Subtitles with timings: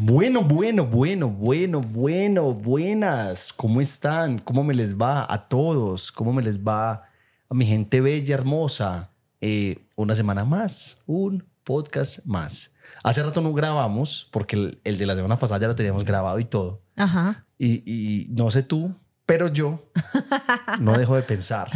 [0.00, 3.50] Bueno, bueno, bueno, bueno, bueno, buenas.
[3.54, 4.38] ¿Cómo están?
[4.38, 6.12] ¿Cómo me les va a todos?
[6.12, 6.92] ¿Cómo me les va
[7.48, 9.08] a mi gente bella, hermosa?
[9.40, 12.72] Eh, una semana más, un podcast más.
[13.04, 16.38] Hace rato no grabamos porque el, el de la semana pasada ya lo teníamos grabado
[16.40, 16.82] y todo.
[16.96, 17.46] Ajá.
[17.56, 18.92] Y, y no sé tú,
[19.24, 19.90] pero yo
[20.78, 21.70] no dejo de pensar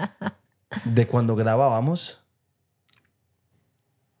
[0.84, 2.20] de cuando grabábamos.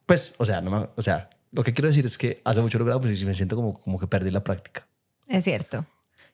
[0.06, 2.78] Pues, o sea, no me- o sea, lo que quiero decir es que hace mucho
[2.78, 4.86] lo grabo, pues y me siento como, como que perdí la práctica.
[5.28, 5.86] Es cierto.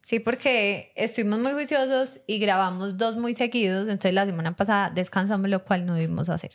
[0.02, 3.84] Sí, porque estuvimos muy juiciosos y grabamos dos muy seguidos.
[3.84, 6.52] Entonces la semana pasada descansamos, lo cual no debimos hacer.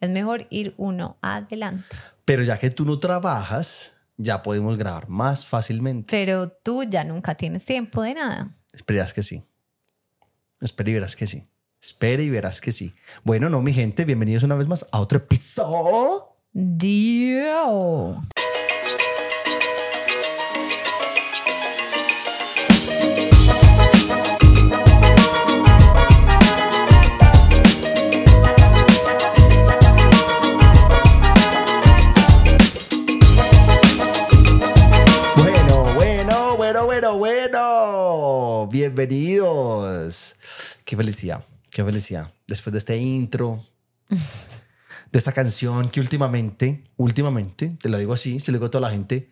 [0.00, 1.84] Es mejor ir uno adelante.
[2.24, 6.08] Pero ya que tú no trabajas, ya podemos grabar más fácilmente.
[6.10, 8.54] Pero tú ya nunca tienes tiempo de nada.
[8.72, 9.44] Esperas que sí.
[10.60, 11.48] Espera y verás que sí.
[11.80, 12.94] Espera y verás que sí.
[13.24, 16.31] Bueno, no, mi gente, bienvenidos una vez más a otro episodio.
[16.54, 18.26] Bueno.
[38.70, 40.36] Bienvenidos.
[40.84, 42.30] Qué felicidad, qué felicidad.
[42.46, 43.58] Después de este intro,
[45.12, 48.88] de esta canción que últimamente, últimamente, te lo digo así, se lo digo a toda
[48.88, 49.30] la gente,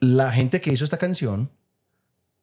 [0.00, 1.50] la gente que hizo esta canción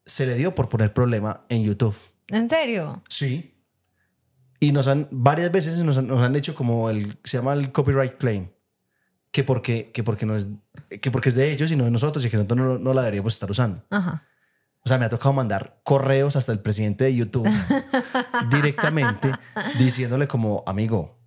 [0.06, 1.96] se le dio por poner problema en YouTube.
[2.30, 3.04] ¿En serio?
[3.10, 3.54] Sí.
[4.62, 7.72] Y nos han, varias veces nos han, nos han hecho como el, se llama el
[7.72, 8.48] copyright claim.
[9.32, 10.48] Que porque, que porque no es,
[11.02, 13.02] que porque es de ellos y no de nosotros y que nosotros no, no la
[13.02, 13.84] deberíamos estar usando.
[13.90, 14.26] Ajá.
[14.84, 17.48] O sea, me ha tocado mandar correos hasta el presidente de YouTube
[18.50, 19.32] directamente
[19.78, 21.21] diciéndole como, amigo,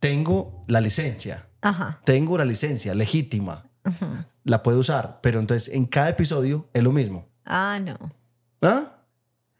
[0.00, 2.00] tengo la licencia, Ajá.
[2.04, 3.64] tengo la licencia legítima,
[4.44, 7.26] la puedo usar, pero entonces en cada episodio es lo mismo.
[7.44, 7.96] Ah, no.
[8.62, 8.84] ¿Ah?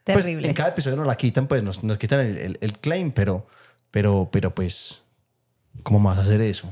[0.03, 0.47] Pues Terrible.
[0.47, 3.45] en cada episodio nos la quitan, pues nos, nos quitan el, el- el claim, pero,
[3.91, 5.03] pero, pero pues,
[5.83, 6.67] ¿cómo vas a hacer eso?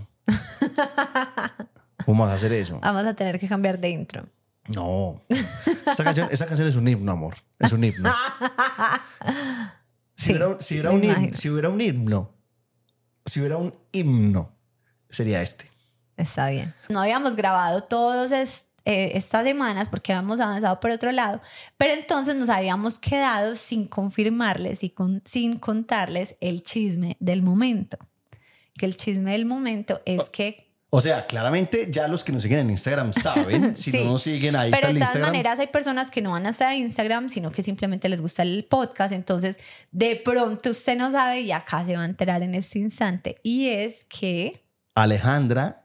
[2.05, 2.79] ¿Cómo vas a hacer eso?
[2.81, 4.25] Vamos a tener que cambiar de intro.
[4.67, 5.21] No.
[5.29, 7.35] Esta canción, esta canción es un himno, amor.
[7.59, 8.09] Es un himno.
[10.15, 12.31] Si, Sí, hubiera, si, hubiera un himno, si hubiera un himno,
[13.29, 14.51] si hubiera un himno,
[15.09, 15.69] sería este.
[16.17, 16.73] Está bien.
[16.89, 18.31] No habíamos grabado todas
[18.85, 21.41] estas semanas porque habíamos avanzado por otro lado,
[21.77, 27.97] pero entonces nos habíamos quedado sin confirmarles y con- sin contarles el chisme del momento.
[28.75, 32.59] Que el chisme del momento es que, O sea, claramente ya los que nos siguen
[32.59, 33.75] en Instagram saben.
[33.77, 33.99] Si Sí.
[34.03, 35.29] no nos siguen, ahí pero está de el todas Instagram.
[35.31, 39.11] maneras hay personas que no van hasta Instagram, sino que simplemente les gusta el podcast.
[39.13, 39.57] Entonces,
[39.91, 43.39] de pronto usted no sabe y acá se va a enterar en este instante.
[43.43, 44.63] Y es que...
[44.95, 45.83] Alejandra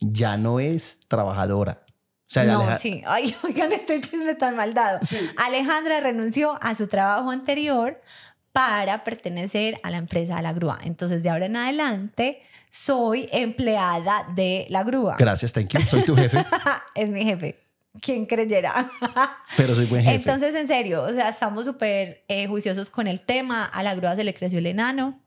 [0.00, 1.82] ya no es trabajadora.
[1.88, 3.02] O sea, No, Aleja- sí.
[3.06, 4.98] Ay, oigan, este chisme tan mal dado.
[5.02, 5.16] Sí.
[5.38, 8.00] Alejandra renunció a su trabajo anterior
[8.52, 10.78] para pertenecer a la empresa de la grúa.
[10.84, 15.16] Entonces, de ahora en adelante, soy empleada de la grúa.
[15.18, 15.80] Gracias, thank you.
[15.82, 16.44] Soy tu jefe,
[16.94, 17.60] es mi jefe.
[18.00, 18.90] ¿Quién creyera?
[19.56, 20.14] pero soy buen jefe.
[20.16, 23.66] Entonces, en serio, o sea, estamos súper eh, juiciosos con el tema.
[23.66, 25.20] A la grúa se le creció el enano.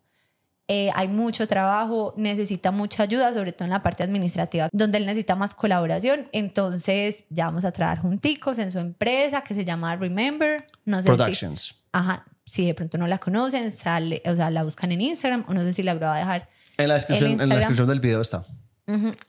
[0.68, 5.06] Eh, hay mucho trabajo, necesita mucha ayuda, sobre todo en la parte administrativa, donde él
[5.06, 6.28] necesita más colaboración.
[6.32, 10.66] Entonces, ya vamos a trabajar junticos en su empresa que se llama Remember.
[10.86, 11.76] No sé si, Productions.
[11.92, 15.54] ajá, si de pronto no la conocen, sale, o sea, la buscan en Instagram o
[15.54, 16.55] no sé si la grúa va a dejar.
[16.78, 18.46] En la, descripción, en la descripción del video está.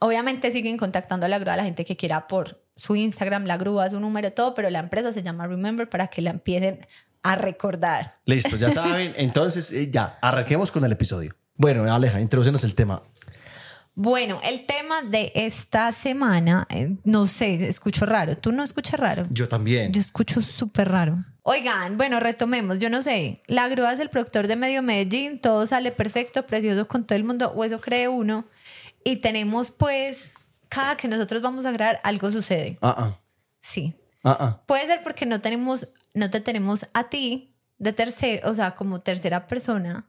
[0.01, 3.57] Obviamente siguen contactando a la grúa a la gente que quiera por su Instagram, la
[3.57, 6.87] grúa, su número, todo, pero la empresa se llama Remember para que la empiecen
[7.23, 8.19] a recordar.
[8.27, 9.15] Listo, ya saben.
[9.17, 11.35] Entonces, eh, ya, arranquemos con el episodio.
[11.56, 13.03] Bueno, Aleja, introducenos el tema.
[13.95, 18.37] Bueno, el tema de esta semana, eh, no sé, escucho raro.
[18.37, 19.23] ¿Tú no escuchas raro?
[19.31, 19.91] Yo también.
[19.91, 21.25] Yo escucho súper raro.
[21.49, 22.81] Oigan, bueno, retomemos.
[22.81, 26.89] Yo no sé, la grúa es el productor de Medio Medellín, todo sale perfecto, precioso
[26.89, 28.47] con todo el mundo, o eso cree uno.
[29.05, 30.35] Y tenemos pues,
[30.69, 32.79] cada que nosotros vamos a grabar, algo sucede.
[32.83, 33.21] Ah, ah,
[33.61, 33.94] Sí.
[34.25, 34.62] ah, ah.
[34.67, 39.00] Puede ser porque no tenemos, no te tenemos a ti de tercer, o sea, como
[39.03, 40.05] tercera persona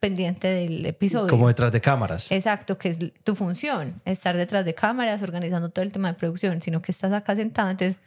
[0.00, 1.28] pendiente del episodio.
[1.28, 2.32] Como detrás de cámaras.
[2.32, 6.60] Exacto, que es tu función, estar detrás de cámaras, organizando todo el tema de producción,
[6.60, 7.98] sino que estás acá sentado, entonces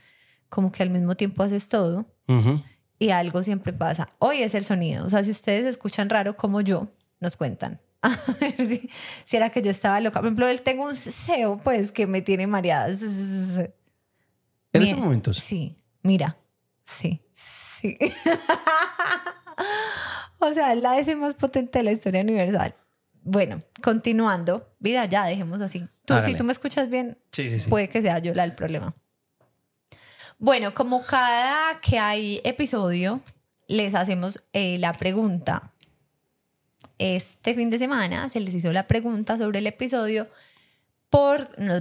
[0.49, 2.05] como que al mismo tiempo haces todo
[2.99, 4.09] y algo siempre pasa.
[4.19, 7.79] Hoy es el sonido, o sea, si ustedes escuchan raro como yo, nos cuentan.
[8.01, 8.89] A ver si,
[9.25, 10.19] si era que yo estaba loca.
[10.19, 12.87] Por ejemplo, él tengo un SEO, pues, que me tiene mareada.
[14.71, 15.37] En Mira, esos momentos.
[15.37, 16.37] Sí, mira,
[16.85, 17.97] sí, sí.
[20.39, 22.75] o sea, es la S más potente de la historia universal.
[23.23, 24.73] Bueno, continuando.
[24.79, 25.87] Vida, ya dejemos así.
[26.05, 27.69] Tú, si tú me escuchas bien, Sí, sí, sí.
[27.69, 28.95] puede que sea yo la del problema.
[30.39, 33.21] Bueno, como cada que hay episodio,
[33.67, 35.73] les hacemos eh, la pregunta.
[36.97, 40.29] Este fin de semana se les hizo la pregunta sobre el episodio
[41.09, 41.49] por...
[41.59, 41.77] No,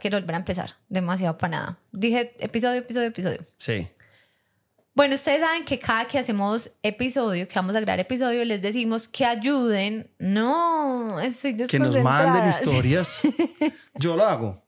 [0.00, 0.74] quiero volver a empezar.
[0.88, 1.78] Demasiado para nada.
[1.92, 3.46] Dije episodio, episodio, episodio.
[3.58, 3.86] Sí.
[4.94, 9.06] Bueno, ustedes saben que cada que hacemos episodio, que vamos a grabar episodio, les decimos
[9.06, 10.10] que ayuden.
[10.18, 13.20] No, estoy Que nos manden historias.
[13.94, 14.64] Yo lo hago.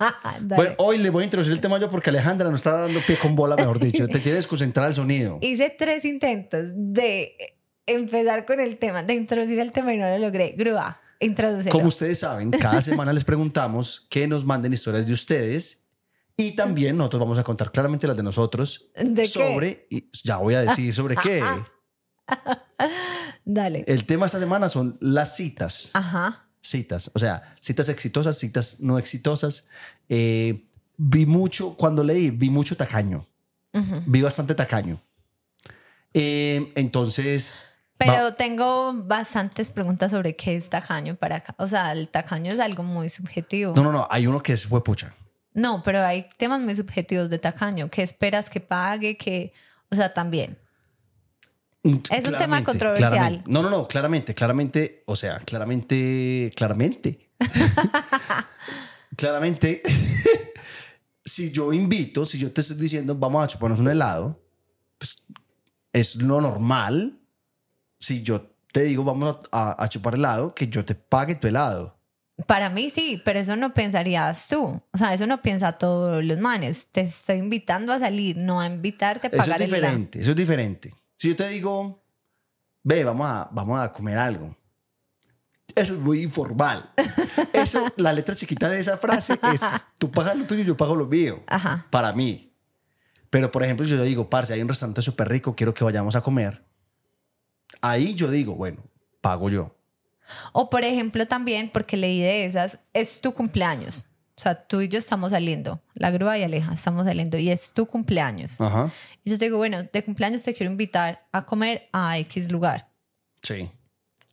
[0.40, 3.18] Bueno, hoy le voy a introducir el tema yo porque Alejandra no está dando pie
[3.18, 4.08] con bola, mejor dicho.
[4.08, 5.38] Te tienes que concentrar al sonido.
[5.42, 7.56] Hice tres intentos de
[7.86, 10.54] empezar con el tema, de introducir el tema y no lo logré.
[10.56, 11.70] Grúa, introducelo.
[11.70, 15.88] Como ustedes saben, cada semana les preguntamos que nos manden historias de ustedes
[16.36, 19.28] y también nosotros vamos a contar claramente las de nosotros ¿De qué?
[19.28, 21.42] sobre, y ya voy a decir sobre qué.
[23.44, 23.84] Dale.
[23.86, 25.90] El tema esta semana son las citas.
[25.92, 26.49] Ajá.
[26.62, 29.66] Citas, o sea, citas exitosas, citas no exitosas.
[30.08, 30.66] Eh,
[30.96, 33.26] vi mucho, cuando leí, vi mucho tacaño.
[34.06, 35.00] Vi bastante tacaño.
[36.12, 37.52] Eh, entonces,
[37.96, 41.54] Pero va- tengo bastantes preguntas sobre qué es tacaño para acá.
[41.58, 43.74] O sea, el tacaño es algo muy subjetivo.
[43.74, 45.14] no, no, no, hay uno que es fue pucha.
[45.52, 47.88] No, pero hay temas muy subjetivos de tacaño.
[47.90, 49.16] ¿Qué esperas que pague?
[49.16, 49.52] Que,
[49.90, 50.58] o sea, también.
[51.82, 53.10] Es un tema controversial.
[53.12, 53.50] claramente.
[53.50, 57.30] No, no, no, claramente, claramente, o sea, claramente, claramente.
[59.16, 59.82] claramente,
[61.24, 64.42] si yo invito, si yo te estoy diciendo, vamos a chuparnos un helado,
[64.98, 65.16] pues
[65.92, 67.18] es lo normal.
[67.98, 71.46] Si yo te digo, vamos a, a- a chupar helado, que yo te pague tu
[71.48, 71.98] helado.
[72.46, 74.80] Para mí sí, pero eso no pensarías tú.
[74.92, 76.86] O sea, eso no piensa todos los manes.
[76.90, 79.82] Te estoy invitando a salir, no a invitarte a Eso es pagar el helado.
[79.92, 80.94] diferente, eso es diferente.
[81.20, 82.02] Si yo te digo,
[82.82, 84.56] ve, vamos a, vamos a comer algo.
[85.74, 86.90] Eso es muy informal.
[87.52, 89.60] Eso, la letra chiquita de esa frase es,
[89.98, 91.42] tú pagas lo tuyo, yo pago lo mío.
[91.46, 91.86] Ajá.
[91.90, 92.54] Para mí.
[93.28, 96.16] Pero, por ejemplo, si yo digo, parce, hay un restaurante súper rico, quiero que vayamos
[96.16, 96.64] a comer.
[97.82, 98.82] Ahí yo digo, bueno,
[99.20, 99.76] pago yo.
[100.52, 104.06] O por ejemplo también, porque leí de esas, es tu cumpleaños.
[104.40, 107.72] O sea, tú y yo estamos saliendo, la grúa y Aleja, estamos saliendo y es
[107.72, 108.58] tu cumpleaños.
[108.58, 108.90] Ajá.
[109.22, 112.88] Y yo te digo, bueno, de cumpleaños te quiero invitar a comer a X lugar.
[113.42, 113.70] Sí.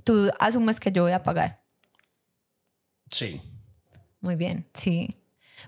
[0.05, 1.61] Tú asumes que yo voy a pagar.
[3.11, 3.41] Sí.
[4.21, 5.09] Muy bien, sí.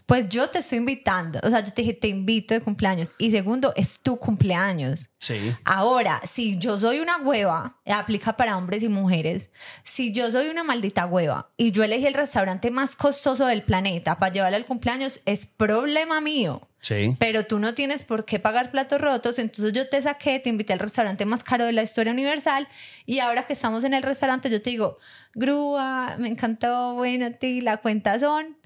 [0.09, 1.39] Pues yo te estoy invitando.
[1.43, 3.13] O sea, yo te dije, te invito de cumpleaños.
[3.19, 5.11] Y segundo, es tu cumpleaños.
[5.19, 5.55] Sí.
[5.65, 9.51] Ahora, si yo soy una hueva, eh, aplica para hombres y mujeres.
[9.83, 14.17] Si yo soy una maldita hueva y yo elegí el restaurante más costoso del planeta
[14.17, 16.67] para llevarle al cumpleaños, es problema mío.
[16.81, 17.15] Sí.
[17.19, 20.73] Pero tú no tienes por qué pagar platos rotos, entonces yo te saqué, te invité
[20.73, 22.67] al restaurante más caro de la historia universal
[23.05, 24.97] y ahora que estamos en el restaurante yo te digo,
[25.35, 28.58] grúa, me encantó, bueno, ti la cuenta son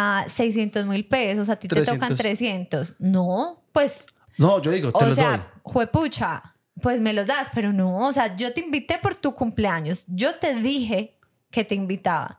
[0.00, 1.98] a 600 mil pesos, a ti te 300.
[2.08, 2.94] tocan 300.
[3.00, 4.06] No, pues
[4.36, 5.40] No, yo digo, te o los sea, doy.
[5.64, 10.04] juepucha, pues me los das, pero no, o sea, yo te invité por tu cumpleaños,
[10.06, 11.18] yo te dije
[11.50, 12.38] que te invitaba.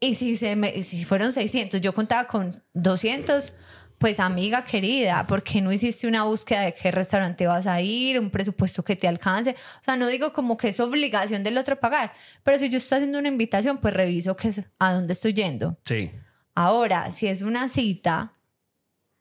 [0.00, 3.52] Y si, se me, si fueron 600, yo contaba con 200,
[3.98, 8.18] pues amiga querida, ¿por qué no hiciste una búsqueda de qué restaurante vas a ir,
[8.18, 9.50] un presupuesto que te alcance?
[9.80, 12.14] O sea, no digo como que es obligación del otro pagar,
[12.44, 15.76] pero si yo estoy haciendo una invitación, pues reviso que a dónde estoy yendo.
[15.84, 16.12] Sí.
[16.58, 18.32] Ahora, si es una cita,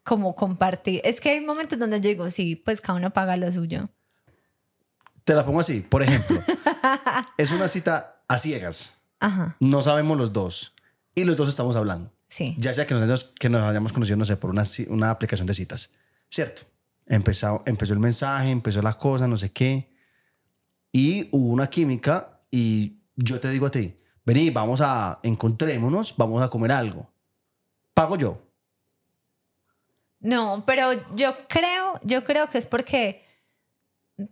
[0.03, 3.51] como compartir, es que hay momentos donde yo digo, sí, pues cada uno paga lo
[3.51, 3.89] suyo.
[5.23, 5.81] Te la pongo así.
[5.81, 6.41] Por ejemplo,
[7.37, 8.93] es una cita a ciegas.
[9.19, 10.73] Ajá, No sabemos los dos.
[11.13, 12.11] Y los dos estamos hablando.
[12.27, 12.55] sí.
[12.57, 15.53] Ya sea que nos, hayamos- que nos hayamos conocido, no sé, por una aplicación de
[15.53, 15.91] citas.
[16.29, 16.63] ¿Cierto?
[17.05, 19.89] Empezó, empezó el mensaje, empezó la cosa, no sé qué.
[20.91, 26.41] Y hubo una química y yo te digo a ti, vení, vamos a, encontrémonos, vamos
[26.41, 27.11] a comer algo.
[27.97, 28.39] Pago yo.
[30.19, 33.25] No, pero yo creo, yo creo que es porque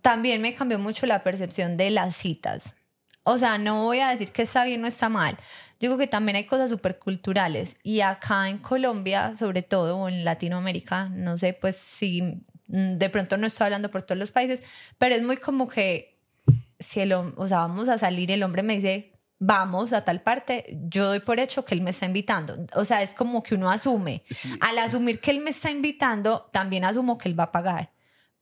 [0.02, 2.76] también me cambió mucho la percepción de las citas.
[3.24, 5.36] O sea, no voy a decir que está bien o está mal.
[5.80, 7.76] Yo creo que también hay cosas súper culturales.
[7.82, 12.22] Y acá en Colombia, sobre todo, o en Latinoamérica, no sé, pues si
[12.68, 14.62] mm, de pronto no estoy hablando por todos los países,
[14.96, 16.20] pero es muy como que
[16.78, 20.78] si el, o sea, vamos a salir, el hombre me dice, vamos a tal parte,
[20.88, 22.56] yo doy por hecho que él me está invitando.
[22.74, 24.22] O sea, es como que uno asume.
[24.30, 24.52] Sí.
[24.60, 27.92] Al asumir que él me está invitando, también asumo que él va a pagar.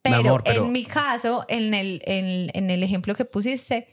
[0.04, 3.88] Mi Pero, amor, pero- en mi caso, en el, en, en el ejemplo que pusiste,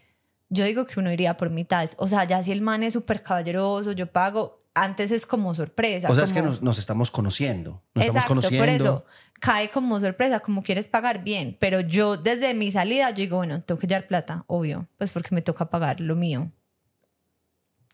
[0.50, 1.96] yo digo que uno iría por mitades.
[1.98, 6.10] O sea, ya si el man es súper caballeroso, yo pago, antes es como sorpresa.
[6.12, 7.82] O sea, es que nos estamos conociendo.
[7.96, 8.60] Nos Exacto, estamos conociendo.
[8.60, 9.06] por eso
[9.40, 11.58] cae como sorpresa, como quieres pagar bien.
[11.60, 15.34] Pero yo desde mi salida, yo digo, bueno, tengo que llevar plata, obvio, pues porque
[15.34, 16.52] me toca pagar lo mío.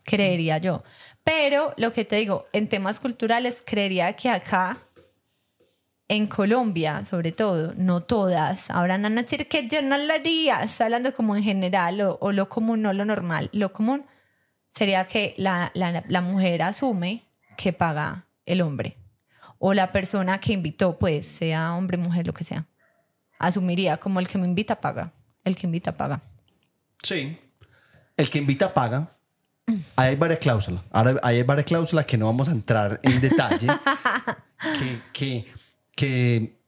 [0.08, 0.82] Creería yo.
[1.22, 4.78] Pero lo que te digo, en temas culturales, creería que acá,
[6.08, 10.62] en Colombia, sobre todo, no todas, ahora van a decir que yo no lo haría,
[10.62, 13.50] estoy hablando como en general, o, lo común, no lo normal.
[13.52, 14.06] Lo común
[14.70, 17.24] sería que la, la, la mujer asume
[17.58, 18.96] que paga el hombre.
[19.58, 22.64] O la persona que invitó, pues, sea hombre, mujer, lo que sea.
[23.38, 25.12] Asumiría como el que me invita paga.
[25.44, 26.22] El que invita paga.
[27.02, 27.38] Sí.
[28.16, 29.17] El que invita paga.
[29.96, 30.82] Hay varias cláusulas.
[30.90, 33.66] Ahora hay varias cláusulas que no vamos a entrar en detalle.
[34.78, 35.52] que, que,
[35.94, 36.58] que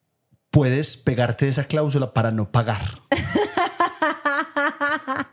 [0.51, 3.01] puedes pegarte de esa cláusula para no pagar.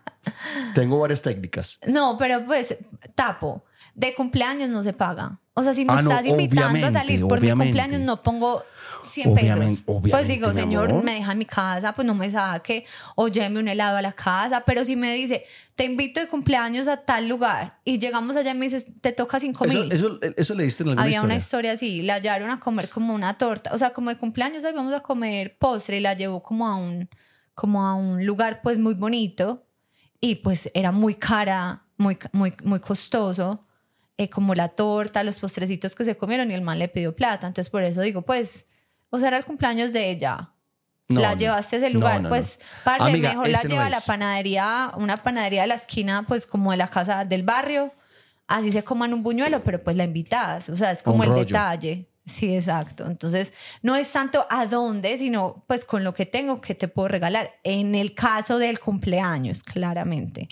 [0.76, 1.80] Tengo varias técnicas.
[1.88, 2.78] No, pero pues,
[3.16, 3.66] tapo.
[3.96, 5.40] De cumpleaños no se paga.
[5.60, 8.64] O sea, si me Ah, no, estás invitando a salir por mi cumpleaños, no pongo
[9.02, 9.84] 100 Obviamente, pesos.
[9.86, 11.04] pues obviamente, digo, mi señor, amor.
[11.04, 12.86] me deja en mi casa, pues no me saque.
[13.16, 14.64] O lléveme un helado a la casa.
[14.66, 15.46] Pero si me dice,
[15.76, 19.40] te invito de cumpleaños a tal lugar y llegamos allá y me dices, te toca
[19.40, 19.92] 5 Eso, mil.
[19.92, 21.74] eso, eso leíste en alguna Había una historia.
[21.74, 24.74] historia así, la llevaron a comer como una torta, o sea, como de cumpleaños, hoy
[24.74, 27.10] vamos a comer postre y la llevó como a un,
[27.56, 29.66] como a un lugar pues muy bonito
[30.22, 33.64] y pues era muy cara, muy, muy, muy costoso,
[34.18, 37.48] eh, como la torta, los postrecitos que se comieron y el man le pidió plata,
[37.48, 38.66] entonces por eso digo, pues,
[39.10, 40.52] o sea, era el cumpleaños de ella.
[41.10, 42.30] No, la llevaste a ese lugar, no, no.
[42.30, 46.46] pues, parce, Amiga, mejor la lleva a la panadería, una panadería de la esquina, pues
[46.46, 47.94] como de la casa del barrio,
[48.48, 51.30] así se coman un buñuelo, pero pues la invitas, o sea, es como Un el
[51.30, 51.46] rollo.
[51.46, 52.10] detalle.
[52.26, 53.06] Sí, exacto.
[53.06, 57.08] Entonces, no es tanto a dónde, sino pues con lo que tengo que te puedo
[57.08, 57.54] regalar.
[57.64, 60.50] En el caso del cumpleaños, claramente.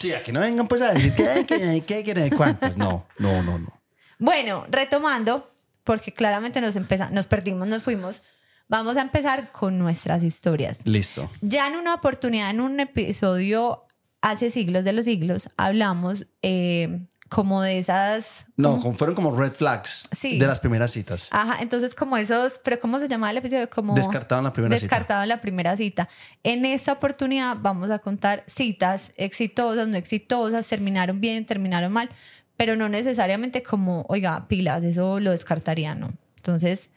[0.00, 2.30] Sí, a que no vengan pues a decir que hay, que que hay, que hay
[2.30, 2.76] cuántos.
[2.76, 3.80] No, no, no, no.
[4.18, 5.52] Bueno, retomando,
[5.84, 8.22] porque claramente nos, empeza- nos perdimos, nos fuimos,
[8.68, 10.80] vamos a empezar con nuestras historias.
[10.86, 11.30] Listo.
[11.42, 13.86] Ya en una oportunidad, en un episodio
[14.22, 18.44] hace siglos de los siglos, hablamos eh, como de esas...
[18.56, 20.38] No, como- fueron como red flags Sí.
[20.38, 21.28] de las primeras citas.
[21.30, 23.70] Ajá, entonces como esos, pero ¿cómo se llamaba el episodio?
[23.70, 24.84] Como Descartado en la primera cita.
[24.84, 26.08] descartado en la primera cita.
[26.42, 32.10] En esta oportunidad vamos a contar citas exitosas, no exitosas, terminaron bien, terminaron mal,
[32.56, 36.12] pero no necesariamente como, oiga, pilas, eso lo descartaría, no.
[36.36, 36.90] Entonces,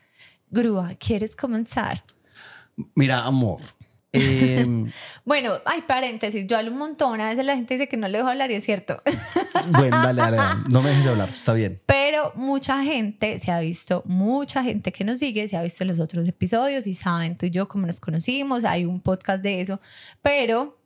[0.49, 2.03] Grúa, ¿quieres comenzar?
[2.95, 3.61] Mira, amor.
[4.13, 4.65] Eh,
[5.25, 8.17] Bueno, hay paréntesis, yo hablo un montón, a veces la gente dice que no le
[8.17, 9.01] dejo hablar y es cierto,
[9.69, 10.61] bueno, dale, dale, dale.
[10.69, 11.29] No me dejes hablar.
[11.29, 11.81] Está bien.
[11.85, 15.99] pero mucha gente se ha visto, mucha gente que nos sigue se ha visto los
[15.99, 19.79] otros episodios y saben tú y yo cómo nos conocimos, hay un podcast de eso,
[20.21, 20.77] pero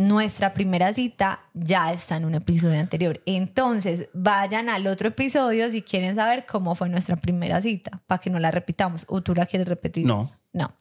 [0.00, 3.20] nuestra primera cita ya está en un episodio anterior.
[3.26, 8.30] Entonces, vayan al otro episodio si quieren saber cómo fue nuestra primera cita, para que
[8.30, 9.04] no la repitamos.
[9.08, 10.06] ¿O tú la quieres repetir?
[10.06, 10.30] No.
[10.54, 10.74] No.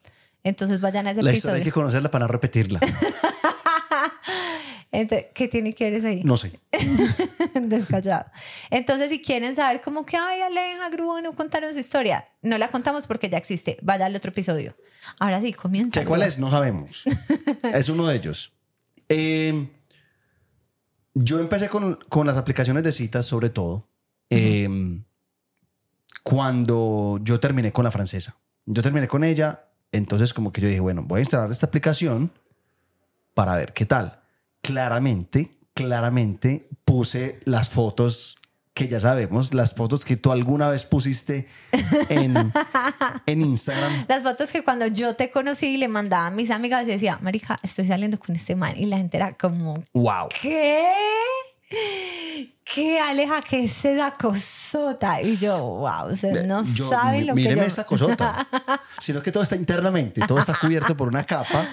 [0.43, 1.55] Entonces vayan a ese La historia episodio.
[1.55, 2.79] hay que conocerla para no repetirla.
[4.91, 6.23] Entonces, ¿Qué tiene que ver eso ahí?
[6.23, 6.59] No sé.
[7.61, 8.25] Descallado.
[8.71, 12.69] Entonces, si quieren saber cómo que, ay, Aleja, Grúa, no contaron su historia, no la
[12.69, 13.77] contamos porque ya existe.
[13.83, 14.75] Vaya al otro episodio.
[15.19, 15.99] Ahora sí, comienza.
[15.99, 16.39] ¿Qué, ¿Cuál es?
[16.39, 17.03] No sabemos.
[17.73, 18.53] es uno de ellos.
[19.09, 19.67] Eh,
[21.13, 23.87] yo empecé con, con las aplicaciones de citas, sobre todo,
[24.31, 24.67] eh,
[26.23, 28.37] cuando yo terminé con la francesa.
[28.65, 32.31] Yo terminé con ella, entonces como que yo dije, bueno, voy a instalar esta aplicación
[33.33, 34.19] para ver qué tal.
[34.61, 38.37] Claramente, claramente puse las fotos
[38.73, 41.47] que ya sabemos, las fotos que tú alguna vez pusiste
[42.09, 42.33] en,
[43.25, 44.05] en Instagram.
[44.07, 47.57] Las fotos que cuando yo te conocí le mandaba a mis amigas y decía, Marica,
[47.61, 48.73] estoy saliendo con este man.
[48.77, 50.29] Y la gente era como, ¡Wow!
[50.41, 50.85] ¿qué?
[51.69, 53.41] ¿Qué, Aleja?
[53.41, 55.21] ¿Qué es esa cosota?
[55.21, 57.61] Y yo, wow, ustedes no Yo- saben lo que yo...
[57.61, 58.47] esta cosota.
[58.99, 61.67] Sino que todo está internamente, todo está cubierto por una capa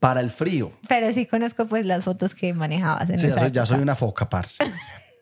[0.00, 0.72] para el frío.
[0.88, 3.78] Pero sí conozco pues las fotos que manejabas en Sí, ya, esa soy, ya soy
[3.80, 4.58] una foca, parce.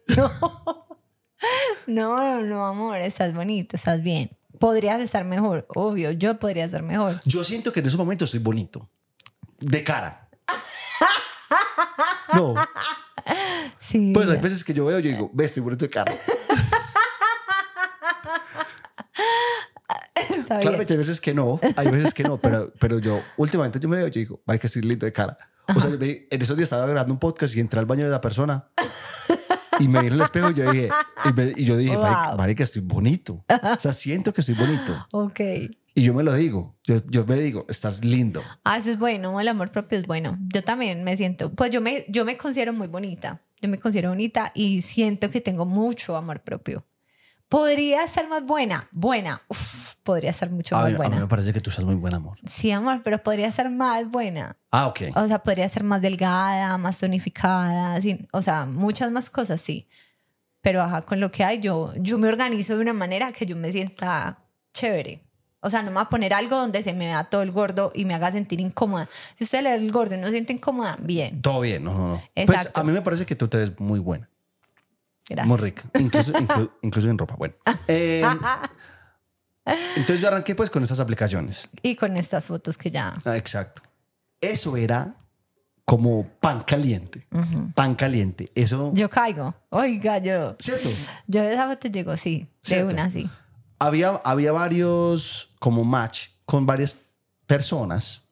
[1.87, 4.31] No, no, amor, estás bonito, estás bien.
[4.59, 7.21] Podrías estar mejor, obvio, yo podría estar mejor.
[7.25, 8.89] Yo siento que en esos momentos estoy bonito.
[9.59, 10.29] De cara.
[12.35, 12.55] No,
[13.89, 14.13] Sí.
[14.15, 16.05] pues hay veces que yo veo, yo digo, ve, estoy bonito de bien.
[20.61, 23.97] Claramente hay veces que no, hay veces que no, pero, pero yo últimamente yo me
[23.99, 25.37] veo, yo digo, vaya que estoy lindo de cara.
[25.75, 28.05] O sea, yo me- en esos días estaba grabando un podcast y entré al baño
[28.05, 28.71] de la persona
[29.81, 30.89] y me vi en el espejo y yo dije,
[31.29, 32.37] y, me- y yo dije, Wow.
[32.39, 33.45] marica, estoy bonito.
[33.49, 35.07] O sea, siento que estoy bonito.
[35.13, 35.41] Ok.
[35.95, 38.43] Y yo me lo digo, yo, yo me digo, estás lindo.
[38.65, 40.39] Ah, eso es bueno, el amor propio es bueno.
[40.53, 43.43] Yo también me siento, pues yo me, yo me considero muy bonita.
[43.61, 46.85] Yo me considero bonita y siento que tengo mucho amor propio.
[47.49, 48.89] ¿Podría ser más buena?
[48.91, 49.41] Buena.
[49.49, 51.21] Uf, podría ser mucho A más mí, a mí buena.
[51.21, 52.39] me parece que tú estás muy buen amor.
[52.45, 54.57] Sí, amor, pero podría ser más buena.
[54.73, 55.03] Ah, ok.
[55.15, 59.89] O sea, podría ser más delgada, más tonificada, sí, o sea, muchas más cosas, sí.
[60.61, 63.55] Pero ajá, con lo que hay, yo, yo me organizo de una manera que yo
[63.55, 64.39] me sienta
[64.75, 65.23] chévere.
[65.67, 67.91] O sea, no me voy a poner algo donde se me vea todo el gordo
[67.95, 69.09] y me haga sentir incómoda.
[69.35, 71.43] Si usted le el gordo y no se siente incómoda, bien.
[71.43, 72.23] Todo bien, no, no, no.
[72.47, 74.29] Pues a mí me parece que tú te ves muy buena.
[75.29, 75.49] Gracias.
[75.49, 75.83] Muy rica.
[75.99, 77.35] Incluso, inclu- incluso en ropa.
[77.37, 77.55] Bueno.
[77.89, 78.23] Eh,
[79.97, 81.69] entonces yo arranqué pues con estas aplicaciones.
[81.83, 83.17] Y con estas fotos que ya...
[83.25, 83.83] Ah, exacto.
[84.41, 85.17] Eso era
[85.85, 87.27] como pan caliente.
[87.75, 88.51] Pan caliente.
[88.55, 88.93] Eso.
[88.95, 89.55] Yo caigo.
[89.71, 90.55] Oiga, yo...
[90.61, 90.89] ¿Cierto?
[91.27, 92.47] Yo de esa foto llego, sí.
[92.69, 93.29] De una, sí.
[93.79, 96.97] Había, había varios como match con varias
[97.47, 98.29] personas,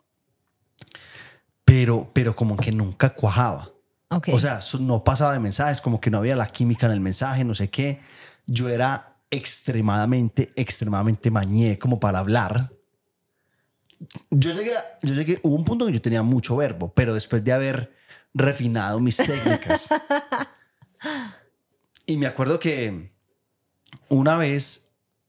[1.64, 3.70] pero, pero como que nunca cuajaba.
[4.10, 4.28] Ok.
[4.32, 7.44] O sea, no pasaba de mensajes, como que no había la química en el mensaje,
[7.44, 8.00] no sé qué.
[8.46, 12.72] Yo era extremadamente, extremadamente mañé como para hablar.
[14.30, 14.72] Yo llegué,
[15.02, 17.94] yo llegué, hubo un punto en que yo tenía mucho verbo, pero después de haber
[18.32, 19.88] refinado mis técnicas.
[22.06, 23.12] y me acuerdo que
[24.08, 24.83] una vez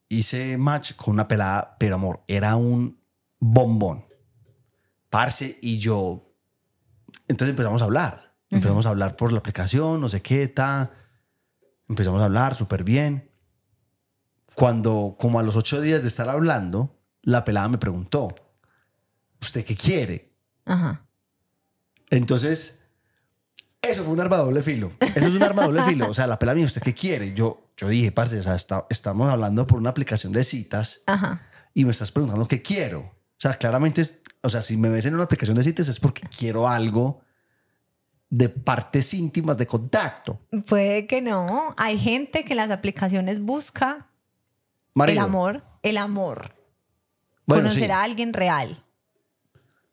[0.10, 3.02] hice match con una pelada, pero amor, era un
[3.40, 4.06] bombón.
[5.10, 6.34] Parce, y yo.
[7.28, 8.36] Entonces empezamos a hablar.
[8.50, 10.92] Empezamos a hablar por la aplicación, no sé qué, ta.
[11.90, 13.32] Empezamos a hablar súper bien.
[14.54, 18.34] Cuando, como a los ocho días de estar hablando, la pelada me preguntó:
[19.42, 20.34] ¿Usted qué quiere?
[20.66, 21.06] Ajá.
[22.10, 22.86] Entonces,
[23.82, 24.94] eso fue un arma doble filo.
[25.00, 26.10] Eso es un arma doble filo.
[26.10, 27.34] O sea, la pelada me dijo, ¿usted qué quiere?
[27.34, 31.42] Yo, yo dije, parce, o sea, está- estamos hablando por una aplicación de citas Ajá.
[31.74, 33.00] y me estás preguntando qué quiero.
[33.00, 36.00] O sea, claramente, es- o sea, si me ves en una aplicación de citas es
[36.00, 37.22] porque quiero algo
[38.30, 40.42] de partes íntimas de contacto.
[40.68, 41.74] Puede que no.
[41.78, 44.08] Hay gente que en las aplicaciones busca
[44.94, 45.20] Marido.
[45.22, 46.56] el amor, el amor.
[47.46, 47.92] Bueno, conocer sí.
[47.92, 48.84] a alguien real.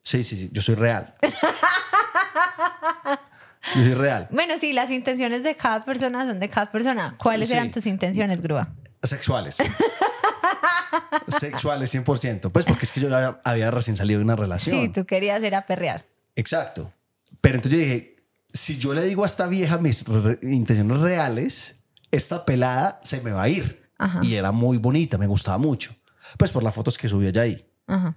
[0.02, 1.14] Sí, sí, sí, yo soy real.
[3.76, 4.28] yo soy real.
[4.30, 7.14] Bueno, sí, las intenciones de cada persona son de cada persona.
[7.18, 7.54] ¿Cuáles Sí.
[7.54, 8.74] eran tus intenciones, Grúa?
[9.02, 9.56] Sexuales.
[11.28, 12.50] Sexuales 100%.
[12.50, 14.76] Pues porque es que yo ya había recién salido de una relación.
[14.80, 16.04] Sí, tú querías ir a perrear.
[16.36, 16.92] Exacto.
[17.40, 18.16] Pero entonces yo dije,
[18.52, 21.76] si yo le digo a esta vieja mis re- intenciones reales,
[22.10, 23.90] esta pelada se me va a ir.
[23.98, 24.20] Ajá.
[24.22, 25.94] Y era muy bonita, me gustaba mucho.
[26.38, 27.66] Pues por las fotos que subió allá ahí.
[27.86, 28.16] Ajá.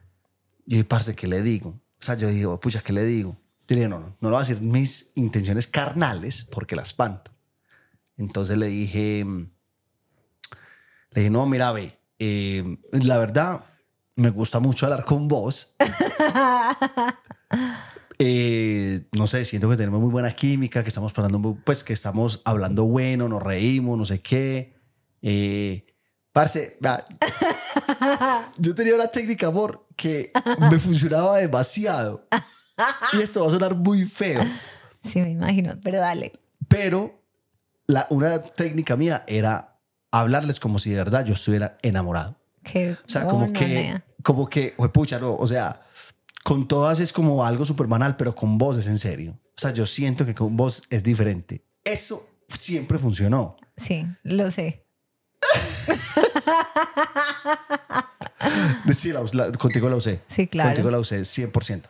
[0.66, 1.70] Yo dije, parce, ¿qué le digo?
[1.70, 3.38] O sea, yo digo, pucha, ¿qué le digo?
[3.68, 7.32] Yo dije, no, no, no le voy a decir mis intenciones carnales porque la espanto.
[8.18, 9.50] Entonces le dije, mm,
[11.12, 13.66] le dije, no, mira, ve, eh, la verdad,
[14.16, 15.76] me gusta mucho hablar con vos.
[18.18, 21.92] Eh, no sé, siento que tenemos muy buena química, que estamos hablando, muy- pues que
[21.92, 24.74] estamos hablando bueno, nos reímos, no sé qué.
[25.22, 25.86] Eh,
[26.32, 26.78] parce,
[28.58, 30.32] yo tenía una técnica, amor, que
[30.72, 32.26] me funcionaba demasiado.
[33.14, 34.44] Y esto va a sonar muy feo,
[35.04, 36.32] Sí, me imagino, pero dale.
[36.68, 37.22] pero
[37.88, 39.78] la, una técnica mía era
[40.12, 42.36] hablarles como si de verdad yo estuviera enamorado.
[42.64, 45.82] Que, O sea, como que, como que, "Jue pucha, no, o sea,
[46.44, 49.40] con todas es como algo súper banal, pero con vos es en serio.
[49.58, 51.64] O sea, yo siento que con vos es diferente.
[51.84, 53.56] Eso siempre funcionó.
[53.78, 54.84] Sí, lo sé.
[58.96, 60.22] Sí, la, la- contigo la usé.
[60.28, 60.70] Sí, claro.
[60.70, 61.84] Contigo la usé 100%.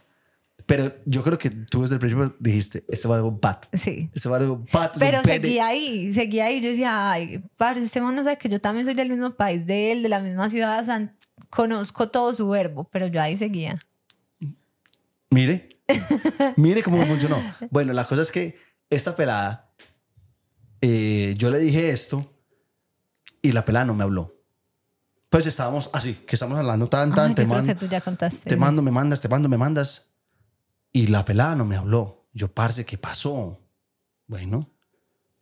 [0.65, 3.67] Pero yo creo que tú desde el principio dijiste, este a ser un pato.
[3.73, 4.10] Sí.
[4.13, 4.93] Este a ser un pato.
[4.93, 5.36] es Pero un pene".
[5.36, 6.62] seguía ahí, seguía ahí.
[6.62, 9.65] Yo decía, ay, parce, este man no sabe que yo también soy del mismo país
[9.67, 10.84] de él, de la misma ciudad.
[10.84, 11.13] sea,
[11.49, 13.80] conozco todo su verbo, pero yo ahí seguía.
[15.30, 15.69] Mire,
[16.58, 17.41] mire cómo funcionó.
[17.69, 18.58] Bueno, la cosa es que
[18.89, 19.71] esta pelada,
[20.82, 22.34] eh, yo le dije esto
[23.41, 24.34] y la pelada no me habló.
[25.30, 28.49] Pues estábamos así, que estamos hablando tan, tan, Ay, te que tú ya contaste.
[28.49, 30.14] te mando, me mandas, te mando, me mandas.
[30.95, 32.25] Y la pelada no me habló.
[32.31, 33.60] Yo, parce, ¿qué pasó?
[34.27, 34.71] Bueno,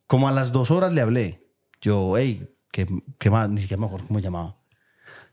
[0.08, 1.48] como a las dos horas le hablé.
[1.80, 2.88] Yo, hey, ¿qué,
[3.20, 3.48] qué más?
[3.52, 4.58] Ni siquiera me acuerdo cómo llamaba.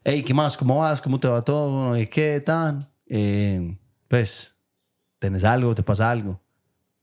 [0.05, 0.59] Hey, ¿qué más?
[0.59, 1.01] ¿Cómo vas?
[1.01, 1.97] ¿Cómo te va todo?
[1.97, 2.93] ¿Y ¿Qué tan?
[3.07, 3.79] Eh,
[4.09, 4.55] pues,
[5.19, 5.75] ¿tenés algo?
[5.75, 6.39] ¿Te pasa algo?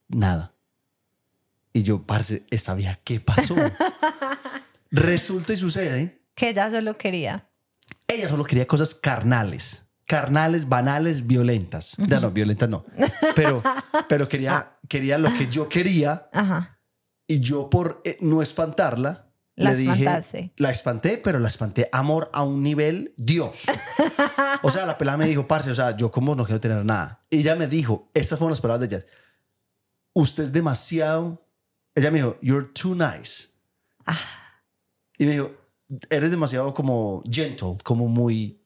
[0.10, 0.54] Nada.
[1.74, 3.56] Y yo, parce, esta vieja, ¿qué pasó?
[4.92, 7.50] Resulta y sucede, Que ella solo quería.
[8.08, 9.87] ella solo quería cosas carnales.
[10.08, 11.96] Carnales, banales, violentas.
[11.98, 12.84] Ya no, violentas no.
[13.36, 13.62] Pero,
[14.10, 16.80] pero quería, quería lo que yo quería Ajá.
[17.28, 22.30] y yo por eh, no espantarla, La le dije, la espanté, pero la espanté amor
[22.34, 23.66] a un nivel Dios.
[24.64, 27.26] O sea, la pelada me dijo, parce, o sea, yo como no quiero tener nada.
[27.30, 29.06] Y ella me dijo, estas fueron las palabras de ella.
[30.14, 31.46] Usted es demasiado.
[31.94, 33.50] Ella me dijo, you're too nice.
[34.06, 34.18] Ah.
[35.18, 35.52] Y me dijo,
[36.10, 38.57] eres demasiado como gentle, como muy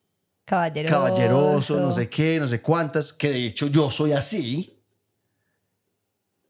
[0.52, 0.94] Caballeroso.
[0.94, 4.78] caballeroso, no sé qué, no sé cuántas, que de hecho yo soy así.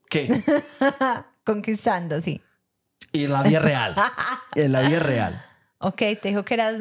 [0.09, 0.43] ¿Qué?
[1.45, 2.41] Conquistando, sí.
[3.11, 3.95] Y en la vida real.
[4.55, 5.45] En la vida real.
[5.83, 6.77] Ok, te dijo que eras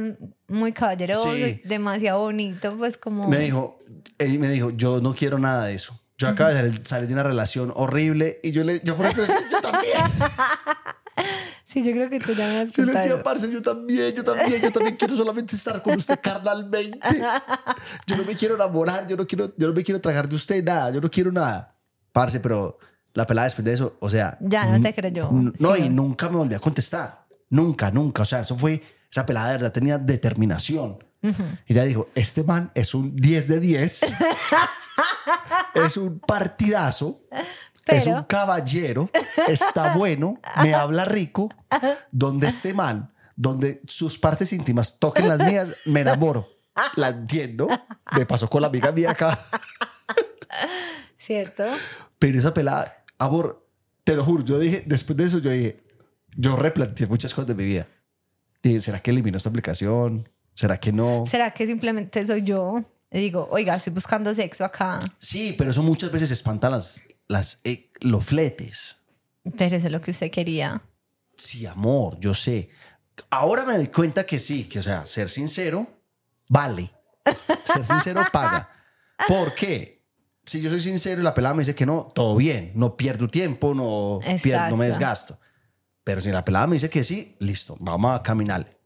[0.47, 1.63] muy caballeroso, Sí.
[1.65, 3.29] demasiado bonito, pues como...
[3.29, 3.79] Me dijo,
[4.19, 5.99] él me dijo, yo no quiero nada de eso.
[6.19, 9.63] Yo acabo de salir, de una relación horrible y yo le, yo por decía, yo
[9.63, 9.95] también.
[11.73, 14.25] Sí, yo creo que tú ya me has Yo le decía, parce, yo también, yo
[14.25, 16.99] también, yo también quiero solamente estar con usted carnalmente.
[18.07, 20.65] Yo no me quiero enamorar, yo no quiero, yo no me quiero tragar de usted
[20.65, 21.77] nada, yo no quiero nada.
[22.13, 22.79] Parce, pero
[23.15, 24.37] la pelada después de eso, o sea.
[24.41, 25.29] Ya no te creyó.
[25.31, 25.83] No, Sí.
[25.85, 27.27] y nunca me volvió a contestar.
[27.51, 28.23] Nunca, nunca.
[28.23, 30.99] O sea, eso fue, esa pelada de verdad tenía determinación.
[31.23, 34.01] Y ella dijo, este man es un 10 de 10.
[35.75, 37.23] es un partidazo.
[37.87, 39.11] Es un caballero,
[39.49, 41.49] está bueno, me habla rico.
[42.11, 46.49] Donde este man, donde sus partes íntimas toquen las mías, me enamoro.
[46.97, 47.69] La entiendo.
[48.17, 49.39] Me pasó con la amiga mía acá.
[51.19, 51.65] ¿Cierto?
[52.19, 53.67] Pero esa pelada, amor,
[54.05, 55.83] te lo juro, yo dije, después de eso, yo dije,
[56.37, 57.87] yo replanteé muchas cosas de mi vida.
[58.63, 60.29] Dije, ¿será que eliminó esta aplicación?
[60.55, 61.25] ¿Será que no?
[61.27, 62.85] ¿Será que simplemente soy yo?
[63.11, 65.01] Y digo, oiga, estoy buscando sexo acá.
[65.19, 68.97] Sí, pero eso muchas veces espantan las, las, eh, los fletes.
[69.57, 70.83] Pero eso es lo que usted quería.
[71.37, 72.69] Sí, amor, yo sé.
[73.31, 75.87] Ahora me doy cuenta que sí, que o sea, ser sincero
[76.49, 76.91] vale.
[77.65, 78.69] Ser sincero paga.
[79.29, 80.05] ¿Por qué?
[80.45, 83.29] Si yo soy sincero y la pelada me dice que no, todo bien, no pierdo
[83.29, 85.39] tiempo, no, pierdo, no me desgasto.
[86.03, 88.77] Pero si la pelada me dice que sí, listo, vamos a caminarle.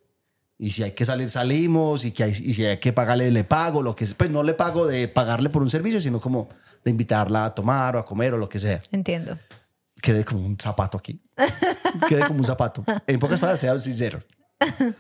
[0.59, 2.05] Y si hay que salir, salimos.
[2.05, 3.83] Y, que hay, y si hay que pagarle, le pago.
[3.83, 6.49] Lo que, pues no le pago de pagarle por un servicio, sino como
[6.85, 8.81] de invitarla a tomar o a comer o lo que sea.
[8.93, 9.39] Entiendo.
[10.01, 11.23] Quede como un zapato aquí.
[12.09, 12.85] Quede como un zapato.
[13.07, 14.21] En pocas palabras, sea sincero.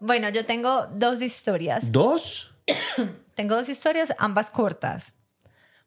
[0.00, 1.90] Bueno, yo tengo dos historias.
[1.90, 2.54] Dos.
[3.34, 5.14] Tengo dos historias, ambas cortas.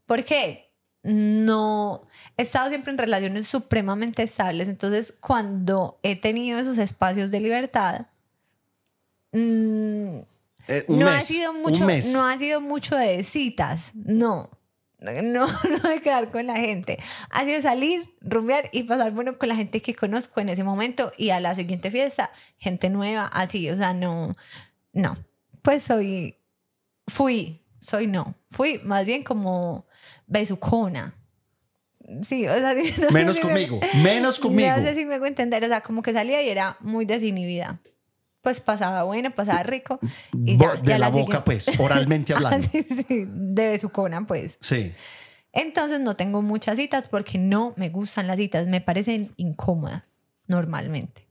[0.05, 0.73] ¿Por qué?
[1.03, 2.03] No,
[2.37, 8.05] he estado siempre en relaciones supremamente estables, entonces cuando he tenido esos espacios de libertad,
[9.31, 10.19] mm,
[10.67, 11.15] eh, un no mes.
[11.15, 12.07] ha sido mucho, mes.
[12.07, 14.49] no ha sido mucho de citas, no.
[15.23, 16.99] No, no de quedar con la gente.
[17.31, 21.11] Ha sido salir, rumbear y pasar bueno con la gente que conozco en ese momento
[21.17, 24.35] y a la siguiente fiesta, gente nueva, así, o sea, no,
[24.93, 25.17] no.
[25.63, 26.35] Pues soy,
[27.07, 28.35] fui, soy no.
[28.51, 29.85] Fui más bien como
[30.27, 31.15] besucona.
[32.21, 33.79] Sí, o sea, no Menos si me- conmigo.
[34.03, 34.69] Menos conmigo.
[34.77, 37.79] no sé si me hago entender, o sea, como que salía y era muy desinhibida.
[38.41, 39.99] Pues pasaba bueno, pasaba rico.
[40.33, 42.65] Y Bo- ya, de ya la, boca, pues, oralmente hablando.
[42.67, 44.57] Ah, sí, sí, de besucona, pues.
[44.61, 44.93] Sí.
[45.53, 51.27] Entonces no tengo muchas citas porque no me gustan las citas, me parecen incómodas normalmente.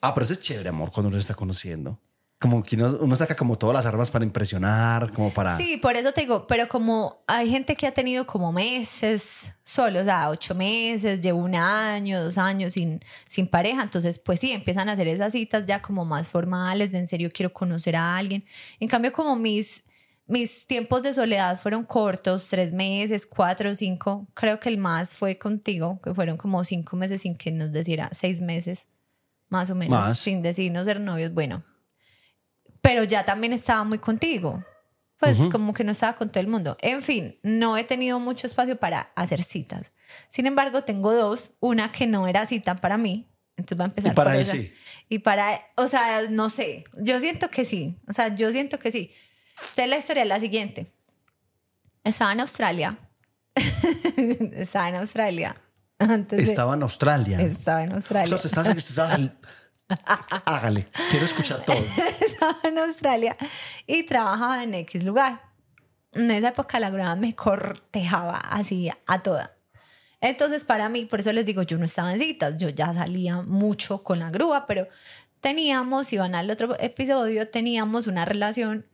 [0.00, 1.98] Ah, pero eso es chévere, amor, cuando uno se está conociendo.
[2.44, 5.56] Como que uno, uno saca como todas las armas para impresionar, como para...
[5.56, 10.02] Sí, por eso te digo, pero como hay gente que ha tenido como meses solos,
[10.02, 14.52] o sea, ocho meses, llevo un año, dos años sin, sin pareja, entonces pues sí,
[14.52, 18.14] empiezan a hacer esas citas ya como más formales, de en serio quiero conocer a
[18.18, 18.44] alguien.
[18.78, 19.82] En cambio, como mis,
[20.26, 25.38] mis tiempos de soledad fueron cortos, tres meses, cuatro, cinco, creo que el más fue
[25.38, 28.86] contigo, que fueron como cinco meses sin que nos deciera, seis meses,
[29.48, 30.18] más o menos, Más.
[30.18, 31.64] sin decirnos ser novios, bueno.
[32.84, 34.62] Pero ya también estaba muy contigo
[35.18, 36.76] pues como que no estaba con todo el mundo.
[36.82, 39.86] En fin, no he tenido mucho espacio para hacer citas.
[40.28, 41.52] Sin embargo, tengo dos.
[41.60, 43.26] Una que no era cita para mí.
[43.56, 44.52] Entonces va a empezar Y para por él esa.
[44.52, 44.74] sí.
[45.08, 46.84] Y para, o sea, no sé.
[46.98, 47.96] Yo siento que sí.
[48.06, 49.14] O sea, yo siento que sí.
[49.60, 50.88] Entonces la historia es la siguiente.
[52.02, 52.98] Estaba en Australia.
[54.52, 55.56] estaba en Australia.
[55.98, 57.40] Antes de- Estaba en Australia.
[57.40, 58.26] Estaba en O Australia.
[58.26, 58.78] sea, usted está- usted
[59.88, 61.76] está- Hágale, quiero escuchar todo.
[62.48, 63.36] Estaba en Australia
[63.86, 65.40] y trabajaba en X lugar.
[66.12, 69.56] En esa época la grúa me cortejaba así a toda.
[70.20, 73.42] Entonces para mí, por eso les digo, yo no estaba en citas, yo ya salía
[73.42, 74.88] mucho con la grúa, pero
[75.40, 78.86] teníamos, si van al otro episodio, teníamos una relación,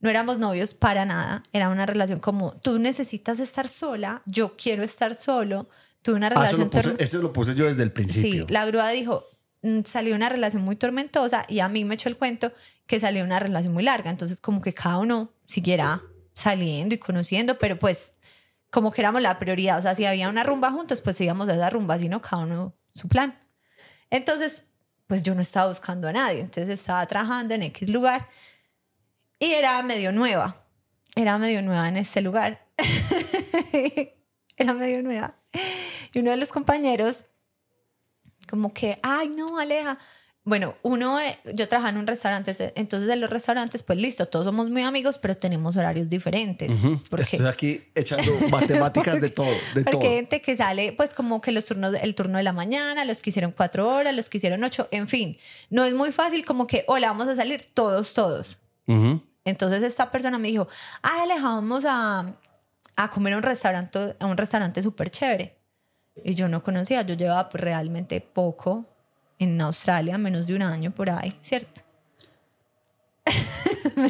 [0.00, 4.82] no éramos novios para nada, era una relación como, tú necesitas estar sola, yo quiero
[4.82, 5.68] estar solo,
[6.02, 6.60] tuve una Ah, eso, relación...
[6.62, 8.46] lo puse, eso lo puse yo desde el principio.
[8.46, 9.24] Sí, la grúa dijo,
[9.62, 12.52] mm, salió una relación muy tormentosa y a mí me echó el cuento
[12.86, 14.10] que salió una relación muy larga.
[14.10, 16.02] Entonces, como que cada uno siguiera
[16.34, 18.14] saliendo y conociendo, pero pues
[18.70, 19.78] como que éramos la prioridad.
[19.78, 22.74] O sea, si había una rumba juntos, pues íbamos a esa rumba, sino cada uno
[22.90, 23.38] su plan.
[24.10, 24.64] Entonces,
[25.06, 26.40] pues yo no estaba buscando a nadie.
[26.40, 28.28] Entonces estaba trabajando en X lugar
[29.38, 30.66] y era medio nueva.
[31.14, 32.66] Era medio nueva en este lugar.
[34.56, 35.36] era medio nueva.
[36.12, 37.26] Y uno de los compañeros
[38.48, 39.98] como que, ay, no, Aleja,
[40.46, 44.44] bueno, uno, eh, yo trabajaba en un restaurante, entonces de los restaurantes, pues listo, todos
[44.44, 46.76] somos muy amigos, pero tenemos horarios diferentes.
[47.08, 50.02] porque, Estoy aquí echando matemáticas de todo, de porque todo.
[50.02, 53.22] hay gente que sale, pues como que los turnos, el turno de la mañana, los
[53.22, 55.38] que hicieron cuatro horas, los que hicieron ocho, en fin,
[55.70, 58.58] no es muy fácil como que, hola, vamos a salir todos, todos.
[59.46, 60.68] Entonces esta persona me dijo,
[61.00, 62.34] ay, Aleja, vamos a,
[62.96, 65.56] a comer a un restaurante, a un restaurante súper chévere.
[66.22, 68.93] Y yo no conocía, yo llevaba pues, realmente poco
[69.38, 71.82] en Australia, menos de un año por ahí, ¿cierto?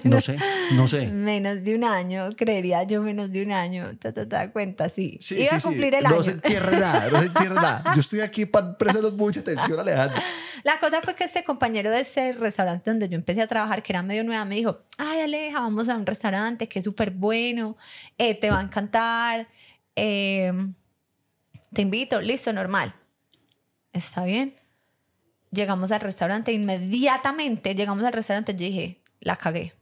[0.05, 0.39] No sé,
[0.73, 1.07] no sé.
[1.09, 3.97] Menos de un año, creería yo, menos de un año.
[3.99, 5.19] Ta, ta, ta, cuenta, sí.
[5.21, 5.67] Sí, Iba sí, a sí.
[5.69, 6.23] cumplir el No año.
[6.23, 7.83] se entierre nada, no se entierre nada.
[7.95, 10.21] Yo estoy aquí para prestando mucha atención, Alejandro.
[10.65, 13.93] La cosa fue que este compañero de ese restaurante donde yo empecé a trabajar, que
[13.93, 17.77] era medio nueva, me dijo, ay Aleja, vamos a un restaurante que es súper bueno,
[18.17, 19.49] eh, te va a encantar,
[19.97, 20.53] eh,
[21.73, 22.95] te invito, listo, normal.
[23.93, 24.55] Está bien.
[25.55, 29.73] Llegamos al restaurante, inmediatamente llegamos al restaurante, yo dije, la cagué.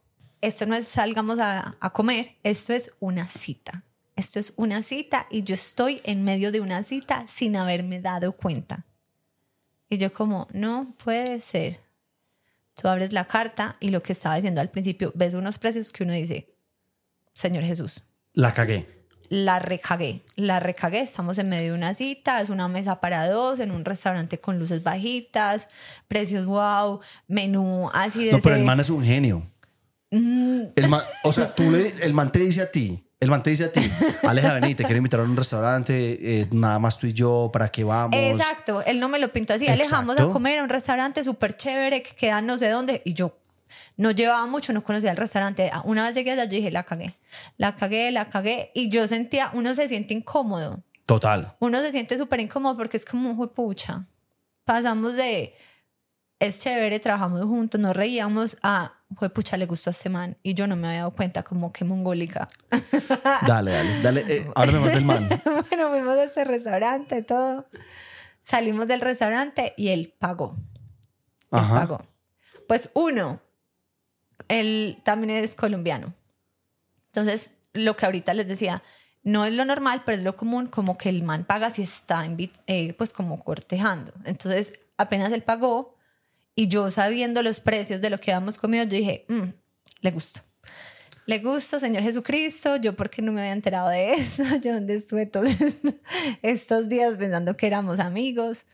[0.43, 3.85] Esto no es salgamos a, comer, esto es una cita.
[4.15, 8.33] Esto es una cita y yo estoy en medio de una cita sin haberme dado
[8.33, 8.85] cuenta.
[9.89, 11.81] Y yo como, no puede ser.
[12.75, 16.05] Tú abres la carta y lo que estaba diciendo al principio, ves unos precios que
[16.05, 16.55] uno dice,
[17.33, 18.03] Señor Jesús,
[18.35, 19.02] La cagué.
[19.33, 23.61] La recagué, la recagué, estamos en medio de una cita, es una mesa para dos,
[23.61, 25.68] en un restaurante con luces bajitas,
[26.07, 28.33] precios wow, menú así de...
[28.33, 29.51] No, pero el man es un genio.
[30.11, 33.49] El man, o sea, tú le, el man te dice a ti, el man te
[33.49, 33.81] dice a ti,
[34.23, 37.71] Aleja, vení, te quiero invitar a un restaurante, eh, nada más tú y yo, ¿para
[37.71, 38.14] qué vamos?
[38.14, 42.03] Exacto, él no me lo pintó así, alejamos a comer a un restaurante súper chévere
[42.03, 43.38] que queda no sé dónde y yo
[43.97, 45.71] no llevaba mucho, no conocía el restaurante.
[45.85, 47.17] Una vez llegué allá, yo dije, la cagué,
[47.57, 51.57] la cagué, la cagué y yo sentía, uno se siente incómodo, Total.
[51.61, 54.07] uno se siente súper incómodo porque es como, pucha,
[54.65, 55.55] pasamos de,
[56.39, 58.95] es chévere, trabajamos juntos, nos reíamos, a,
[59.35, 61.85] pucha, le gustó a este man y yo no me había dado cuenta como que
[61.85, 62.49] mongólica.
[63.47, 64.25] Dale, dale, dale.
[64.29, 65.29] Eh, háblame más del man.
[65.45, 67.67] bueno, fuimos a este restaurante, todo.
[68.43, 70.57] Salimos del restaurante y él pagó.
[71.53, 71.75] Él Ajá.
[71.81, 72.07] pagó.
[72.67, 73.41] Pues uno,
[74.49, 76.15] él también es colombiano.
[77.07, 78.83] Entonces, lo que ahorita les decía,
[79.23, 82.27] no es lo normal, pero es lo común, como que el man paga si está
[82.67, 84.13] eh, pues como cortejando.
[84.25, 85.97] Entonces, apenas él pagó
[86.55, 89.51] y yo sabiendo los precios de lo que habíamos comido, yo dije, "Mm,
[90.01, 90.43] le gusta.
[91.27, 92.77] Le gusta, Señor Jesucristo.
[92.77, 94.43] Yo, porque no me había enterado de eso?
[94.63, 95.49] Yo, donde estuve todos
[96.43, 98.67] estos días pensando que éramos amigos.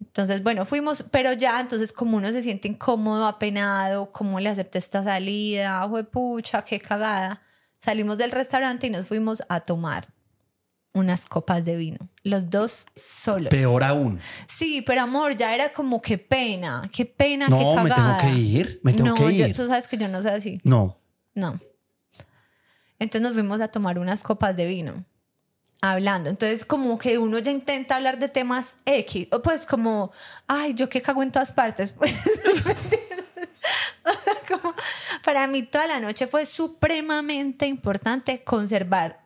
[0.00, 4.78] Entonces, bueno, fuimos, pero ya, entonces, como uno se siente incómodo, apenado, ¿cómo le acepté
[4.78, 5.88] esta salida?
[6.10, 7.42] pucha, qué cagada.
[7.78, 10.08] Salimos del restaurante y nos fuimos a tomar
[10.92, 11.98] unas copas de vino.
[12.22, 13.50] Los dos solos.
[13.50, 14.20] Peor aún.
[14.48, 18.20] Sí, pero amor, ya era como qué pena, qué pena, No, qué me cagada.
[18.20, 19.54] tengo que ir, me tengo no, que ir.
[19.54, 20.60] tú sabes que yo no sé así.
[20.64, 20.98] No.
[21.34, 21.58] No.
[22.98, 25.04] Entonces nos fuimos a tomar unas copas de vino,
[25.80, 26.30] hablando.
[26.30, 30.12] Entonces como que uno ya intenta hablar de temas X, o pues como,
[30.46, 31.94] ay, yo que cago en todas partes.
[35.24, 39.19] Para mí toda la noche fue supremamente importante conservar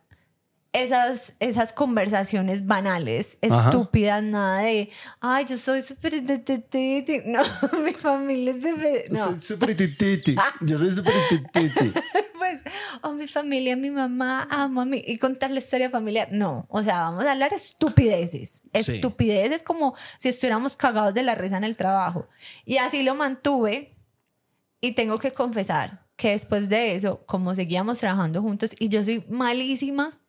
[0.83, 3.69] esas, esas conversaciones banales, Ajá.
[3.69, 4.89] estúpidas, nada de,
[5.21, 6.21] ay, yo soy súper...
[6.21, 7.23] de- de- de- de".
[7.25, 7.41] No,
[7.83, 9.05] mi familia es súper...
[9.11, 9.25] No.
[9.25, 10.35] Soy súper tititi.
[10.61, 11.91] Yo soy súper tititi.
[12.37, 12.61] pues,
[13.01, 16.29] o mi familia, mi mamá, amo a mí, y contar la historia familiar.
[16.31, 18.61] No, o sea, vamos a hablar estupideces.
[18.73, 18.95] Sí.
[18.95, 22.27] Estupideces como si estuviéramos cagados de la risa en el trabajo.
[22.65, 23.95] Y así lo mantuve.
[24.81, 29.23] Y tengo que confesar que después de eso, como seguíamos trabajando juntos, y yo soy
[29.29, 30.19] malísima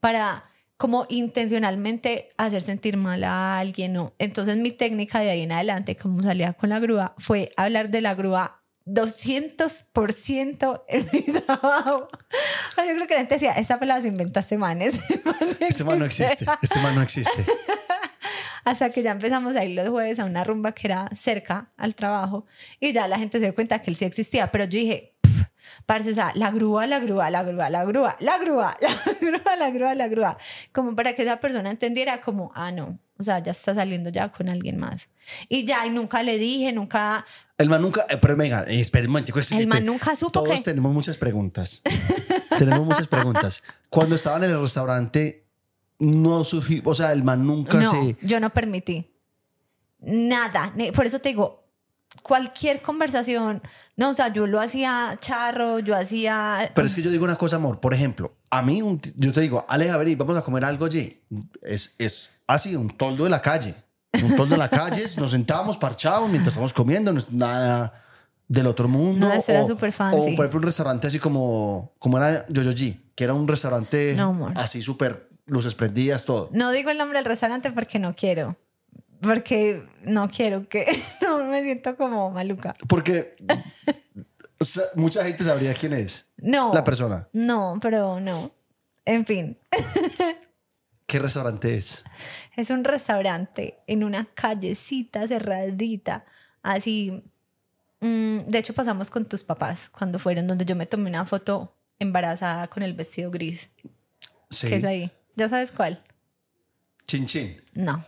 [0.00, 0.44] para
[0.76, 4.14] como intencionalmente hacer sentir mal a alguien, ¿no?
[4.18, 8.00] Entonces mi técnica de ahí en adelante, como salía con la grúa, fue hablar de
[8.00, 12.08] la grúa 200% en mi trabajo.
[12.76, 15.66] Yo creo que la gente decía, esta pelada se inventa este man, ese man no
[15.66, 16.46] Este man no existe.
[16.62, 17.44] Este man no existe.
[18.64, 21.94] Hasta que ya empezamos a ir los jueves a una rumba que era cerca al
[21.94, 22.46] trabajo
[22.78, 25.27] y ya la gente se dio cuenta que él sí existía, pero yo dije, "Pff,
[25.86, 29.56] parce, o sea, la grúa, la grúa, la grúa, la grúa, la grúa, la grúa,
[29.56, 30.38] la grúa, la grúa,
[30.72, 34.30] como para que esa persona entendiera como, ah, no, o sea, ya está saliendo ya
[34.30, 35.08] con alguien más.
[35.48, 37.24] Y ya, y nunca le dije, nunca,
[37.58, 38.06] El man nunca.
[38.08, 40.92] eh, pero venga, eh, espera un momentico, es El man nunca supo Todos que- tenemos
[40.94, 41.82] muchas preguntas.
[42.58, 43.62] tenemos muchas preguntas.
[43.90, 45.44] Cuando estaban en el restaurante,
[45.98, 46.80] no surgió.
[46.84, 48.16] O sea, el man nunca no, se.
[48.22, 49.10] yo no permití.
[50.00, 50.72] Nada.
[50.94, 51.67] Por eso te digo,
[52.22, 53.62] cualquier conversación,
[53.96, 56.70] no, o sea, yo lo hacía charro, yo hacía...
[56.74, 57.80] Pero es que yo digo una cosa, amor.
[57.80, 61.20] Por ejemplo, a mí, un yo te digo, Aleja, vení, vamos a comer algo allí.
[61.62, 63.74] Es, es así, un toldo de la calle.
[64.14, 68.04] Un montón en la calle, nos sentábamos parchados mientras estábamos comiendo, no es nada
[68.48, 69.28] del otro mundo.
[69.28, 70.34] No, eso era o- súper O fancy.
[70.36, 74.80] por ejemplo un restaurante así como, como era Yoyoji, que era un restaurante No, así
[74.80, 76.48] súper luces prendidas, todo.
[76.52, 78.56] No digo el nombre del restaurante porque no quiero.
[79.20, 80.86] Porque no quiero que.
[81.22, 82.74] No me siento como maluca.
[82.88, 83.36] Porque
[84.94, 86.72] mucha gente sabría quién es No.
[86.74, 87.28] la persona.
[87.32, 88.52] No, pero no.
[89.04, 89.58] En fin,
[91.06, 92.04] ¿Qué restaurante es?
[92.56, 96.24] es un restaurante en una callecita cerradita.
[96.62, 97.24] Así.
[98.00, 101.74] mm, de hecho, pasamos con tus papás cuando fueron, donde yo me tomé una foto
[101.98, 103.70] embarazada con el vestido gris.
[104.50, 104.68] Sí.
[104.68, 105.10] que es ahí?
[105.36, 106.02] ¿Ya sabes cuál?
[107.06, 107.56] Chin Chin.
[107.74, 108.04] No.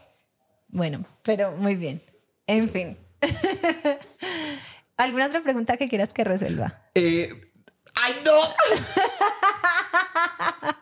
[0.72, 2.02] Bueno, pero muy bien.
[2.46, 2.96] En fin.
[4.96, 6.82] ¿Alguna otra pregunta que quieras que resuelva?
[6.94, 7.52] Eh,
[7.94, 8.32] ¡Ay, no!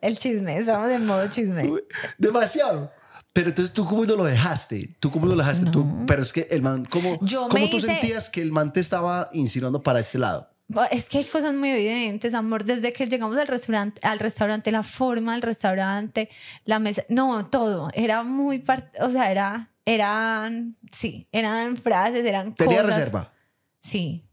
[0.00, 1.70] El chisme, estamos en modo chisme.
[2.18, 2.92] Demasiado.
[3.32, 4.96] Pero entonces tú cómo no lo dejaste?
[4.98, 5.70] ¿Tú cómo no lo dejaste?
[5.70, 8.72] Tú, pero es que el man, ¿cómo, Yo cómo tú hice- sentías que el man
[8.72, 10.50] te estaba insinuando para este lado?
[10.90, 12.64] Es que hay cosas muy evidentes, amor.
[12.64, 16.28] Desde que llegamos al restaurante, al restaurante, la forma del restaurante,
[16.64, 17.90] la mesa, no, todo.
[17.92, 18.62] Era muy,
[19.00, 22.98] o sea, era, eran, sí, eran frases, eran ¿Tenía cosas.
[22.98, 23.32] reserva?
[23.80, 24.24] Sí,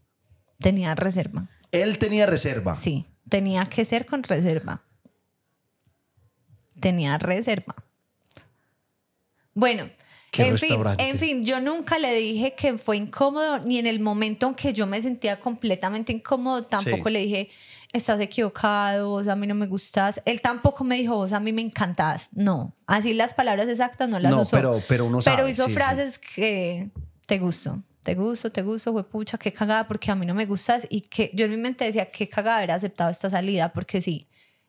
[0.60, 1.48] tenía reserva.
[1.72, 2.74] Él tenía reserva.
[2.74, 4.82] Sí, tenía que ser con reserva.
[6.80, 7.74] Tenía reserva.
[9.54, 9.90] Bueno,
[10.42, 14.00] ¿Qué en fin, en fin, yo nunca le dije que fue incómodo, ni en el
[14.00, 17.10] momento en que yo me sentía completamente incómodo, tampoco Sí.
[17.12, 17.50] le dije,
[17.92, 20.20] estás equivocado, vos a mí no me gustas.
[20.24, 22.28] Él tampoco me dijo, vos a mí me encantas.
[22.32, 24.50] No, así las palabras exactas no las No, usó.
[24.56, 25.74] pero- pero uno Pero sabe, hizo sí, sí.
[25.76, 26.90] frases que
[27.26, 30.46] te gusto, te gusto, te gusto, fue pucha, qué cagada, porque a mí no me
[30.46, 30.86] gustas.
[30.90, 34.28] Y que yo en mi mente decía, qué cagada haber aceptado esta salida, porque sí,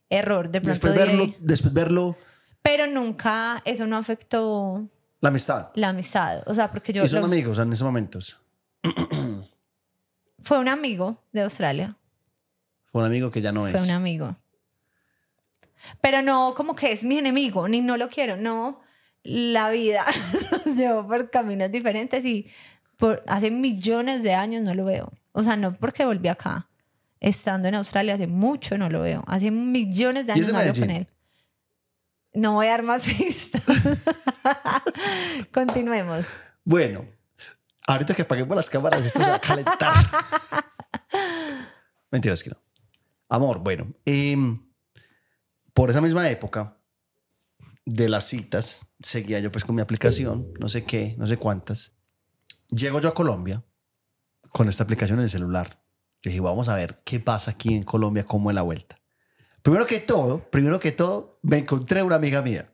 [0.09, 0.69] error, de pronto.
[0.71, 1.35] Después de verlo, ahí.
[1.39, 2.17] después verlo,
[2.61, 4.87] Pero nunca, eso no afectó
[5.21, 5.69] la amistad.
[5.75, 6.43] la amistad.
[6.47, 7.03] O sea, porque yo.
[7.03, 8.39] y son lo- amigos en esos momentos.
[10.41, 11.95] fue un amigo de Australia.
[12.85, 13.83] Fue un amigo que ya no Fue es.
[13.83, 14.35] un amigo.
[16.01, 18.81] Pero no como que es mi enemigo, ni no lo quiero, no.
[19.23, 20.05] La vida
[20.65, 22.47] nos llevó por caminos diferentes y
[22.97, 25.11] por hace millones de años no lo veo.
[25.31, 26.67] O sea, no porque volví acá.
[27.21, 29.23] Estando en Australia hace mucho no lo veo.
[29.27, 31.07] Hace millones de ¿Y es años no hablo con él.
[32.33, 33.63] No voy a dar más pistas.
[35.53, 36.25] Continuemos.
[36.63, 37.05] Bueno,
[37.87, 39.93] ahorita que apaguemos las cámaras, esto se va a calentar.
[42.11, 42.57] Mentiras que no.
[43.29, 44.59] Amor, bueno, em,
[45.73, 46.77] por esa misma época
[47.85, 51.93] de las citas, seguía yo pues con mi aplicación, no sé qué, no sé cuántas.
[52.69, 53.63] Llego yo a Colombia
[54.51, 55.81] con esta aplicación en el celular.
[56.21, 58.98] Yo dije, vamos a ver qué pasa aquí en Colombia, cómo es la vuelta.
[59.69, 62.73] Primero que todo, primero que todo, me encontré una amiga mía.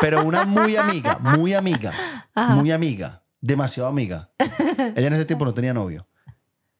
[0.00, 1.92] Pero una muy amiga, muy amiga,
[2.34, 4.32] muy amiga, demasiado amiga.
[4.96, 6.08] Ella en ese tiempo no tenía novio.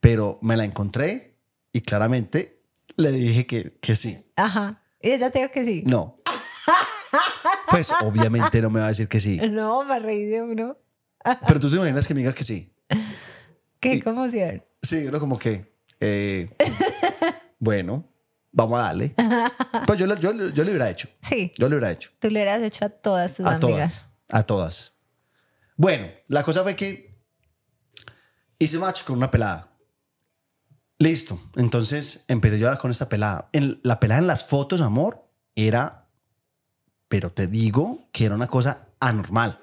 [0.00, 1.38] Pero me la encontré
[1.72, 2.64] y claramente
[2.96, 4.26] le dije que, que sí.
[4.34, 4.82] Ajá.
[5.00, 5.84] Y ella te dijo que sí.
[5.86, 6.18] No.
[7.70, 9.38] Pues obviamente no me va a decir que sí.
[9.50, 10.76] No, para reír de uno.
[11.46, 12.74] Pero tú te imaginas que me diga que sí.
[13.78, 14.64] Qué Y- conmoción.
[14.82, 16.50] Sí, uno como que, eh,
[17.60, 18.04] bueno,
[18.54, 19.14] vamos a darle.
[19.86, 21.08] Pues yo, yo, yo lo hubiera hecho.
[21.28, 22.10] Sí, Yo lo hubiera hecho.
[22.18, 23.60] tú le hubieras hecho a todas tus A amigas.
[23.60, 24.04] todas.
[24.30, 24.92] A todas.
[25.76, 27.20] Bueno, la cosa fue que
[28.58, 29.70] hice match con una pelada.
[30.98, 31.38] Listo.
[31.56, 33.48] Entonces empecé yo a hablar con esta pelada.
[33.52, 36.08] En, la pelada en las fotos, amor, era,
[37.08, 39.62] pero te digo que era una cosa anormal.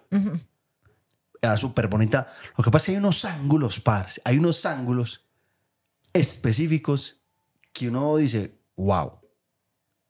[1.42, 2.32] Era súper bonita.
[2.58, 4.22] Lo que pasa es que hay unos ángulos, parce.
[4.26, 5.26] Hay unos ángulos
[6.14, 7.22] específicos
[7.74, 9.20] que uno dice, wow.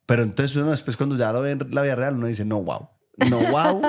[0.06, 2.62] Pero entonces uno después cuando ya lo ve en la vida real, uno dice, no,
[2.62, 2.88] wow.
[3.30, 3.82] No, wow.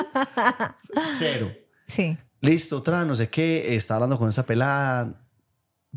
[1.06, 1.52] Cero.
[1.88, 2.18] Sí.
[2.42, 3.76] Listo, otra, no sé qué.
[3.76, 5.20] Está hablando con esa pelada.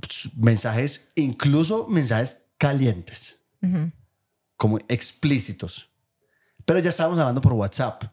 [0.01, 3.40] Pss, Mensajes, incluso mensajes calientes,
[4.57, 5.90] como explícitos.
[6.64, 8.05] Pero ya estábamos hablando por WhatsApp.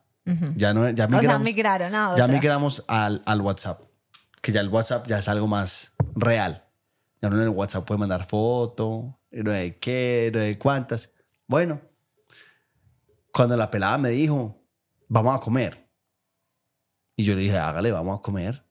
[0.56, 3.82] Ya no, ya O sea, migramos, migraron a ya migramos al, al WhatsApp.
[4.42, 6.64] Que ya el WhatsApp ya es algo más real.
[7.22, 11.14] Ya uno en el WhatsApp puede mandar foto, no de qué, no de cuántas.
[11.48, 11.82] Bueno,
[13.32, 14.64] cuando la pelada me dijo,
[15.08, 15.90] vamos a comer.
[17.16, 18.64] Y yo le dije, hágale, vamos a comer.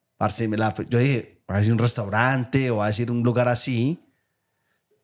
[0.89, 4.09] Yo dije, va a decir un restaurante o va a decir un lugar así.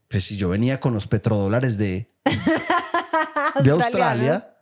[0.09, 2.07] Pues si yo venía con los petrodólares de,
[3.63, 4.57] de Australia,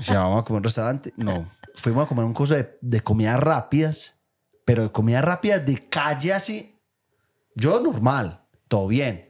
[0.00, 1.12] ya vamos a comer un restaurante.
[1.16, 4.20] No, fuimos a comer un cosa de, de comidas rápidas,
[4.64, 6.78] pero de comida rápida de calle así.
[7.54, 9.25] Yo normal, todo bien.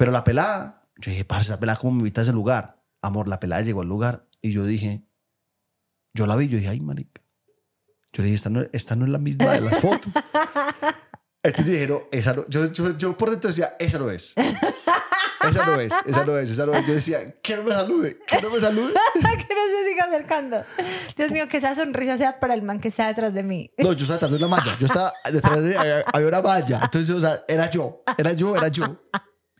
[0.00, 2.82] Pero la pelada, yo dije, parce, la pelada, ¿cómo me invita a ese lugar?
[3.02, 5.04] Amor, la pelada llegó al lugar y yo dije,
[6.14, 7.20] yo la vi, yo dije, ay, marica,
[8.10, 10.10] Yo le dije, esta no, esta no es la misma de las fotos.
[11.42, 12.48] Entonces dijeron, esa no.
[12.48, 14.32] Yo, yo, yo por dentro decía, esa no es.
[14.38, 16.86] Esa no es, esa no es, esa no es.
[16.86, 18.94] Yo decía, que no me salude, que no me salude.
[19.14, 20.64] que no se siga acercando.
[21.14, 23.70] Dios mío, que esa sonrisa sea para el man que está detrás de mí.
[23.76, 24.78] No, yo estaba detrás de una malla.
[24.80, 26.80] Yo estaba detrás de había una malla.
[26.84, 28.98] Entonces, o sea, era yo, era yo, era yo.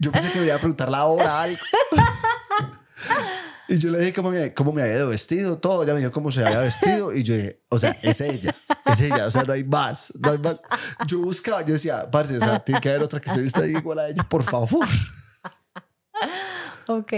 [0.01, 1.59] Yo pensé que me iba a preguntar la hora algo.
[3.69, 5.85] Y yo le dije cómo me, cómo me había ido vestido, todo.
[5.85, 7.15] Ella me dijo cómo se había vestido.
[7.15, 8.53] Y yo dije, o sea, es ella,
[8.85, 9.29] es ella.
[9.29, 10.61] O sea, no hay más, no hay más.
[11.07, 14.01] Yo buscaba, yo decía, parce, o sea, tiene que haber otra que se vista igual
[14.01, 14.89] a ella, por favor.
[16.89, 17.13] Ok.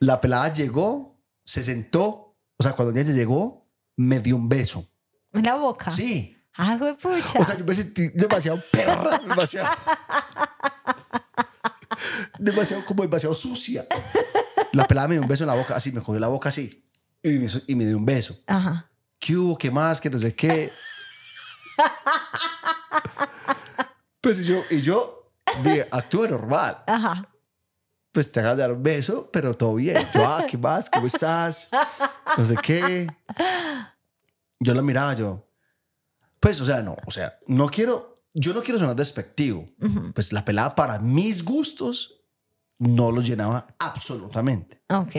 [0.00, 2.36] La pelada llegó, se sentó.
[2.58, 3.66] O sea, cuando ella llegó,
[3.96, 4.86] me dio un beso.
[5.32, 5.90] En la boca.
[5.90, 6.36] Sí.
[6.54, 7.38] Ah, güey, pucha.
[7.38, 9.68] O sea, yo me sentí demasiado perra, demasiado.
[12.38, 13.86] demasiado, como demasiado sucia.
[14.72, 16.84] La pelada me dio un beso en la boca, así, me cogió la boca así.
[17.22, 18.36] Y me, y me dio un beso.
[18.46, 18.90] Ajá.
[19.18, 19.58] ¿Qué hubo?
[19.58, 20.00] ¿Qué más?
[20.00, 20.70] Que no sé qué.
[24.20, 25.32] Pues y yo, y yo
[25.62, 26.82] dije, actúa normal.
[26.86, 27.22] Ajá.
[28.12, 29.96] Pues te hagas de dar un beso, pero todo bien.
[30.12, 30.90] Yo, ah, ¿qué más?
[30.90, 31.68] ¿Cómo estás?
[32.36, 33.06] No sé qué.
[34.60, 35.48] Yo la miraba, yo.
[36.40, 39.68] Pues, o sea, no, o sea, no quiero, yo no quiero sonar despectivo.
[40.14, 42.17] Pues la pelada para mis gustos
[42.78, 44.80] no los llenaba absolutamente.
[44.90, 45.14] Ok.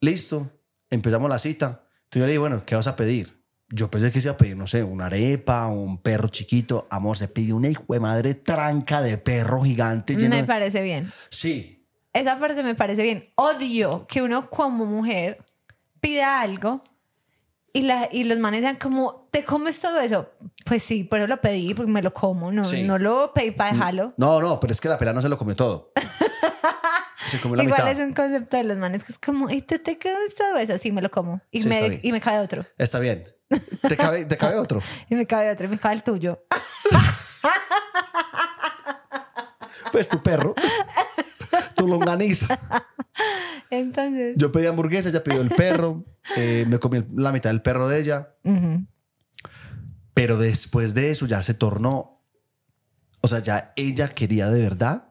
[0.00, 0.50] Listo,
[0.90, 1.84] empezamos la cita.
[2.04, 3.36] Entonces yo le dije, bueno, ¿qué vas a pedir?
[3.70, 6.86] Yo pensé que se iba a pedir, no sé, una arepa, un perro chiquito.
[6.90, 10.14] Amor, se pidió una hijo de madre tranca de perro gigante.
[10.16, 11.12] lleno Me de- parece bien.
[11.30, 13.30] Sí, Esa parte me parece bien.
[13.34, 15.44] Odio que uno como mujer
[16.00, 16.80] pida algo
[17.74, 20.30] y, la, y los manes sean como, ¿te comes todo eso?
[20.64, 22.50] Pues sí, por eso lo pedí, porque me lo como.
[22.52, 22.82] No, Sí.
[22.82, 24.14] no lo pedí para dejarlo.
[24.16, 25.92] No, no, pero es que la pelada no se lo comió todo.
[27.28, 27.92] Se comió la Igual mitad.
[27.92, 30.78] es un concepto de los manes que es como, ¿y te, te comes todo eso?
[30.78, 31.42] Sí, me lo como.
[31.50, 32.00] Y, Sí, está me, bien.
[32.02, 32.64] y me cabe otro.
[32.78, 33.28] Está bien.
[33.86, 34.80] ¿Te cabe, te cabe otro?
[35.10, 35.66] Y me cabe otro.
[35.66, 36.42] Y me cabe el tuyo.
[39.92, 40.54] Pues tu perro.
[41.76, 42.58] Tu longaniza.
[43.70, 46.04] Entonces, Yo pedí hamburguesa, ella pidió el perro.
[46.36, 48.34] eh, me comí la mitad del perro de ella.
[48.44, 48.84] ujú.
[50.18, 52.24] Pero después de eso ya se tornó.
[53.20, 55.08] O sea, ya ella quería de verdad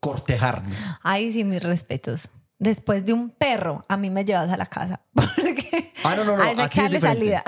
[0.00, 0.74] cortejarme.
[1.04, 2.30] Ay, sí, mis respetos.
[2.58, 5.02] Después de un perro, a mí me llevas a la casa.
[5.14, 6.42] Porque Ah, no, no, no.
[6.42, 7.00] a ti es diferente.
[7.00, 7.44] salida.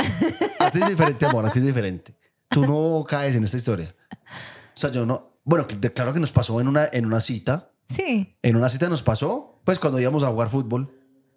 [0.61, 1.45] A ti es diferente, amor.
[1.47, 2.17] A ti es diferente.
[2.51, 3.93] Tú no caes en esta historia.
[4.23, 5.41] O sea, yo no.
[5.43, 7.73] Bueno, claro que nos pasó en una, en una cita.
[7.89, 8.37] Sí.
[8.43, 10.89] En una cita nos pasó, pues cuando íbamos a jugar fútbol.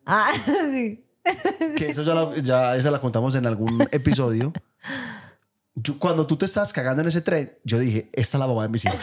[0.06, 0.32] Ah,
[0.72, 1.09] sí.
[1.76, 4.52] Que eso ya, la- ya esa la contamos en algún episodio.
[5.76, 8.64] Yo- cuando tú te estás cagando en ese tren, yo dije, esta es la mamá
[8.64, 8.98] de mis hijos.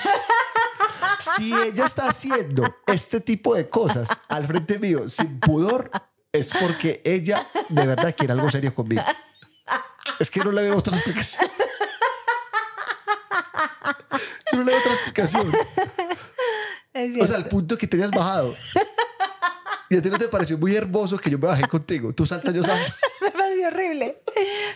[1.37, 5.91] Si ella está haciendo este tipo de cosas al frente mío sin pudor,
[6.33, 9.03] es porque ella de verdad quiere algo serio conmigo.
[10.18, 11.51] Es que no le veo otra explicación.
[14.53, 15.53] Yo no le veo otra explicación.
[17.20, 18.55] O sea, al punto que te hayas bajado.
[19.89, 22.12] Y a ti no te pareció muy hermoso que yo me bajé contigo.
[22.12, 22.93] Tú saltas, yo salto.
[23.22, 24.22] me pareció horrible.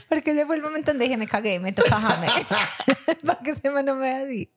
[0.08, 2.26] Porque ese fue el momento donde dije, me cagué, me toca bajarme.
[3.26, 4.52] Para que se me no me vea así.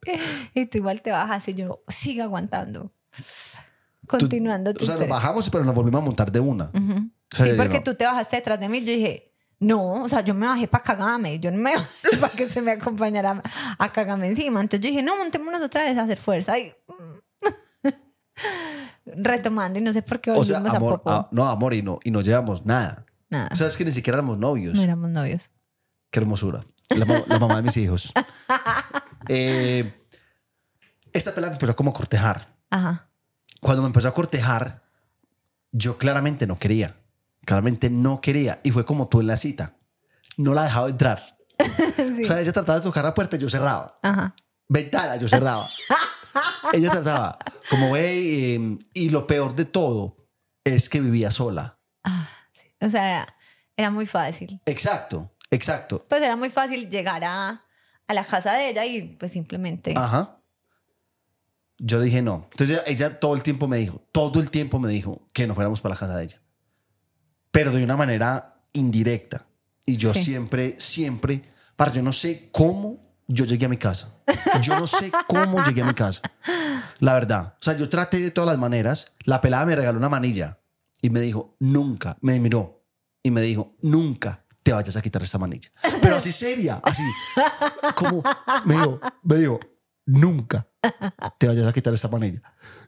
[0.53, 2.91] Y tú igual te bajas y yo, sigue aguantando.
[4.07, 6.65] Continuando tu O sea, nos bajamos, pero nos volvimos a montar de una.
[6.65, 7.83] O sea, Sí, porque no.
[7.83, 8.79] tú te bajaste detrás de mí.
[8.81, 11.39] Yo dije, no, o sea, yo me bajé para cagarme.
[11.39, 13.41] Yo no me bajé para que se me acompañara
[13.79, 14.61] a cagarme encima.
[14.61, 16.59] Entonces yo dije, no, montémonos otra vez a hacer fuerza.
[16.59, 16.73] Y,
[19.05, 21.11] retomando, y no sé por qué O volvimos sea, a amor, poco.
[21.11, 23.05] ah, no, amor, y no, y no llevamos nada.
[23.29, 24.73] Nada, O sea, es que ni siquiera éramos novios.
[24.75, 25.49] no éramos novios.
[26.11, 26.63] Qué hermosura.
[26.89, 28.11] La, la mamá de mis hijos.
[29.29, 29.93] Eh,
[31.13, 32.57] esta pelada me empezó como a cortejar.
[32.69, 33.07] Ajá.
[33.61, 34.83] Cuando me empezó a cortejar,
[35.71, 36.97] yo claramente no quería.
[37.45, 38.59] Claramente no quería.
[38.63, 39.77] Y fue como tú en la cita.
[40.35, 41.21] No la dejaba entrar.
[42.17, 42.23] Sí.
[42.23, 43.95] O sea, ella trataba de tocar la puerta y yo cerraba.
[44.01, 44.35] Ajá.
[44.67, 45.65] Ventana, yo cerraba.
[46.73, 47.37] ella trataba
[47.69, 50.17] como, güey, eh, y lo peor de todo
[50.63, 51.79] es que vivía sola.
[52.03, 52.67] Ah, sí.
[52.81, 53.35] O sea, era,
[53.77, 54.61] era muy fácil.
[54.65, 56.05] Exacto, exacto.
[56.09, 57.63] Pues era muy fácil llegar a,
[58.07, 59.93] a la casa de ella y pues simplemente...
[59.95, 60.39] Ajá.
[61.79, 62.47] Yo dije no.
[62.51, 65.55] Entonces ella, ella todo el tiempo me dijo, todo el tiempo me dijo que no
[65.55, 66.41] fuéramos para la casa de ella.
[67.51, 69.45] Pero de una manera indirecta.
[69.85, 70.23] Y yo Sí.
[70.23, 71.43] siempre, siempre,
[71.75, 74.13] parce, yo no sé cómo yo llegué a mi casa.
[74.61, 76.21] Yo no sé cómo llegué a mi casa.
[76.99, 77.55] La verdad.
[77.59, 79.13] O sea, yo traté de todas las maneras.
[79.23, 80.59] La pelada me regaló una manilla
[81.01, 82.83] y me dijo, nunca, me miró
[83.21, 85.71] y me dijo, nunca te vayas a quitar esta manilla.
[86.01, 87.03] Pero así seria, así.
[87.95, 88.23] Como
[88.65, 89.59] me dijo, me dijo,
[90.05, 90.67] nunca
[91.37, 92.41] te vayas a quitar esta manilla.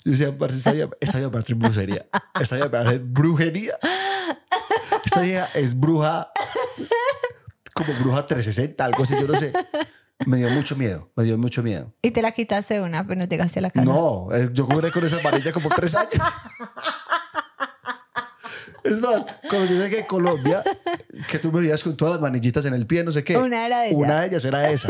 [0.04, 2.08] Yo decía, esta vida, esta vida me hacer brujería.
[2.40, 3.74] Esta vida me hacer brujería.
[5.06, 6.32] Esta vida es bruja
[7.76, 9.52] como bruja 360, algo así, yo no sé.
[10.26, 11.94] Me dio mucho miedo, me dio mucho miedo.
[12.02, 13.86] Y te la quitaste una, pero no llegaste a la casa.
[13.86, 16.14] No, eh, yo curé con esa varilla como tres años.
[18.84, 20.64] Es más, cuando yo llegué a Colombia,
[21.30, 23.36] que tú me veías con todas las manillitas en el pie, no sé qué.
[23.38, 23.98] Una era de ella.
[23.98, 24.90] Una de ellas era esa.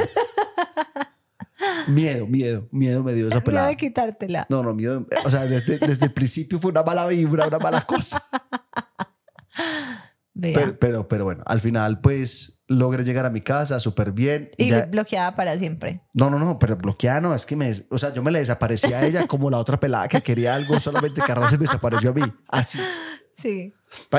[1.87, 3.67] Miedo, miedo, miedo me dio esa Miedo pelada.
[3.67, 4.45] de quitártela.
[4.49, 5.07] No, no, miedo.
[5.23, 8.21] O sea, desde, desde el principio fue una mala vibra, una mala cosa.
[10.39, 14.49] Pero, pero, pero bueno, al final, pues logré llegar a mi casa súper bien.
[14.57, 16.01] Y y ya, bloqueada para siempre.
[16.13, 18.91] no, no, no, pero bloqueada no, es que me, o sea, yo me le desaparecí
[18.93, 22.13] a ella como la otra pelada que quería algo, solamente Arra se me desapareció a
[22.13, 22.21] mí.
[22.47, 22.79] Así.
[23.37, 23.73] Sí.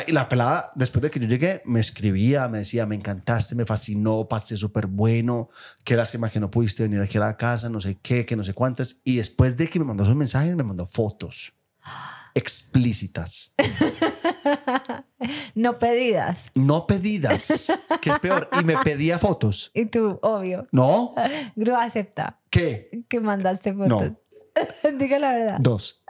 [0.07, 3.65] Y la pelada, después de que yo llegué, me escribía, me decía, me encantaste, me
[3.65, 5.49] fascinó, pasé súper bueno,
[5.85, 8.45] qué lástima que no pudiste venir aquí a la casa, no sé qué, que no
[8.45, 9.01] sé cuántas.
[9.05, 11.55] Y después de que me mandó esos mensajes, me mandó fotos
[12.35, 13.55] explícitas,
[15.55, 16.39] No pedidas.
[16.55, 18.49] no pedidas, que es peor.
[18.61, 19.71] Y me pedía fotos.
[19.75, 20.67] Y tú, obvio.
[20.73, 21.15] ¿No?
[21.55, 23.05] Grúa acepta ¿Qué?
[23.09, 24.13] que mandaste fotos.
[24.13, 24.91] No.
[24.99, 25.57] Diga la verdad.
[25.61, 26.05] Dos.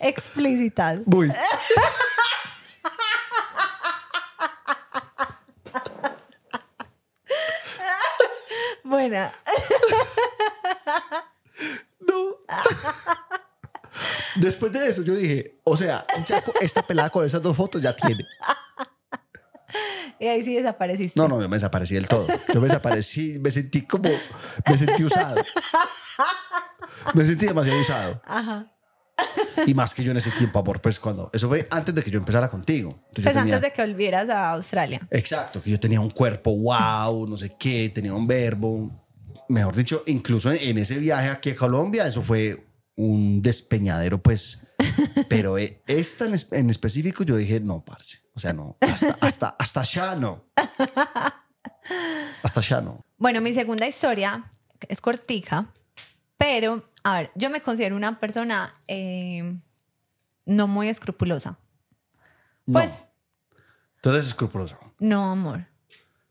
[0.00, 1.00] Explícitas.
[1.06, 1.32] Uy.
[8.84, 9.32] Buena.
[12.00, 12.36] No.
[14.36, 17.94] Después de eso, yo dije, o sea, ya esta pelada con esas dos fotos ya
[17.94, 18.24] tiene.
[20.18, 21.18] Y ahí sí desapareciste.
[21.18, 22.26] No, no, yo me desaparecí del todo.
[22.52, 24.08] Yo me desaparecí, me sentí como,
[24.68, 25.42] me sentí usado.
[27.14, 28.22] Me sentí demasiado usado.
[28.24, 28.68] Ajá.
[29.66, 32.10] Y más que yo en ese tiempo, amor, pues cuando, eso fue antes de que
[32.10, 32.90] yo empezara contigo.
[33.08, 35.00] Entonces, Pues tenía- antes de que volvieras a Australia.
[35.10, 38.90] Exacto, que yo tenía un cuerpo wow, no sé qué, tenía un verbo.
[39.48, 42.66] Mejor dicho, incluso en, en ese viaje aquí a Colombia, eso fue
[42.96, 44.66] un despeñadero, pues.
[45.28, 48.20] Pero eh, esta en, en específico, yo dije, no, parce.
[48.34, 50.44] O sea, no, hasta, hasta, hasta ya no.
[52.42, 53.04] Hasta ya no.
[53.18, 54.48] Bueno, mi segunda historia
[54.88, 55.72] es cortica,
[56.38, 59.58] pero, a ver, yo me considero una persona eh,
[60.46, 61.58] no muy escrupulosa.
[62.66, 62.74] No.
[62.74, 63.06] Pues,
[63.96, 64.78] Entonces, escrupuloso.
[64.98, 65.66] no, amor.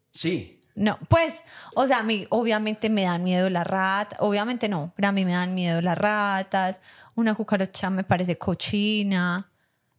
[0.09, 0.60] Sí.
[0.75, 1.43] No, pues,
[1.75, 5.25] o sea, a mí obviamente me dan miedo las ratas, obviamente no, pero a mí
[5.25, 6.79] me dan miedo las ratas,
[7.15, 9.49] una cucaracha me parece cochina,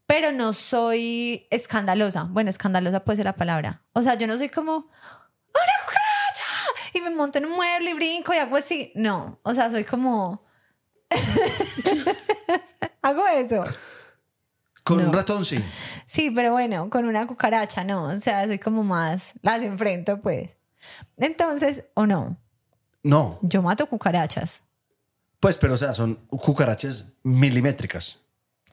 [0.06, 2.24] pero no soy escandalosa.
[2.24, 3.82] Bueno, escandalosa puede ser la palabra.
[3.92, 6.44] O sea, yo no soy como, ¡una cucaracha!
[6.94, 8.92] Y me monto en un mueble y brinco y hago así.
[8.94, 10.44] No, o sea, soy como...
[13.02, 13.62] hago eso.
[14.84, 15.04] Con No.
[15.08, 15.62] un ratón, sí.
[16.06, 20.56] Sí, pero bueno, con una cucaracha no, o sea, soy como más, las enfrento pues.
[21.16, 22.36] Entonces, o no,
[23.02, 23.38] No.
[23.42, 24.62] yo mato cucarachas.
[25.40, 28.20] Pues, pero, o sea, son cucarachas milimétricas.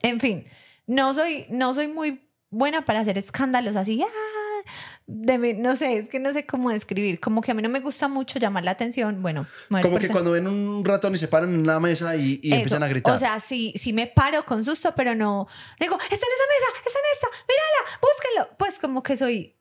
[0.01, 0.45] En fin,
[0.85, 4.69] no soy, no soy muy buena para hacer escándalos así, ah,
[5.07, 7.79] de no sé, es que no sé cómo describir, como que a mí no me
[7.79, 11.53] gusta mucho llamar la atención, bueno, Como que cuando ven un ratón y se paran
[11.53, 13.15] en una mesa y, y empiezan a gritar.
[13.15, 15.47] O sea, sí, sí me paro con susto, pero no
[15.79, 18.57] digo, está en esa mesa, está en esta, mírala, búsquenlo.
[18.57, 19.55] Pues como que soy,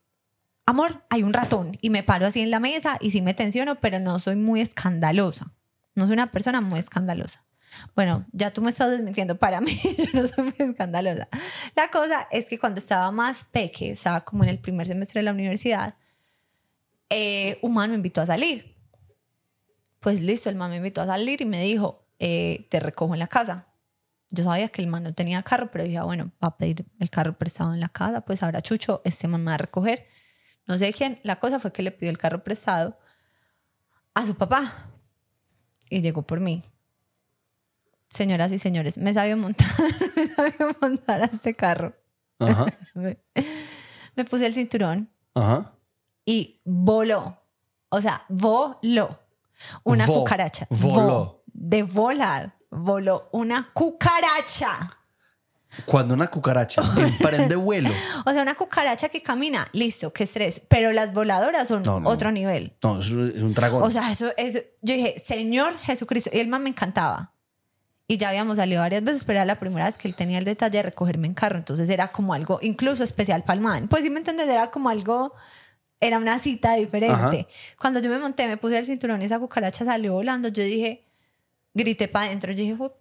[0.69, 3.81] amor, hay un ratón y me paro así en la mesa y sí me tensiono,
[3.81, 5.47] pero no soy muy escandalosa.
[5.95, 7.45] No soy una persona muy escandalosa.
[7.97, 11.29] Bueno, ya tú me estás desmintiendo para mí, yo no soy muy escandalosa.
[11.75, 15.25] La cosa es que cuando estaba más peque, estaba como en el primer semestre de
[15.25, 15.95] la universidad,
[17.09, 18.77] eh, un man me invitó a salir.
[20.01, 23.21] Pues listo, el man me invitó a salir y me dijo, eh, te recojo en
[23.21, 23.69] la casa.
[24.31, 26.85] Yo sabía que el man no tenía carro, pero dije, ah, bueno, va a pedir
[27.01, 30.18] el carro prestado en la casa, pues ahora Chucho, este man me va a recoger.
[30.69, 31.19] No sé quién.
[31.25, 32.97] La cosa fue que le pidió el carro prestado
[34.15, 34.91] a su papá
[35.91, 36.63] y llegó por mí.
[38.11, 39.67] Señoras y señores, me sabía montar,
[40.17, 41.95] me sabía montar a este carro.
[42.39, 43.19] Ajá, Me,
[44.17, 45.73] me puse el cinturón ajá.
[46.25, 47.43] y voló.
[47.91, 49.19] O sea, voló.
[49.85, 50.67] Una Vo- cucaracha.
[50.71, 50.85] voló.
[51.09, 52.55] Vo- de volar.
[52.71, 54.91] Voló una cucaracha.
[55.87, 57.91] Cuando una cucaracha emprende vuelo.
[58.27, 60.61] O sea, una cucaracha que camina, listo, qué estrés.
[60.69, 62.09] Pero las voladoras son No, no.
[62.09, 62.73] otro nivel.
[62.83, 63.83] No, es un, dragón.
[63.83, 64.59] O sea, eso, eso.
[64.83, 66.31] Yo dije, Señor Jesucristo.
[66.33, 67.33] Y el man me encantaba.
[68.07, 70.47] Y ya habíamos salido varias veces, pero era la primera vez que él tenía el
[70.47, 71.59] detalle de recogerme en carro.
[71.59, 73.89] Entonces era como algo incluso especial para el man.
[73.89, 75.35] Pues sí me entiendes, era como algo.
[76.01, 77.13] Era una cita diferente.
[77.15, 77.33] Ajá.
[77.79, 80.49] Cuando yo me monté, me puse el cinturón y esa cucaracha salió volando.
[80.49, 81.05] Yo dije,
[81.75, 82.53] grité para adentro.
[82.53, 82.97] Yo dije, "Jo-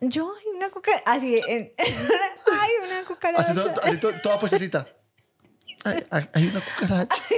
[0.00, 1.02] yo hay una cucaracha.
[1.06, 3.42] Así, en, ay, una cucaracha.
[3.52, 4.86] así, to- así to- toda puestecita.
[5.84, 7.22] Hay, hay- hay una cucaracha.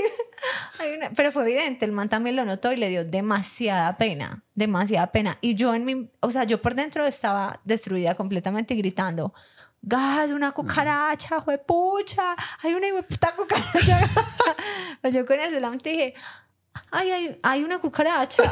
[0.79, 4.43] Hay una- pero fue evidente, el man también lo notó y le dio demasiada pena,
[4.55, 5.37] demasiada pena.
[5.43, 9.35] Y yo en mi, o sea, yo por dentro estaba destruida completamente gritando,
[9.83, 14.01] gas, una cucaracha, pucha, hay una puta cucaracha.
[15.03, 16.15] pues yo con el solamente dije,
[16.91, 18.43] ay, hay, hay una cucaracha.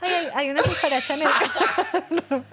[0.00, 2.44] ay, hay, hay, una cucaracha en el carro.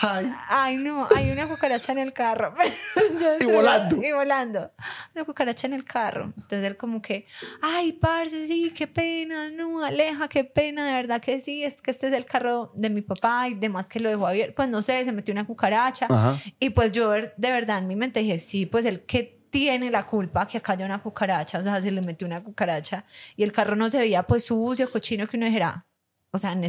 [0.00, 0.32] Ay.
[0.48, 2.54] ay, no, hay una cucaracha en el carro.
[3.40, 4.02] y volando.
[4.02, 4.72] Y volando.
[5.14, 6.32] Una cucaracha en el carro.
[6.36, 7.26] Entonces él como que,
[7.60, 11.90] ay, parce, sí, qué pena, no, Aleja, qué pena, de verdad que sí, es que
[11.90, 14.54] este es el carro de mi papá y demás que lo dejó abierto.
[14.56, 16.06] Pues no sé, se metió una cucaracha.
[16.10, 16.38] Ajá.
[16.58, 20.06] Y pues yo de verdad en mi mente dije, sí, pues el que tiene la
[20.06, 23.04] culpa que acá haya una cucaracha, o sea, se le metió una cucaracha
[23.36, 25.84] y el carro no se veía pues sucio, cochino, que uno dijera,
[26.30, 26.64] o sea, en,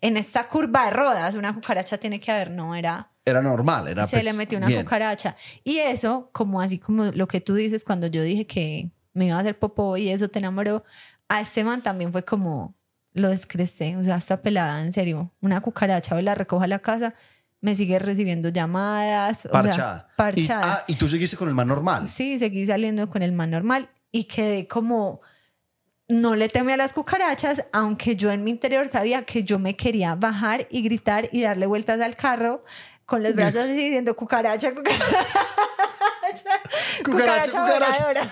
[0.00, 3.12] en esta curva de rodas una cucaracha tiene que haber, no era...
[3.24, 4.04] Era normal, era...
[4.08, 4.82] Se pues, le metió una bien.
[4.82, 5.36] cucaracha.
[5.62, 9.36] Y eso, como así como lo que tú dices cuando yo dije que me iba
[9.36, 10.82] a hacer popó y eso te enamoró,
[11.28, 12.74] a este man también fue como,
[13.12, 16.80] lo descrecé, o sea, esta pelada, en serio, una cucaracha, o la recojo a la
[16.80, 17.14] casa,
[17.60, 19.46] me sigue recibiendo llamadas.
[19.46, 19.74] O Parchada.
[19.74, 20.66] sea, parchada.
[20.66, 22.08] Y, ah, y tú seguiste con el man normal.
[22.08, 25.20] Sí, seguí saliendo con el man normal y quedé como
[26.08, 29.76] no le temí a las cucarachas, aunque yo en mi interior sabía que yo me
[29.76, 32.64] quería bajar y gritar y darle vueltas al carro
[33.06, 35.06] con los brazos así diciendo cucaracha, cucaracha.
[37.04, 38.30] Cucaracha, cucaracha.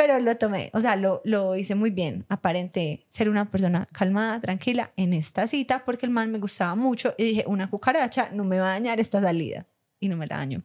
[0.00, 2.24] Pero lo tomé, o sea, lo, lo hice muy bien.
[2.30, 7.14] Aparente ser una persona calmada, tranquila en esta cita porque el man me gustaba mucho
[7.18, 9.66] y dije, una cucaracha no me va a dañar esta salida.
[9.98, 10.62] Y no me la dañó.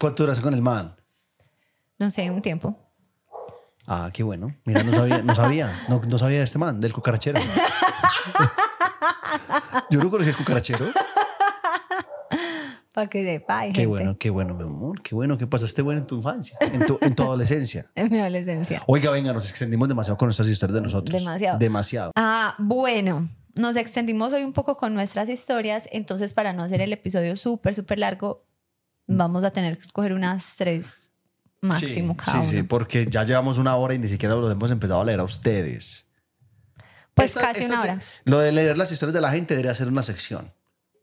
[0.00, 0.96] ¿Cuánto duraste con el man?
[2.00, 2.76] No sé, un tiempo.
[3.86, 4.52] Ah, qué bueno.
[4.64, 7.40] Mira, no sabía, no sabía, no, no sabía de este man, del cucarachero.
[9.88, 10.86] Yo no conocí el cucarachero.
[12.94, 15.00] Para que sepa, hay Qué gente bueno, qué bueno, mi amor.
[15.02, 17.90] Qué bueno que pasaste bueno en tu infancia, en tu, en tu adolescencia.
[17.94, 18.82] en mi adolescencia.
[18.86, 21.18] Oiga, venga, nos extendimos demasiado con nuestras historias de nosotros.
[21.18, 21.58] Demasiado.
[21.58, 22.12] Demasiado.
[22.16, 26.92] Ah, bueno, nos extendimos hoy un poco con nuestras historias, entonces para no hacer el
[26.92, 28.44] episodio súper, súper largo,
[29.06, 31.12] vamos a tener que escoger unas tres
[31.62, 32.68] máximo sí, cada sí, sí, uno.
[32.68, 36.08] porque ya llevamos una hora y ni siquiera los hemos empezado a leer a ustedes.
[37.14, 38.02] Pues Esta- casi esta una se- hora.
[38.24, 40.52] Lo de leer las historias de la gente debería ser una sección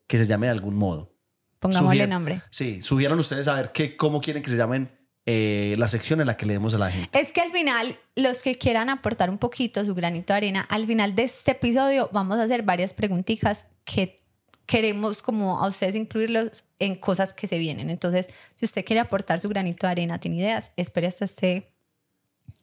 [0.07, 1.15] que se llame de algún modo.
[1.59, 2.41] Pongámosle Sugier- nombre.
[2.49, 4.89] Sí, sugieran ustedes a ver qué, cómo quieren que se llamen
[5.25, 7.19] eh, la sección en la que leemos a la gente.
[7.19, 10.87] Es que al final, los que quieran aportar un poquito su granito de arena, al
[10.87, 14.23] final de este episodio vamos a hacer varias preguntitas que
[14.65, 17.89] queremos como a ustedes incluirlos en cosas que se vienen.
[17.89, 21.71] Entonces, si usted quiere aportar su granito de arena, tiene ideas, espere hasta este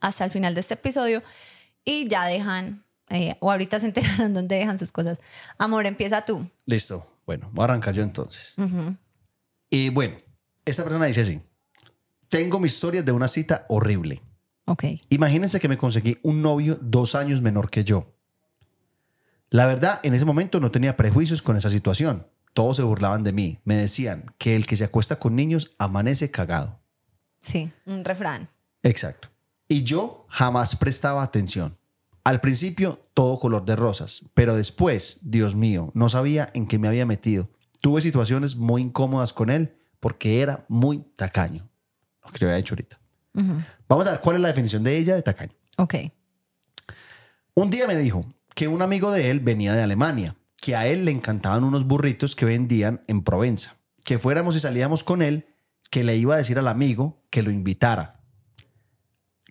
[0.00, 1.22] hasta el final de este episodio
[1.84, 5.18] y ya dejan eh, o ahorita se enterarán dónde dejan sus cosas.
[5.58, 6.48] Amor, empieza tú.
[6.64, 7.06] Listo.
[7.26, 8.54] Bueno, voy a arrancar yo entonces.
[8.56, 8.96] Ujú.
[9.68, 10.16] Y bueno,
[10.64, 11.40] esta persona dice así.
[12.28, 14.22] Tengo mi historia de una cita horrible.
[14.64, 14.84] Ok.
[15.10, 18.14] Imagínense que me conseguí un novio dos años menor que yo.
[19.50, 22.26] La verdad, en ese momento no tenía prejuicios con esa situación.
[22.52, 23.60] Todos se burlaban de mí.
[23.64, 26.80] Me decían que el que se acuesta con niños amanece cagado.
[27.38, 28.48] Sí, un refrán.
[28.82, 29.28] Exacto.
[29.68, 31.76] Y yo jamás prestaba atención.
[32.26, 36.88] Al principio todo color de rosas, pero después, Dios mío, no sabía en qué me
[36.88, 37.48] había metido.
[37.80, 41.68] Tuve situaciones muy incómodas con él porque era muy tacaño.
[42.24, 42.98] Lo que yo había hecho ahorita.
[43.32, 43.62] Ujú.
[43.88, 45.52] Vamos a ver cuál es la definición de ella de tacaño.
[45.78, 45.94] Ok.
[47.54, 51.04] Un día me dijo que un amigo de él venía de Alemania, que a él
[51.04, 55.46] le encantaban unos burritos que vendían en Provenza, que fuéramos y salíamos con él,
[55.92, 58.18] que le iba a decir al amigo que lo invitara,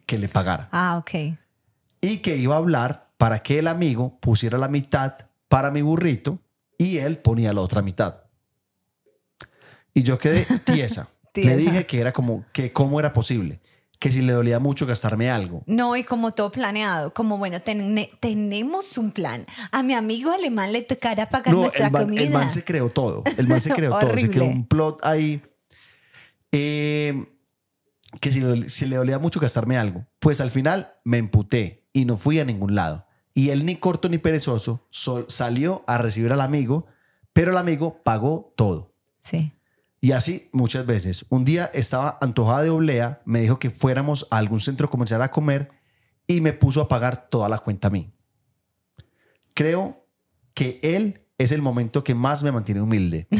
[0.06, 1.38] que le pagara, Ah, ok.
[2.06, 5.16] Y que iba a hablar para que el amigo pusiera la mitad
[5.48, 6.40] para mi burrito
[6.78, 8.24] y él ponía la otra mitad.
[9.94, 11.08] Y yo quedé tiesa.
[11.34, 13.60] Le dije que era como que cómo era posible,
[14.00, 18.08] que si le dolía mucho gastarme algo, No, y como todo planeado, como bueno, ten-
[18.22, 19.46] tenemos un plan.
[19.72, 22.22] A mi amigo alemán le tocará pagar No, nuestra el man, comida.
[22.22, 23.24] el man se creó todo.
[23.38, 24.14] El man se creó todo.
[24.16, 25.42] Se creó un plot ahí.
[26.52, 27.26] eh,
[28.22, 30.06] que si, si le dolía mucho gastarme algo.
[30.20, 33.08] Pues al final me emputé y no fui a ningún lado.
[33.34, 36.86] Y él ni corto ni perezoso sol- salió a recibir al amigo,
[37.32, 38.94] pero el amigo pagó todo.
[39.24, 39.54] Sí.
[40.02, 41.26] Y así muchas veces.
[41.30, 45.32] Un día estaba antojada de oblea, me dijo que fuéramos a algún centro comercial a
[45.32, 45.72] comer
[46.28, 48.14] y me puso a pagar toda la cuenta a mí.
[49.54, 50.06] Creo
[50.54, 53.28] que él es el momento que más me mantiene humilde.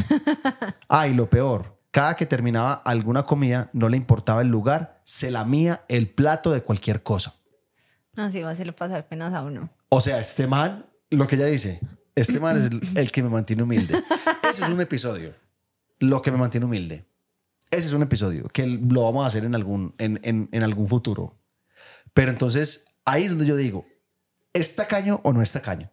[0.88, 5.32] Ah, y lo peor, cada que terminaba alguna comida, no le importaba el lugar, se
[5.32, 7.34] lamía el plato de cualquier cosa.
[8.16, 9.70] Así va a hacerlo pasar penas a uno.
[9.88, 11.80] O sea, este man, lo que ella dice,
[12.14, 14.02] este man es el, el que me mantiene humilde.
[14.50, 15.34] Ese es un episodio.
[15.98, 17.06] Lo que me mantiene humilde.
[17.70, 20.88] Ese es un episodio que lo vamos a hacer en algún, en, en- en algún
[20.88, 21.36] futuro.
[22.14, 23.84] Pero entonces, ahí es donde yo digo,
[24.52, 25.90] ¿es tacaño o no es tacaño?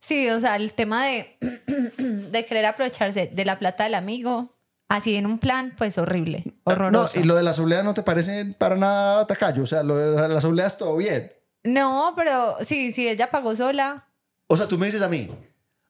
[0.00, 1.36] Sí, o sea, el tema de,
[1.98, 4.57] de querer aprovecharse de la plata del amigo,
[4.88, 7.12] así en un plan, pues horrible, horroroso.
[7.14, 9.62] No, y lo de la asamblea no te parece para nada tacayo.
[9.62, 11.32] O sea, lo de la asamblea es todo bien.
[11.64, 14.08] No, pero sí, sí, ella pagó sola.
[14.46, 15.30] O sea, tú me dices a mí,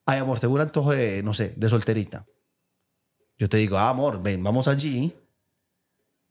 [0.07, 2.27] ay, amor, tengo un antojo de, no sé, de solterita.
[3.37, 5.15] Yo te digo, ah, amor, ven, vamos allí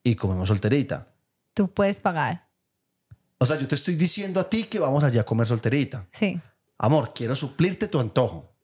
[0.04, 1.08] y comemos solterita.
[1.54, 2.50] Tú puedes pagar.
[3.40, 6.08] O sea, yo te estoy diciendo a ti que vamos allá a comer solterita.
[6.12, 6.42] Sí.
[6.78, 8.57] Amor, quiero suplirte tu antojo.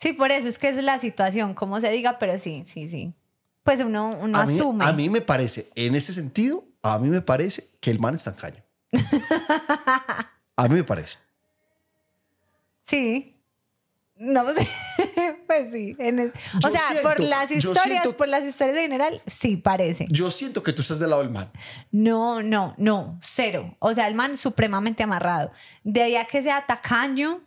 [0.00, 3.14] Sí, por eso es que es la situación, como se diga, pero sí, sí, sí.
[3.62, 4.84] Pues uno, uno a mí, asume.
[4.84, 8.24] A mí me parece, en ese sentido, a mí me parece que el man es
[8.24, 8.62] tan caño.
[10.56, 11.18] a mí me parece.
[12.82, 13.34] Sí.
[14.16, 14.66] No sé.
[15.46, 15.94] pues sí.
[15.98, 16.32] en el-
[16.64, 20.06] o sea, por siento- las yo historias, siento- por las historias en general, sí parece.
[20.10, 21.52] Yo siento que tú estás del lado del man.
[21.92, 23.76] No, no, no, cero.
[23.78, 25.52] O sea, el man supremamente amarrado.
[25.84, 27.40] De ahí a que sea tacaño,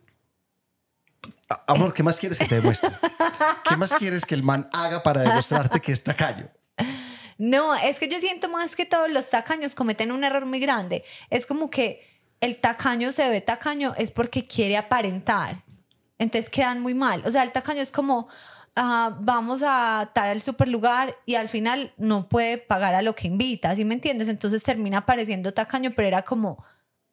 [1.68, 2.92] Amor, ¿qué más quieres que te demuestre?
[3.68, 6.50] ¿Qué más quieres que el man haga para demostrarte que es tacaño?
[7.38, 11.04] No, es que yo siento más que todos los tacaños cometen un error muy grande.
[11.30, 12.08] Es como que
[12.40, 15.64] el tacaño se ve tacaño es porque quiere aparentar.
[16.20, 17.24] Entonces quedan muy mal.
[17.26, 18.28] O sea, el tacaño es como,
[18.76, 23.16] ah, vamos a estar al super lugar y al final no puede pagar a lo
[23.16, 24.28] que invita, ¿sí me entiendes?
[24.28, 26.64] Entonces termina pareciendo tacaño, pero era como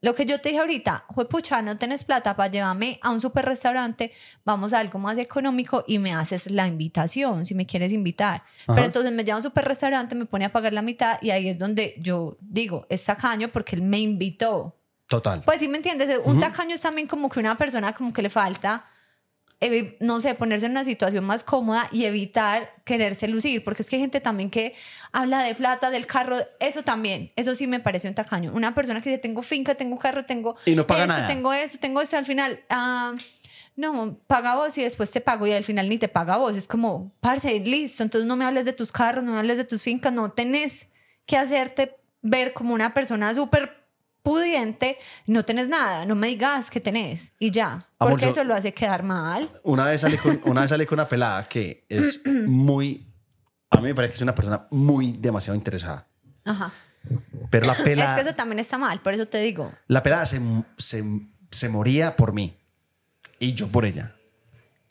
[0.01, 3.45] lo que yo te dije ahorita, pucha, no tenés plata para llevarme a un super
[3.45, 4.13] restaurante,
[4.45, 8.45] vamos a algo más económico y me haces la invitación, si me quieres invitar.
[8.63, 8.75] Ajá.
[8.75, 11.31] Pero entonces me lleva a un super restaurante, me pone a pagar la mitad y
[11.31, 14.77] ahí es donde yo digo, es tacaño porque él me invitó.
[15.09, 15.43] Total.
[15.45, 18.31] Pues sí me entiendes, un tacaño es también como que una persona como que le
[18.31, 18.85] falta,
[20.01, 23.97] no sé, ponerse en una situación más cómoda y evitar quererse lucir, porque es que
[23.97, 24.75] hay gente también que
[25.11, 28.53] habla de plata, del carro, eso también, eso sí me parece un tacaño.
[28.55, 31.27] Una persona que dice, tengo finca, tengo carro, tengo Y no paga esto, nada.
[31.27, 33.15] tengo eso, tengo eso, al final, ah,
[33.75, 36.57] no, paga vos y después te pago y al final ni te paga vos.
[36.57, 39.65] Es como, parce, listo, entonces no me hables de tus carros, no me hables de
[39.65, 40.87] tus fincas, no tenés
[41.27, 43.78] que hacerte ver como una persona súper
[44.29, 48.45] pudiente, no tenés nada, no me digas que tenés y ya, Amor, porque yo- eso
[48.45, 49.51] lo hace quedar mal.
[49.65, 53.07] Una vez salí con una, vez salí con una pelada que es muy...
[53.71, 56.07] A mí me parece que es una persona muy demasiado interesada.
[56.45, 56.73] Ajá.
[57.51, 58.15] Pero la Es pelada...
[58.17, 59.73] que eso también está mal, por eso te digo.
[59.87, 60.41] La pelada se,
[60.79, 61.05] se,
[61.51, 62.57] se moría por mí
[63.39, 64.15] y yo por ella.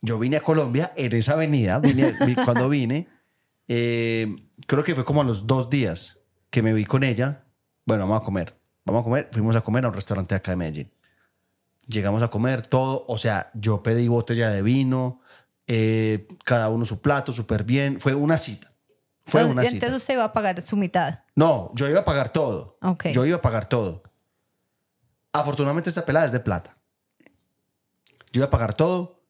[0.01, 2.15] Yo vine a Colombia en esa avenida, vine-
[2.45, 3.07] cuando vine,
[3.67, 4.35] eh,
[4.67, 6.19] creo que fue como a los dos días
[6.49, 7.43] que me vi con ella.
[7.85, 8.57] Bueno, vamos a comer,
[8.88, 9.29] vamos a comer.
[9.31, 10.91] Fuimos a comer a un restaurante acá de Medellín.
[11.88, 15.21] Llegamos a comer todo, o sea, yo pedí botella de vino,
[15.67, 18.01] eh, cada uno su plato, súper bien.
[18.01, 18.71] Fue una cita.
[19.25, 19.75] Fue Entonces, una cita.
[19.85, 21.19] entonces usted va a pagar su mitad.
[21.35, 22.77] No, yo iba a pagar todo.
[22.81, 23.07] Ok.
[23.07, 24.03] Yo iba a pagar todo.
[25.33, 26.77] Afortunadamente esta pelada es de plata.
[28.31, 29.21] Yo iba a pagar todo,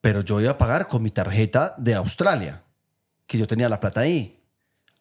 [0.00, 2.62] pero yo iba a pagar con mi tarjeta de Australia,
[3.26, 4.42] que yo tenía la plata ahí.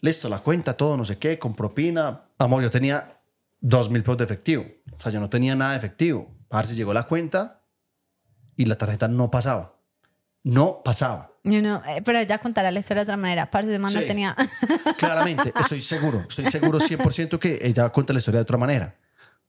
[0.01, 2.21] Listo, la cuenta, todo, no sé qué, con propina.
[2.37, 3.18] Amor, yo tenía
[3.62, 4.66] dos mil pesos de efectivo.
[4.97, 6.36] O sea, yo no tenía nada de efectivo.
[6.49, 7.64] A ver si llegó la cuenta
[8.55, 9.76] y la tarjeta no pasaba.
[10.43, 11.32] No pasaba.
[11.43, 13.49] You know, eh, pero ella contará la historia de otra manera.
[13.49, 13.99] Parce, de no Sí.
[14.07, 14.36] tenía.
[14.97, 18.95] Claramente, estoy seguro, estoy seguro 100% que ella cuenta la historia de otra manera.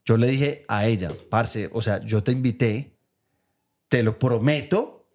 [0.04, 2.96] Yo le dije a ella, parce, o sea, yo te invité,
[3.88, 5.08] te lo prometo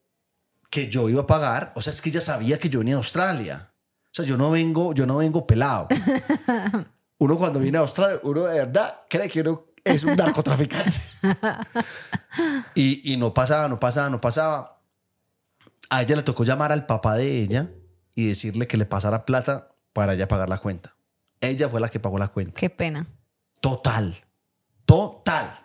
[0.70, 2.98] que yo iba a pagar, o sea, es que ella sabía que yo venía a
[2.98, 3.72] Australia.
[4.06, 5.88] O sea, yo no vengo, yo no vengo pelado.
[7.18, 11.00] Uno cuando viene a Australia, uno de verdad cree que uno es un narcotraficante.
[12.76, 14.82] y, y no pasaba, no pasaba, no pasaba.
[15.90, 17.70] A ella le tocó llamar al papá de ella
[18.16, 20.96] y decirle que le pasara plata para ella pagar la cuenta.
[21.42, 22.60] Ella fue la que pagó la cuenta.
[22.60, 23.08] Qué pena.
[23.62, 24.16] Total.
[24.86, 25.60] Total.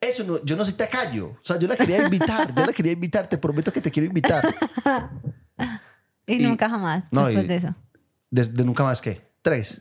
[0.00, 1.28] Eso no, yo no soy tacayo.
[1.28, 2.54] O sea, yo la quería invitar.
[2.54, 3.28] Yo la quería invitar.
[3.28, 4.44] Te prometo que te quiero invitar.
[6.26, 7.74] Y, Y- nunca jamás no, después y- de eso.
[8.30, 9.26] Desde nunca más que.
[9.40, 9.80] Tres.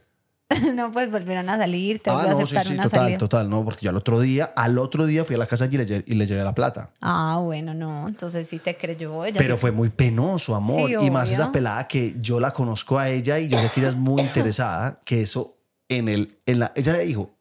[0.75, 2.99] no, pues volvieron a salir, te Ah, volvió a no, sí, aceptar sí, una total,
[3.01, 3.17] salida.
[3.17, 3.49] total.
[3.49, 6.03] No, porque yo al otro día, al otro día fui a la casa y le,
[6.07, 6.91] y le llevé la plata.
[7.01, 8.07] Ah, bueno, no.
[8.07, 9.25] Entonces sí te creyó.
[9.25, 10.87] Ella Pero sí- fue muy penoso, amor.
[10.89, 13.81] Sí, y más esa pelada que yo la conozco a ella y yo sé que
[13.81, 15.57] ella es muy interesada, que eso
[15.89, 17.35] en el, en la, ella dijo,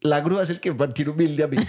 [0.00, 1.56] la grúa es el que mantiene humilde a mí.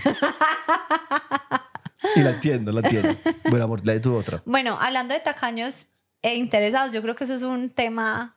[2.15, 3.09] y la entiendo, la entiendo.
[3.49, 4.41] Bueno, amor, la de tu otra.
[4.45, 5.87] Bueno, hablando de tacaños
[6.21, 8.35] e interesados, yo creo que eso es un tema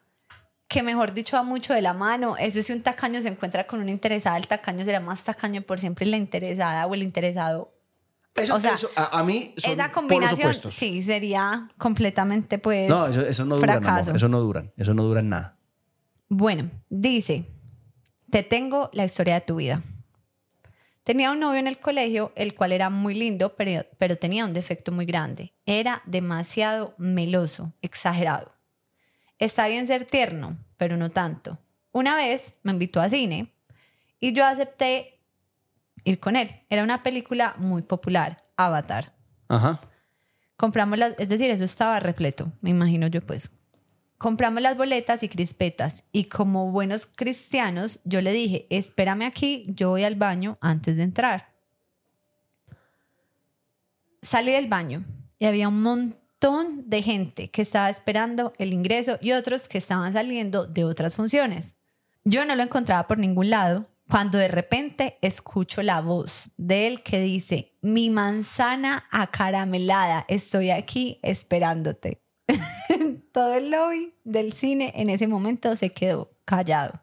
[0.69, 2.37] que, mejor dicho, va mucho de la mano.
[2.37, 5.79] Eso si un tacaño se encuentra con una interesada, el tacaño será más tacaño por
[5.79, 7.73] siempre la interesada o el interesado.
[8.35, 12.89] Eso, O sea, eso, a, a mí son Esa combinación, sí, sería completamente, pues.
[12.89, 13.83] No, eso, eso no duran.
[14.15, 14.73] Eso no duran.
[14.77, 15.57] Eso no duran nada.
[16.29, 17.47] Bueno, dice,
[18.31, 19.83] te tengo la historia de tu vida.
[21.05, 24.53] Tenía un novio en el colegio, el cual era muy lindo, pero, pero tenía un
[24.53, 25.55] defecto muy grande.
[25.65, 28.56] Era demasiado meloso, exagerado.
[29.39, 31.59] Está bien ser tierno, pero no tanto.
[31.93, 33.53] Una vez me invitó a cine
[34.21, 35.21] y yo acepté
[36.05, 36.51] ir con él.
[36.71, 39.13] Era una película muy popular, Avatar.
[39.49, 39.81] Ajá.
[40.57, 43.51] Compramos las, es decir, eso estaba repleto, me imagino yo pues.
[44.19, 49.91] Compramos las boletas y crispetas y como buenos cristianos yo le dije, espérame aquí, yo
[49.91, 51.53] voy al baño antes de entrar.
[54.23, 55.05] Salí del baño
[55.39, 60.13] y había un montón de gente que estaba esperando el ingreso y otros que estaban
[60.13, 61.75] saliendo de otras funciones.
[62.25, 67.03] Yo no lo encontraba por ningún lado cuando de repente escucho la voz de él
[67.03, 72.23] que dice, mi manzana acaramelada, estoy aquí esperándote.
[73.33, 77.03] todo el lobby del cine en ese momento se quedó callado.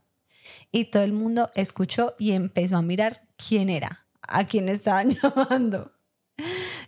[0.71, 5.91] Y todo el mundo escuchó y empezó a mirar quién era, a quién estaban llamando.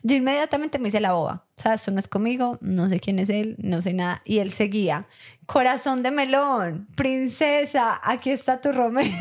[0.08, 1.48] Yo inmediatamente me hice la boba.
[1.58, 4.22] O sea, esto no es conmigo, no sé quién es él, no sé nada.
[4.24, 5.08] Y él seguía.
[5.48, 9.12] Corazón de melón, princesa, aquí está tu Romeo.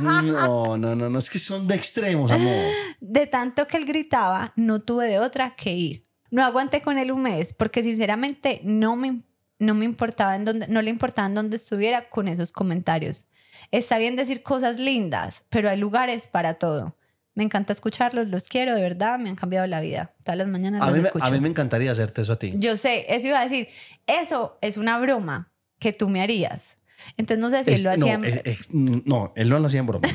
[0.00, 2.52] No, no, no, no, es que son de extremos, amor.
[3.00, 6.04] De tanto que él gritaba, no tuve de otra que ir.
[6.30, 9.22] No aguanté con él un mes porque sinceramente no me,
[9.58, 13.24] no me importaba en dónde, no le importaba en dónde estuviera con esos comentarios.
[13.70, 16.97] Está bien decir cosas lindas, pero hay lugares para todo.
[17.38, 20.12] Me encanta escucharlos, los quiero, de verdad, me han cambiado la vida.
[20.24, 21.24] Todas las mañanas A los mí, escucho.
[21.24, 22.52] a mí me encantaría hacerte eso a ti.
[22.56, 23.68] Yo sé, eso iba a decir,
[24.08, 26.76] eso es una broma que tú me harías.
[27.16, 28.14] Entonces no sé si Es- él lo no, hacía.
[28.14, 30.08] en- es- es- no, él no lo hacía en broma.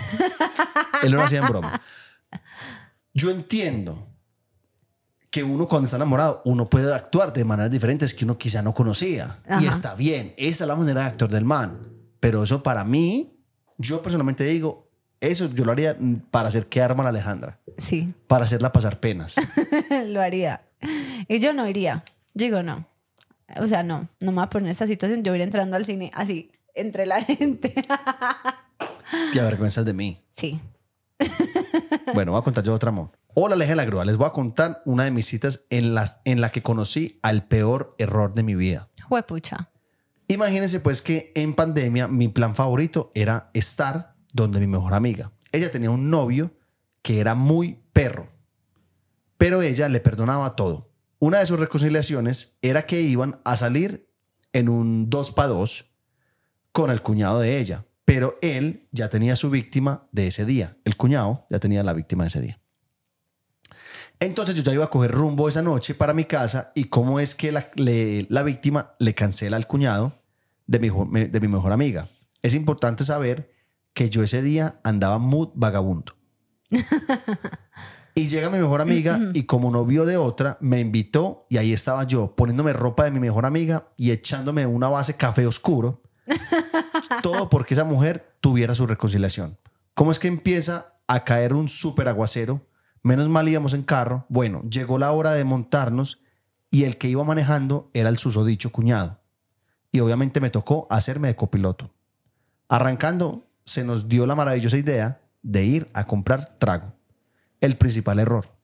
[1.03, 1.82] él no lo hacía en broma.
[3.13, 4.05] Yo entiendo
[5.30, 8.74] que uno cuando está enamorado, uno puede actuar de maneras diferentes que uno quizá no
[8.74, 9.39] conocía.
[9.49, 9.69] Y Ajá.
[9.69, 10.34] está bien.
[10.36, 11.88] Esa es la manera de actuar del man.
[12.19, 13.39] Pero eso para mí,
[13.78, 14.89] yo personalmente digo,
[15.32, 15.97] eso yo lo haría
[16.32, 17.59] para hacer quedar mal a Alejandra.
[17.78, 19.36] Sí, Para hacerla pasar penas.
[20.07, 20.61] lo haría.
[21.28, 22.03] Y yo no iría.
[22.34, 22.86] Yo digo no.
[23.57, 25.24] O sea, no, no me voy a poner en esa situación.
[25.24, 27.74] Yo iría entrando al cine así, entre la gente.
[29.32, 30.17] Te avergüenzas de mí.
[30.36, 30.59] sí.
[32.13, 33.11] Bueno, voy a contar yo otra, amor.
[33.34, 34.05] Hola, Aleja la Grúa.
[34.05, 37.47] Les voy a contar una de mis citas en, las, en la que conocí al
[37.47, 38.89] peor error de mi vida.
[39.07, 39.71] Juepucha.
[40.28, 45.31] Imagínense pues que en pandemia mi plan favorito era estar donde mi mejor amiga.
[45.51, 46.51] Ella tenía un novio
[47.01, 48.27] que era muy perro,
[49.38, 50.91] pero ella le perdonaba todo.
[51.19, 54.09] Una de sus reconciliaciones era que iban a salir
[54.51, 55.86] en un 2 para 2
[56.71, 60.77] con el cuñado de ella, pero él ya tenía su víctima de ese día.
[60.84, 62.59] El cuñado ya tenía la víctima de ese día.
[64.19, 67.36] Entonces yo ya iba a coger rumbo esa noche para mi casa y cómo es
[67.36, 70.21] que la, la víctima le cancela al cuñado
[70.65, 70.89] de mi,
[71.27, 72.07] de mi mejor amiga.
[72.41, 73.52] Es importante saber
[73.93, 76.15] que yo ese día andaba mood vagabundo.
[78.15, 81.73] y llega mi mejor amiga y como no vio de otra, me invitó y ahí
[81.73, 86.01] estaba yo poniéndome ropa de mi mejor amiga y echándome una base café oscuro.
[87.21, 89.57] Todo porque esa mujer tuviera su reconciliación.
[89.93, 92.67] ¿Cómo es que empieza a caer un súper aguacero?
[93.03, 94.25] Menos mal íbamos en carro.
[94.29, 96.19] Bueno, llegó la hora de montarnos
[96.71, 99.19] y el que iba manejando era el susodicho cuñado.
[99.91, 101.93] Y obviamente me tocó hacerme de copiloto.
[102.67, 106.93] Arrancando, se nos dio la maravillosa idea de ir a comprar trago.
[107.61, 108.57] El principal error.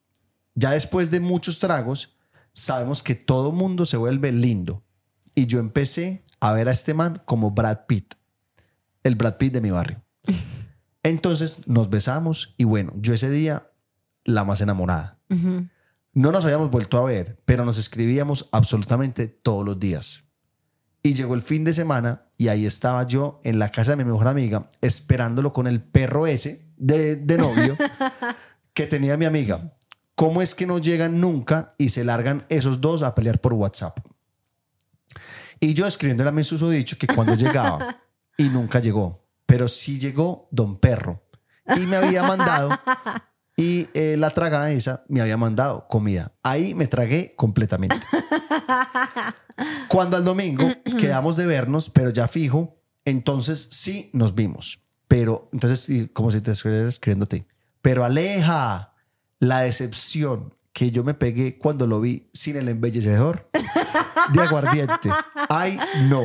[0.55, 2.17] Ya después de muchos tragos,
[2.53, 4.83] sabemos que todo mundo se vuelve lindo.
[5.35, 8.15] Y yo empecé a ver a este man como Brad Pitt,
[9.03, 10.01] el Brad Pitt de mi barrio.
[11.03, 13.69] Entonces nos besamos y bueno, yo ese día
[14.25, 15.17] la más enamorada.
[16.13, 20.23] No nos habíamos vuelto a ver, pero nos escribíamos absolutamente todos los días.
[21.01, 24.11] Y llegó el fin de semana y ahí estaba yo en la casa de mi
[24.11, 27.77] mejor amiga esperándolo con el perro ese de, de novio
[28.73, 29.59] que tenía mi amiga.
[30.15, 33.99] ¿Cómo es que no llegan nunca y se largan esos dos a pelear por WhatsApp?
[35.59, 38.01] Y yo escribiéndole a mi susodicho que cuando llegaba
[38.37, 41.23] y nunca llegó, pero sí llegó Don Perro
[41.75, 42.69] y me había mandado
[43.59, 46.31] y eh, la tragada esa me había mandado comida.
[46.43, 47.97] Ahí me tragué completamente.
[49.89, 50.65] Cuando al domingo
[50.97, 54.79] quedamos de vernos, pero ya fijo, entonces sí nos vimos.
[55.09, 57.47] Pero entonces, como si te estuviera escribiéndote.
[57.81, 58.93] Pero aleja
[59.39, 63.49] la decepción que yo me pegué cuando lo vi sin el embellecedor
[64.31, 65.09] de aguardiente.
[65.49, 66.23] Ay, no.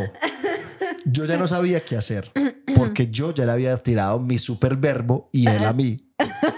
[1.04, 2.30] Yo ya no sabía qué hacer
[2.76, 5.96] porque yo ya le había tirado mi super verbo y él a mí.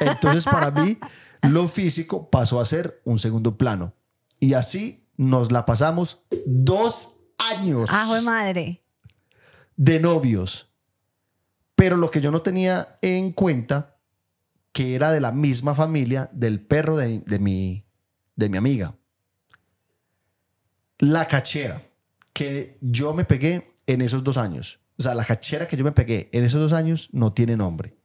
[0.01, 0.99] Entonces, para mí,
[1.43, 3.95] lo físico pasó a ser un segundo plano.
[4.41, 8.83] Y así nos la pasamos dos años Ajo de madre.
[9.77, 10.71] de novios.
[11.75, 13.99] Pero lo que yo no tenía en cuenta,
[14.73, 17.87] que era de la misma familia del perro de, de mi,
[18.35, 18.95] de mi amiga.
[20.99, 21.83] La cachera
[22.33, 25.93] que yo me pegué en esos dos años, o sea, la cachera que yo me
[25.93, 27.97] pegué en esos dos años no tiene nombre.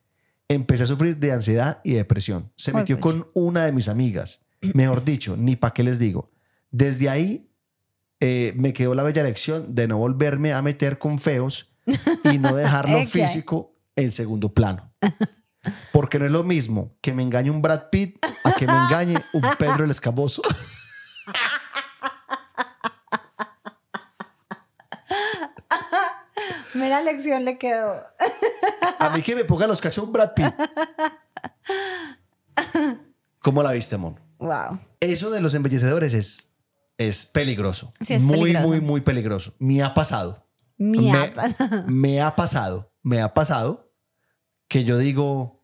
[0.51, 2.51] Empecé a sufrir de ansiedad y depresión.
[2.57, 4.41] Se metió con una de mis amigas.
[4.73, 6.29] Mejor dicho, ni para qué les digo.
[6.71, 7.49] Desde ahí
[8.19, 11.73] eh, me quedó la bella lección de no volverme a meter con feos
[12.25, 14.91] y no dejar lo físico en segundo plano.
[15.93, 19.15] Porque no es lo mismo que me engañe un Brad Pitt a que me engañe
[19.31, 20.41] un Pedro el Escaboso.
[26.73, 28.03] Mira lección le quedó.
[28.99, 30.53] A mí que me ponga los cachos un Brad Pitt.
[33.39, 34.19] ¿Cómo la viste, Mon?
[34.39, 34.79] Wow.
[34.99, 36.53] Eso de los embellecedores es,
[36.97, 37.93] es peligroso.
[38.01, 38.67] Sí, es muy, peligroso.
[38.67, 39.53] muy, muy peligroso.
[39.59, 40.47] Me ha pasado.
[40.77, 41.49] Me, apa.
[41.87, 42.91] me ha pasado.
[43.03, 43.91] Me ha pasado
[44.67, 45.63] que yo digo,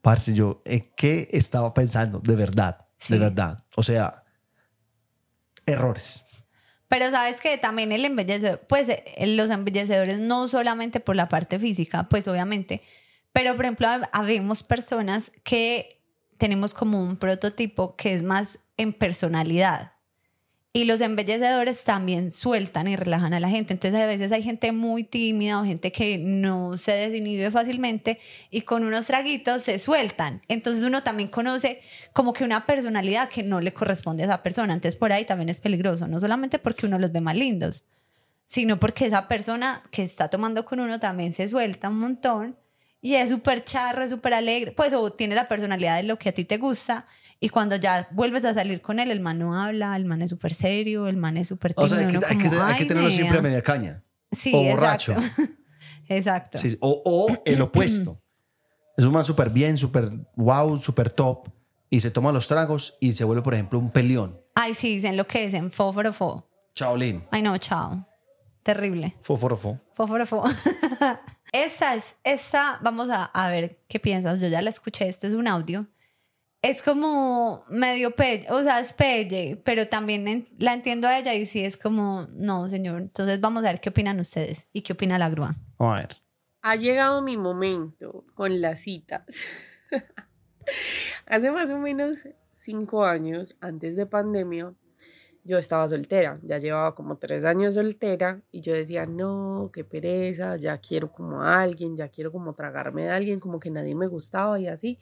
[0.00, 2.20] parce, yo, ¿en qué estaba pensando?
[2.20, 3.12] De verdad, Sí.
[3.12, 3.64] de verdad.
[3.76, 4.24] O sea,
[5.66, 6.24] errores.
[6.88, 11.58] Pero sabes que también el embellecedor, pues eh, los embellecedores no solamente por la parte
[11.58, 12.82] física, pues obviamente,
[13.32, 16.00] pero por ejemplo, hab- habemos personas que
[16.38, 19.92] tenemos como un prototipo que es más en personalidad.
[20.72, 23.72] Y los embellecedores también sueltan y relajan a la gente.
[23.72, 28.60] Entonces a veces hay gente muy tímida o gente que no se desinhibe fácilmente y
[28.60, 30.42] con unos traguitos se sueltan.
[30.46, 31.80] Entonces uno también conoce
[32.12, 34.74] como que una personalidad que no le corresponde a esa persona.
[34.74, 37.84] Entonces por ahí también es peligroso, no solamente porque uno los ve más lindos,
[38.44, 42.56] sino porque esa persona que está tomando con uno también se suelta un montón
[43.00, 46.32] y es súper charro, súper alegre, pues o tiene la personalidad de lo que a
[46.32, 47.06] ti te gusta
[47.40, 50.30] y cuando ya vuelves a salir con él, el man no habla, el man es
[50.30, 51.96] súper serio, el man es súper O tímido.
[51.96, 53.50] sea, hay que, hay que- hay que "Ay, tenerlo siempre a nea".
[53.50, 54.04] media caña.
[54.32, 55.14] Sí, o exacto.
[55.14, 55.14] borracho.
[56.08, 56.58] exacto.
[56.58, 58.20] Sí, o, o el opuesto.
[58.96, 61.48] es un man súper bien, súper wow, súper top.
[61.90, 64.38] Y se toma los tragos y se vuelve, por ejemplo, un peleón.
[64.54, 66.46] Ay, sí, se enloquecen, fósforo, fo.
[66.74, 67.22] Chaolín.
[67.30, 68.06] Ay, no, chao.
[68.62, 69.16] Terrible.
[69.22, 69.80] Fóforofo.
[69.94, 70.44] Fósforo, fo.
[71.52, 74.40] esa es, esa, vamos a, a ver qué piensas.
[74.40, 75.86] Yo ya la escuché, esto es un audio.
[76.60, 81.32] Es como medio pelle, o sea, es pelle, pero también en- la entiendo a ella
[81.34, 83.00] y sí es como, no, señor.
[83.02, 85.54] Entonces vamos a ver qué opinan ustedes y qué opina la grúa.
[85.78, 86.16] A ver.
[86.62, 89.24] Ha llegado mi momento con las citas.
[91.26, 94.74] Hace más o menos cinco años, antes de pandemia,
[95.44, 96.40] yo estaba soltera.
[96.42, 101.42] Ya llevaba como tres años soltera y yo decía, no, qué pereza, ya quiero como
[101.42, 104.98] a alguien, ya quiero como tragarme de alguien, como que nadie me gustaba y así.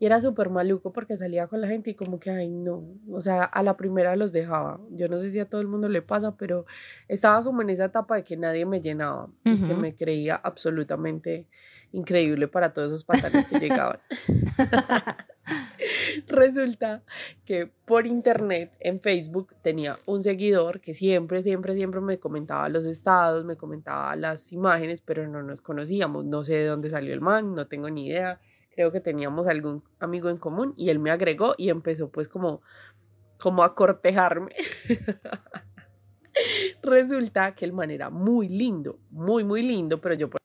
[0.00, 3.20] Y era súper maluco porque salía con la gente y como que, ay, no, o
[3.20, 4.80] sea, a la primera los dejaba.
[4.90, 6.66] Yo no sé si a todo el mundo le pasa, pero
[7.06, 11.46] estaba como en esa etapa de que nadie me llenaba y que me creía absolutamente
[11.92, 14.00] increíble para todos esos patanes que llegaban.
[16.26, 17.02] Resulta
[17.44, 22.84] que por internet, en Facebook, tenía un seguidor que siempre, siempre, siempre me comentaba los
[22.84, 26.24] estados, me comentaba las imágenes, pero no nos conocíamos.
[26.24, 28.40] No sé de dónde salió el man, no tengo ni idea.
[28.74, 32.60] Creo que teníamos algún amigo en común y él me agregó y empezó pues como,
[33.38, 34.52] como a cortejarme.
[36.82, 40.40] Resulta que el man era muy lindo, muy, muy lindo, pero yo por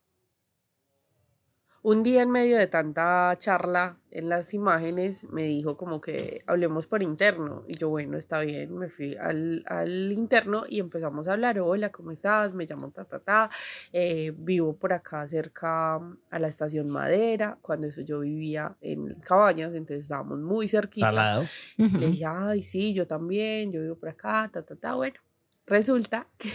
[1.81, 6.87] un día en medio de tanta charla en las imágenes me dijo como que hablemos
[6.87, 11.33] por interno y yo bueno está bien me fui al, al interno y empezamos a
[11.33, 13.49] hablar hola cómo estás me llamo ta ta ta
[13.93, 19.73] eh, vivo por acá cerca a la estación Madera cuando eso yo vivía en Cabañas
[19.73, 21.09] entonces estábamos muy cerquita.
[21.09, 21.45] Al lado.
[21.77, 24.95] Le dije, ay, sí, yo también, yo vivo por acá, ta, ta, ta.
[24.95, 25.19] Bueno,
[25.65, 26.49] resulta que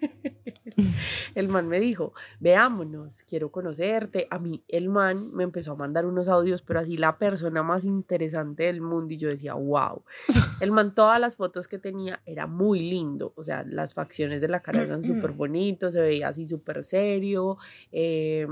[1.34, 4.26] el man me dijo, veámonos, quiero conocerte.
[4.30, 7.84] A mí el man me empezó a mandar unos audios, pero así la persona más
[7.84, 10.04] interesante del mundo y yo decía, wow.
[10.60, 14.48] El man, todas las fotos que tenía era muy lindo, o sea, las facciones de
[14.48, 17.58] la cara eran súper bonitos, se veía así súper serio.
[17.92, 18.46] eh,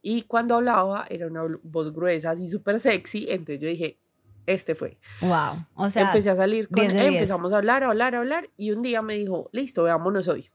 [0.00, 3.26] y cuando hablaba era una voz gruesa, así súper sexy.
[3.28, 3.98] Entonces yo dije,
[4.46, 4.98] este fue.
[5.20, 5.66] Wow.
[5.74, 7.22] O sea, Empecé a salir con 10 de él, 10.
[7.22, 10.50] empezamos a hablar, a hablar, a hablar, y un día me dijo, listo, veámonos hoy.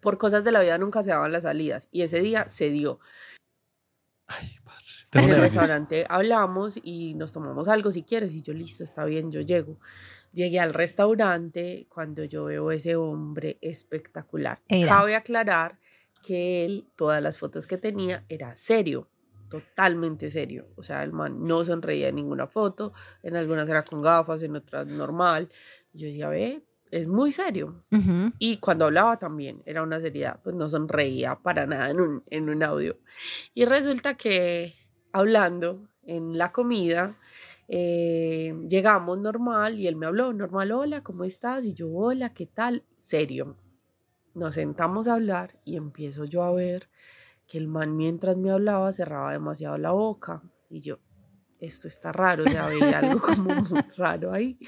[0.00, 3.00] Por cosas de la vida nunca se daban las salidas, y ese día se dio.
[4.26, 5.06] Ay, parce.
[5.12, 9.30] En el restaurante hablamos y nos tomamos algo si quieres, y yo, listo, está bien,
[9.30, 9.78] yo llego.
[10.32, 14.62] Llegué al restaurante cuando yo veo ese hombre espectacular.
[14.68, 14.88] Era.
[14.88, 15.78] Cabe aclarar
[16.22, 19.08] que él, todas las fotos que tenía, era serio,
[19.48, 20.68] totalmente serio.
[20.76, 22.92] O sea, el man no sonreía en ninguna foto,
[23.22, 25.48] en algunas era con gafas, en otras normal.
[25.92, 27.84] Yo decía, ve, es muy serio.
[28.38, 32.48] Y cuando hablaba también era una seriedad, pues no sonreía para nada en un, en
[32.48, 32.98] un audio.
[33.54, 34.74] Y resulta que
[35.12, 37.16] hablando, en la comida.
[37.72, 41.64] eh, llegamos normal y él me habló, normal, hola, ¿cómo estás?
[41.64, 42.82] Y yo, hola, ¿qué tal?
[42.96, 43.56] Serio.
[44.34, 46.88] Nos sentamos a hablar y empiezo yo a ver
[47.46, 50.42] que el man mientras me hablaba cerraba demasiado la boca.
[50.68, 50.98] Y yo,
[51.60, 54.58] esto está raro, ya veía algo como muy raro ahí.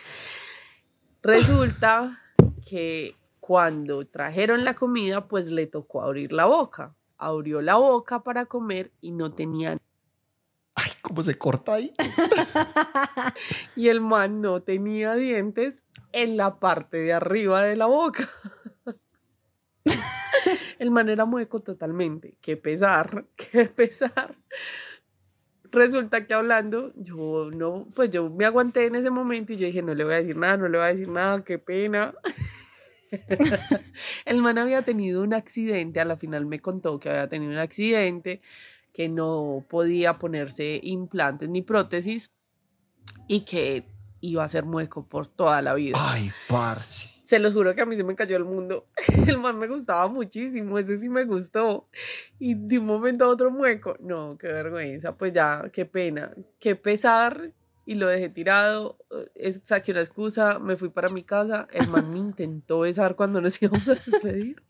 [1.23, 2.21] Resulta
[2.69, 6.97] que cuando trajeron la comida, pues le tocó abrir la boca.
[7.17, 9.79] Abrió la boca para comer y no tenía.
[10.75, 11.93] Ay, ¿cómo se corta ahí?
[13.77, 18.29] Y el man no tenía dientes en la parte de arriba de la boca.
[20.79, 22.37] El man era mueco totalmente.
[22.41, 24.37] Qué pesar, qué pesar.
[25.73, 29.83] Resulta que hablando, yo no, pues yo me aguanté en ese momento y yo dije,
[29.83, 32.15] no le voy a decir nada, no le voy a decir nada, qué pena.
[34.27, 37.59] El man había tenido un accidente, a la final me contó que había tenido un
[37.59, 38.43] accidente,
[38.93, 42.31] que no podía ponerse implantes ni prótesis
[43.27, 43.87] y que
[44.21, 45.97] iba a ser mueco por toda la vida.
[45.99, 47.12] Ay, parce.
[47.33, 48.89] Se los juro que a mí se me cayó el mundo.
[49.27, 51.89] El man me gustaba muchísimo, ese sí me gustó.
[52.39, 53.97] Y de un momento a otro mueco.
[54.01, 55.17] No, qué vergüenza.
[55.17, 57.55] Pues ya, qué pena, qué pesar.
[57.87, 58.99] Y lo dejé tirado.
[59.35, 61.69] Es, saqué una excusa, me fui para mi casa.
[61.73, 64.63] El man me intentó besar cuando nos íbamos a despedir.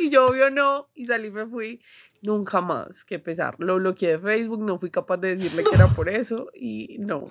[0.00, 0.88] Y yo, obvio, no.
[0.94, 1.80] Y salí, me fui.
[2.20, 3.54] Nunca más, qué pesar.
[3.58, 6.50] Lo bloqueé de Facebook, no fui capaz de decirle que era por eso.
[6.52, 7.28] Y no,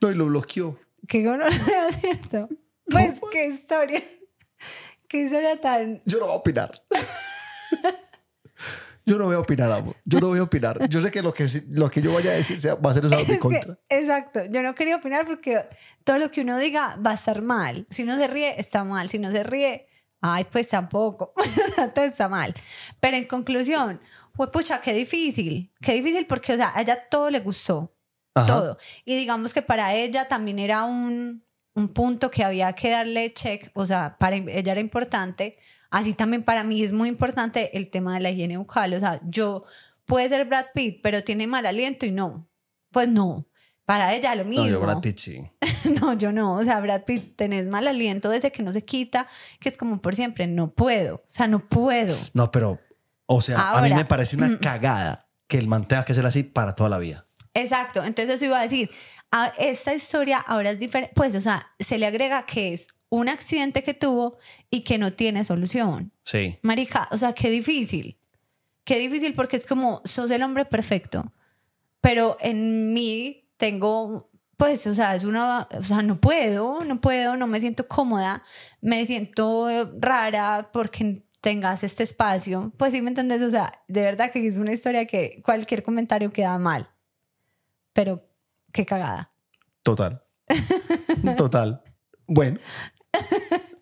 [0.00, 0.78] No, y lo bloqueó.
[1.08, 2.48] Qué gonorrea, ¿cierto?
[2.90, 4.02] Pues qué historia.
[5.08, 6.00] Qué historia tan.
[6.04, 6.82] Yo no voy a opinar.
[9.06, 9.96] Yo no voy a opinar, amor.
[10.04, 10.88] Yo no voy a opinar.
[10.88, 13.06] Yo sé que lo que, lo que yo vaya a decir sea- va a ser
[13.06, 13.78] usado en mi que- contra.
[13.88, 14.44] exacto.
[14.50, 15.66] Yo no quería opinar porque
[16.04, 17.86] todo lo que uno diga va a estar mal.
[17.90, 19.08] Si uno se ríe, está mal.
[19.08, 19.88] Si no se ríe,
[20.20, 21.32] ay, pues tampoco.
[21.94, 22.54] todo está mal.
[23.00, 24.00] Pero en conclusión,
[24.34, 25.72] pues pucha, qué difícil.
[25.80, 27.96] Qué difícil porque, o sea, a ella todo le gustó.
[28.34, 28.46] Ajá.
[28.46, 28.78] todo.
[29.04, 33.70] Y digamos que para ella también era un, un punto que había que darle check,
[33.74, 35.52] o sea, para ella era importante.
[35.90, 38.94] Así también para mí es muy importante el tema de la higiene bucal.
[38.94, 39.64] O sea, yo
[40.04, 42.48] puede ser Brad Pitt, pero tiene mal aliento y no.
[42.90, 43.46] Pues no.
[43.84, 44.64] Para ella lo mismo.
[44.64, 45.50] No, yo Brad Pitt sí.
[46.00, 46.54] No, yo no.
[46.54, 50.00] O sea, Brad Pitt, tenés mal aliento desde que no se quita, que es como
[50.00, 50.46] por siempre.
[50.46, 51.16] No puedo.
[51.16, 52.14] O sea, no puedo.
[52.34, 52.78] No, pero,
[53.26, 56.44] o sea, a mí me parece una cagada que el man tenga que ser así
[56.44, 57.26] para toda la vida.
[57.52, 58.90] Exacto, entonces eso iba a decir,
[59.30, 63.28] a esta historia ahora es diferente, pues, o sea, se le agrega que es un
[63.28, 64.38] accidente que tuvo
[64.70, 66.12] y que no tiene solución.
[66.22, 66.58] Sí.
[66.62, 68.18] Marica, o sea, qué difícil,
[68.84, 71.32] qué difícil porque es como, sos el hombre perfecto,
[72.00, 77.36] pero en mí tengo, pues, o sea, es una, o sea, no puedo, no puedo,
[77.36, 78.42] no me siento cómoda,
[78.80, 84.30] me siento rara porque tengas este espacio, pues sí me entendés, o sea, de verdad
[84.30, 86.90] que es una historia que cualquier comentario queda mal,
[87.92, 88.29] pero
[88.72, 89.30] qué cagada.
[89.82, 90.22] Total.
[91.36, 91.82] Total.
[92.26, 92.58] Bueno.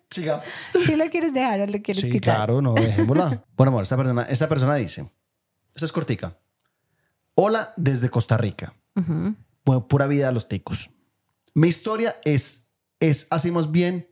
[0.09, 0.45] Sigamos.
[0.85, 2.35] ¿Sí lo quieres dejar o lo quieres Sí, quitar?
[2.35, 3.43] claro, no, dejémosla.
[3.55, 5.07] Bueno, amor, esta persona, esta persona dice,
[5.75, 6.37] esta es cortica.
[7.35, 8.73] Hola desde Costa Rica.
[8.95, 9.35] Ujú.
[9.65, 10.89] Bueno, pura vida a los ticos.
[11.53, 12.69] Mi historia es,
[12.99, 14.09] es así más bien,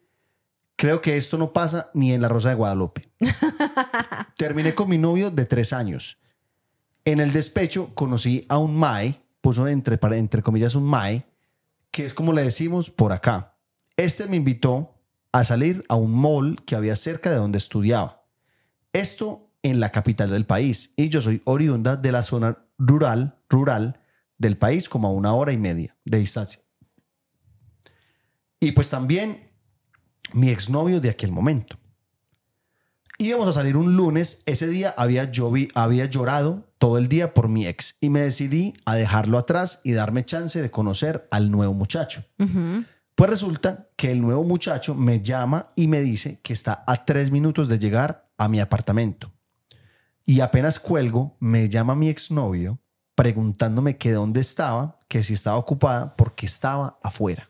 [0.75, 3.09] creo que esto no pasa ni en la Rosa de Guadalupe.
[4.37, 6.19] Terminé con mi novio de tres años.
[7.05, 11.25] En el despecho conocí a un Mae, puso entre, entre comillas un Mae,
[11.91, 13.57] que es como le decimos por acá.
[13.95, 14.95] Este me invitó
[15.31, 18.23] a salir a un mall que había cerca de donde estudiaba.
[18.93, 20.93] Esto en la capital del país.
[20.95, 23.99] Y yo soy oriunda de la zona rural, rural
[24.37, 26.61] del país, como a una hora y media de distancia.
[28.59, 29.51] Y pues también
[30.33, 31.77] mi exnovio de aquel momento.
[33.17, 34.43] Íbamos a salir un lunes.
[34.45, 35.31] Ese día había,
[35.75, 39.93] había llorado todo el día por mi ex y me decidí a dejarlo atrás y
[39.93, 42.23] darme chance de conocer al nuevo muchacho.
[43.15, 47.31] Pues resulta que el nuevo muchacho me llama y me dice que está a tres
[47.31, 49.33] minutos de llegar a mi apartamento.
[50.25, 52.79] Y apenas cuelgo, me llama mi exnovio
[53.17, 57.49] preguntándome que dónde estaba, que si estaba ocupada, porque estaba afuera.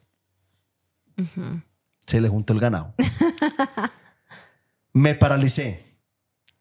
[2.06, 2.94] Se le juntó el ganado.
[4.94, 6.00] me paralicé.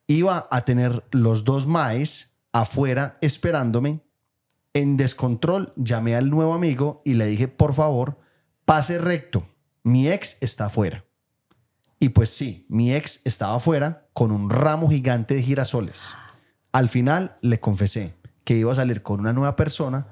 [0.08, 4.02] Iba a tener los dos maes afuera esperándome.
[4.72, 8.18] En descontrol llamé al nuevo amigo y le dije, por favor,
[8.64, 9.46] pase recto.
[9.82, 11.04] Mi ex está afuera.
[11.98, 16.14] Y pues sí, mi ex estaba afuera con un ramo gigante de girasoles.
[16.72, 18.14] Al final le confesé
[18.44, 20.08] que iba a salir con una nueva persona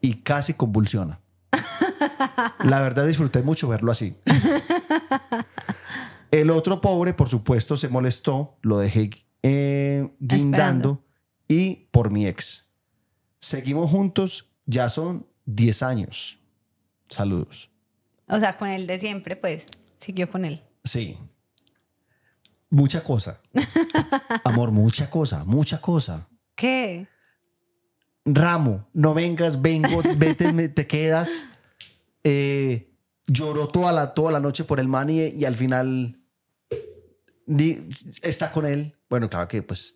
[0.00, 1.20] y casi convulsiona.
[2.64, 4.16] La verdad disfruté mucho verlo así.
[6.32, 9.10] El otro pobre, por supuesto, se molestó, lo dejé
[9.42, 11.04] eh, guindando
[11.48, 12.70] y por mi ex.
[13.40, 16.38] Seguimos juntos, ya son 10 años.
[17.08, 17.70] Saludos.
[18.28, 19.64] O sea, con el de siempre, pues,
[19.98, 20.62] siguió con él.
[20.84, 21.18] Sí.
[22.70, 23.40] Mucha cosa.
[24.44, 26.28] Amor, mucha cosa, mucha cosa.
[26.54, 27.06] ¿Qué?
[28.24, 31.42] Ramo, no vengas, vengo, vete, me- te quedas.
[32.24, 32.88] Eh,
[33.26, 36.20] lloró toda la, toda la noche por el man y, y al final
[37.46, 37.88] di-
[38.22, 38.96] está con él.
[39.10, 39.94] Bueno, claro que pues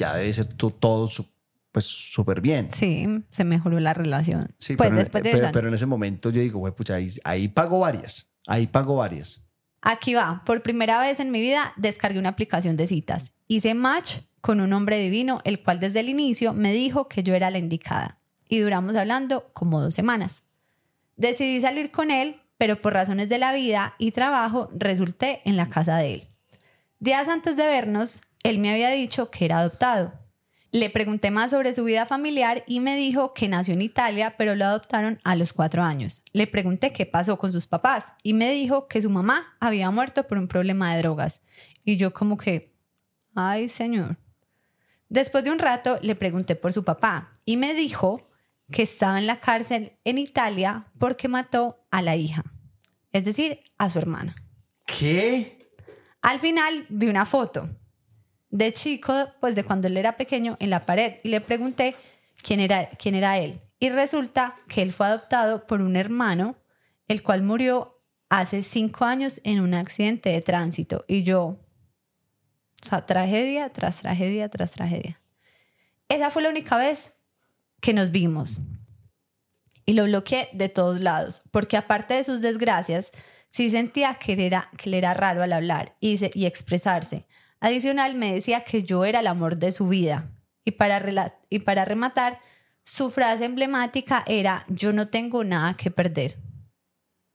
[0.00, 1.08] ya debe ser to- todo
[1.72, 2.68] pues súper bien.
[2.72, 4.52] Sí, se mejoró la relación.
[4.58, 7.08] Sí, pues pero, después de pero, pero en ese momento yo digo, güey, pucha, ahí,
[7.24, 8.26] ahí pago varias.
[8.48, 9.44] Ahí pago varias.
[9.82, 10.42] Aquí va.
[10.44, 13.32] Por primera vez en mi vida descargué una aplicación de citas.
[13.46, 17.34] Hice match con un hombre divino, el cual desde el inicio me dijo que yo
[17.34, 18.18] era la indicada.
[18.48, 20.42] Y duramos hablando como dos semanas.
[21.16, 25.68] Decidí salir con él, pero por razones de la vida y trabajo resulté en la
[25.68, 26.28] casa de él.
[26.98, 30.12] Días antes de vernos, él me había dicho que era adoptado.
[30.72, 34.54] Le pregunté más sobre su vida familiar y me dijo que nació en Italia, pero
[34.54, 36.22] lo adoptaron a los cuatro años.
[36.32, 40.28] Le pregunté qué pasó con sus papás y me dijo que su mamá había muerto
[40.28, 41.42] por un problema de drogas.
[41.84, 42.72] Y yo como que,
[43.34, 44.16] ay señor.
[45.08, 48.30] Después de un rato le pregunté por su papá y me dijo
[48.70, 52.44] que estaba en la cárcel en Italia porque mató a la hija,
[53.10, 54.36] es decir, a su hermana.
[54.86, 55.68] ¿Qué?
[56.22, 57.68] Al final vi una foto
[58.50, 61.94] de chico, pues de cuando él era pequeño, en la pared y le pregunté
[62.42, 63.60] quién era, quién era él.
[63.78, 66.56] Y resulta que él fue adoptado por un hermano,
[67.08, 71.04] el cual murió hace cinco años en un accidente de tránsito.
[71.08, 71.58] Y yo, o
[72.82, 75.20] sea, tragedia tras tragedia tras tragedia.
[76.08, 77.12] Esa fue la única vez
[77.80, 78.60] que nos vimos.
[79.86, 83.10] Y lo bloqueé de todos lados, porque aparte de sus desgracias,
[83.48, 87.26] sí sentía que era, que él era raro al hablar y, se- y expresarse.
[87.60, 90.30] Adicional, me decía que yo era el amor de su vida.
[90.64, 92.40] Y para, y para rematar,
[92.82, 96.38] su frase emblemática era, yo no tengo nada que perder.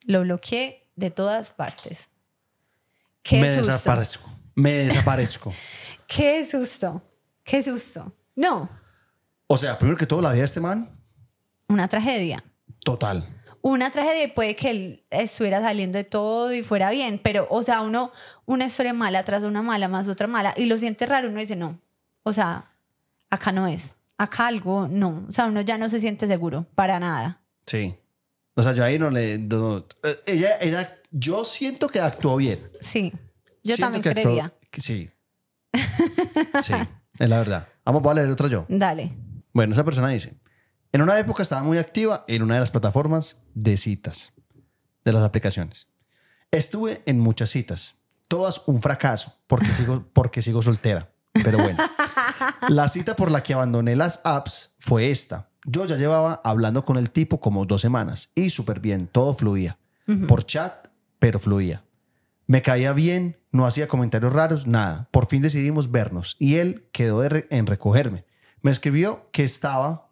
[0.01, 2.09] Lo bloqueé de todas partes.
[3.23, 3.71] Qué me susto.
[3.71, 4.29] desaparezco.
[4.55, 5.53] Me desaparezco.
[6.07, 7.01] Qué susto.
[7.43, 8.13] Qué susto.
[8.35, 8.69] No,
[9.47, 10.89] O sea, primero que todo, la vida de este man,
[11.67, 12.43] una tragedia.
[12.83, 13.25] total.
[13.67, 17.63] Una tragedia y puede que él estuviera saliendo de todo y fuera bien, pero, o
[17.63, 18.11] sea, uno,
[18.45, 21.55] una historia mala tras una mala más otra mala y lo siente raro, uno dice,
[21.55, 21.79] no,
[22.21, 22.71] o sea,
[23.31, 26.99] acá no es, acá algo no, o sea, uno ya no se siente seguro para
[26.99, 27.41] nada.
[27.65, 27.95] Sí.
[28.55, 29.37] O sea, yo ahí no le.
[29.39, 32.59] no- eh, ella, ella, yo siento que actuó bien.
[32.81, 33.11] Sí,
[33.63, 35.09] yo Siento también que actuó- que sí.
[36.61, 36.73] Sí,
[37.19, 37.67] es la verdad.
[37.83, 38.65] Vamos, voy a leer otra yo.
[38.69, 39.11] Dale.
[39.53, 40.35] Bueno, esa persona dice:
[40.95, 44.31] En una época estaba muy activa en una de las plataformas de citas
[45.03, 45.87] de las aplicaciones.
[46.51, 47.95] Estuve en muchas citas,
[48.29, 51.11] todas un fracaso porque sigo, porque sigo soltera.
[51.33, 51.79] Pero bueno,
[52.69, 55.49] la cita por la que abandoné las apps fue esta.
[55.65, 59.77] Yo ya llevaba hablando con el tipo como dos semanas y súper bien, todo fluía.
[60.29, 60.87] Por chat,
[61.19, 61.83] pero fluía.
[62.47, 65.09] Me caía bien, no hacía comentarios raros, nada.
[65.11, 68.23] Por fin decidimos vernos y él quedó de re- en recogerme.
[68.61, 70.04] Me escribió que estaba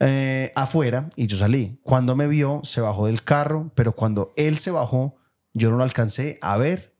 [0.00, 1.78] eh, afuera y yo salí.
[1.82, 5.16] Cuando me vio, se bajó del carro, pero cuando él se bajó,
[5.52, 6.94] yo no lo alcancé a ver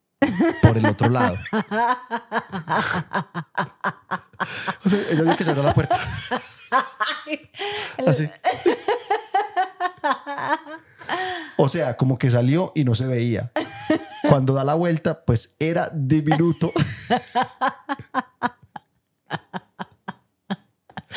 [0.62, 1.38] por el otro lado.
[4.84, 5.98] O sea, ella vio que cerró la puerta.
[8.06, 8.30] Así.
[11.56, 13.50] O sea, como que salió y no se veía.
[14.28, 16.70] Cuando da la vuelta, pues era diminuto.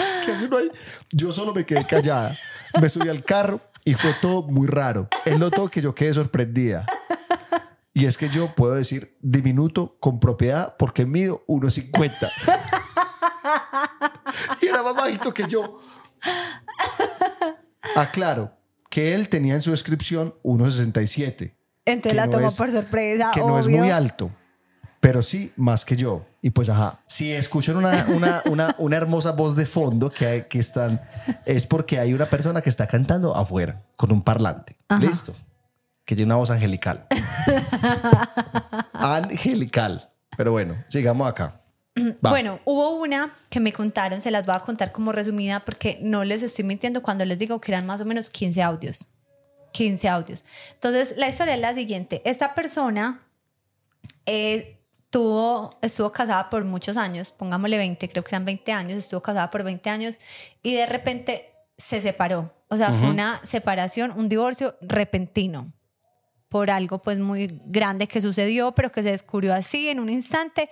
[0.26, 0.72] ¿Qué hace uno ahí?
[1.12, 2.36] Yo solo me quedé callada.
[2.82, 5.08] Me subí al carro y fue todo muy raro.
[5.26, 6.86] Él notó que yo quedé sorprendida.
[7.94, 12.30] Y es que yo puedo decir diminuto con propiedad porque mido 1,50.
[14.62, 15.80] y era más bajito que yo.
[17.96, 18.52] Aclaro
[18.90, 21.56] que él tenía en su descripción 1,67.
[21.86, 24.32] Entonces la no tomó es- por sorpresa, Que no es muy alto,
[25.02, 26.26] pero sí más que yo.
[26.42, 30.42] Y pues, ajá, si escuchan una, una, una, una hermosa voz de fondo que, hay-
[30.44, 31.02] que están,
[31.46, 34.78] es porque hay una persona que está cantando afuera con un parlante.
[35.00, 35.36] Listo.
[36.06, 37.06] Que tiene una voz angelical.
[38.94, 40.10] angelical.
[40.38, 41.62] Pero bueno, sigamos acá.
[42.26, 42.30] Va.
[42.30, 46.24] Bueno, hubo una que me contaron, se las voy a contar como resumida porque no
[46.24, 49.10] les estoy mintiendo cuando les digo que eran más o menos 15 audios.
[49.74, 50.46] 15 audios.
[50.74, 52.22] Entonces, la historia es la siguiente.
[52.26, 53.22] Esta persona
[54.26, 54.81] eh,
[55.12, 59.52] tuvo, estuvo casada por muchos años, pongámosle 20, creo que eran 20 años, estuvo casada
[59.52, 60.20] por 20 años
[60.64, 62.52] y de repente se separó.
[62.70, 65.74] O sea, fue una separación, un divorcio repentino
[66.48, 70.70] por algo pues muy grande que sucedió, pero que se descubrió así en un instante.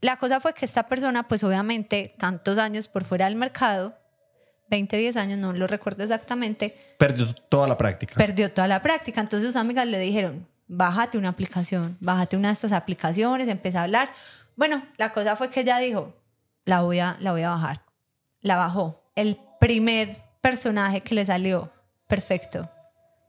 [0.00, 3.96] La cosa fue que esta persona, pues obviamente, tantos años por fuera del mercado,
[4.68, 8.14] 20, 10 años, no lo recuerdo exactamente, Perdió toda la práctica.
[8.16, 9.20] perdió toda la práctica.
[9.22, 13.84] Entonces sus amigas le dijeron, bájate una aplicación, bájate una de estas aplicaciones, empieza a
[13.84, 14.12] hablar.
[14.56, 16.14] Bueno, la cosa fue que ella dijo,
[16.64, 17.82] la voy a, la voy a bajar.
[18.40, 19.02] La bajó.
[19.16, 21.70] El primer personaje que le salió,
[22.06, 22.70] perfecto,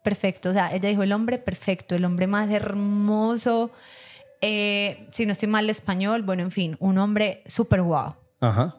[0.04, 0.50] perfecto.
[0.50, 3.72] O sea, ella dijo el hombre perfecto, el hombre más hermoso.
[4.42, 8.16] eh, si no estoy mal español, bueno, en fin, un hombre súper guau.
[8.40, 8.76] Ajá.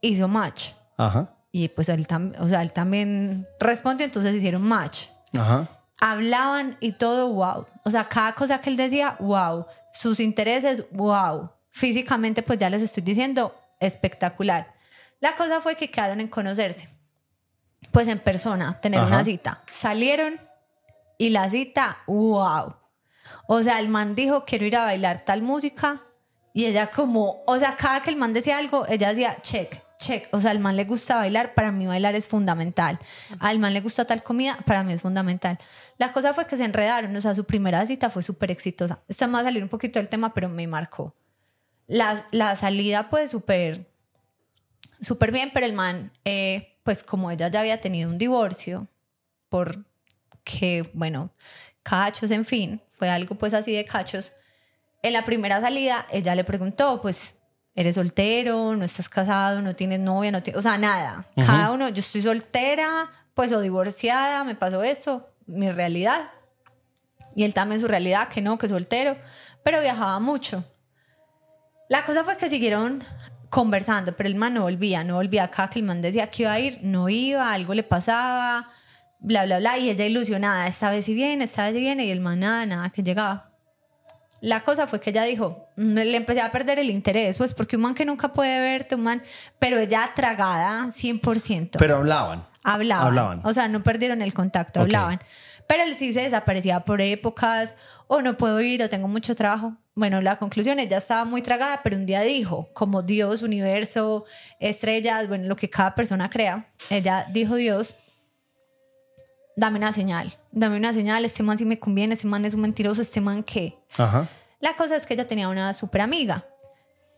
[0.00, 0.72] Hizo match.
[0.96, 1.34] Ajá.
[1.52, 2.06] Y pues él,
[2.38, 5.08] o sea, él también respondió, entonces hicieron match
[5.38, 5.68] Ajá.
[6.00, 7.66] hablaban y todo, wow.
[7.84, 9.66] O sea, cada cosa que él decía, wow.
[9.92, 11.50] Sus intereses, wow.
[11.70, 14.74] Físicamente, pues ya les estoy diciendo, espectacular.
[15.20, 16.88] La cosa fue que quedaron en conocerse.
[17.90, 19.08] Pues en persona, tener Ajá.
[19.08, 19.62] una cita.
[19.70, 20.40] Salieron
[21.18, 22.74] y la cita, wow.
[23.46, 26.02] O sea, el man dijo, quiero ir a bailar tal música.
[26.54, 30.28] Y ella como, o sea, cada que el man decía algo, ella decía, check, check.
[30.32, 32.98] O sea, al man le gusta bailar, para mí bailar es fundamental.
[33.38, 35.58] Al man le gusta tal comida, para mí es fundamental.
[35.98, 39.00] La cosa fue que se enredaron, o sea, su primera cita fue súper exitosa.
[39.08, 41.14] Esta me va a salir un poquito del tema, pero me marcó.
[41.86, 43.86] La, la salida, pues, súper,
[45.00, 48.88] súper bien, pero el man, eh, pues, como ella ya había tenido un divorcio,
[49.48, 51.30] porque, bueno,
[51.82, 54.32] cachos, en fin, fue algo pues así de cachos.
[55.02, 57.36] En la primera salida, ella le preguntó, pues,
[57.74, 58.76] ¿eres soltero?
[58.76, 59.62] ¿No estás casado?
[59.62, 60.30] ¿No tienes novia?
[60.30, 61.26] No o sea, nada.
[61.36, 66.30] Cada uno, yo estoy soltera, pues, o divorciada, me pasó eso, mi realidad.
[67.34, 69.16] Y él también su realidad, que no, que soltero,
[69.62, 70.64] pero viajaba mucho.
[71.88, 73.04] La cosa fue que siguieron
[73.48, 76.52] conversando, pero el man no volvía, no volvía acá, que el man decía que iba
[76.52, 78.70] a ir, no iba, algo le pasaba,
[79.20, 82.10] bla, bla, bla, y ella ilusionada, esta vez sí viene, esta vez sí viene, y
[82.10, 83.50] el man nada, nada, que llegaba.
[84.40, 87.82] La cosa fue que ella dijo, le empecé a perder el interés, pues porque un
[87.82, 89.22] man que nunca puede verte, un man,
[89.58, 91.76] pero ella tragada 100%.
[91.78, 92.46] Pero hablaban.
[92.62, 93.06] Hablaban.
[93.06, 93.40] Hablaban.
[93.44, 94.84] O sea, no perdieron el contacto, Ok.
[94.84, 95.20] hablaban.
[95.66, 97.74] Pero él sí se desaparecía por épocas,
[98.06, 99.76] o no puedo ir, o tengo mucho trabajo.
[99.94, 104.24] Bueno, la conclusión, ella estaba muy tragada, pero un día dijo, como Dios, universo,
[104.60, 107.96] estrellas, bueno, lo que cada persona crea, ella dijo Dios,
[109.56, 112.62] dame una señal, dame una señal, este man sí me conviene, este man es un
[112.62, 113.78] mentiroso, este man qué.
[113.96, 114.28] Ajá.
[114.62, 116.46] La cosa es que ella tenía una super amiga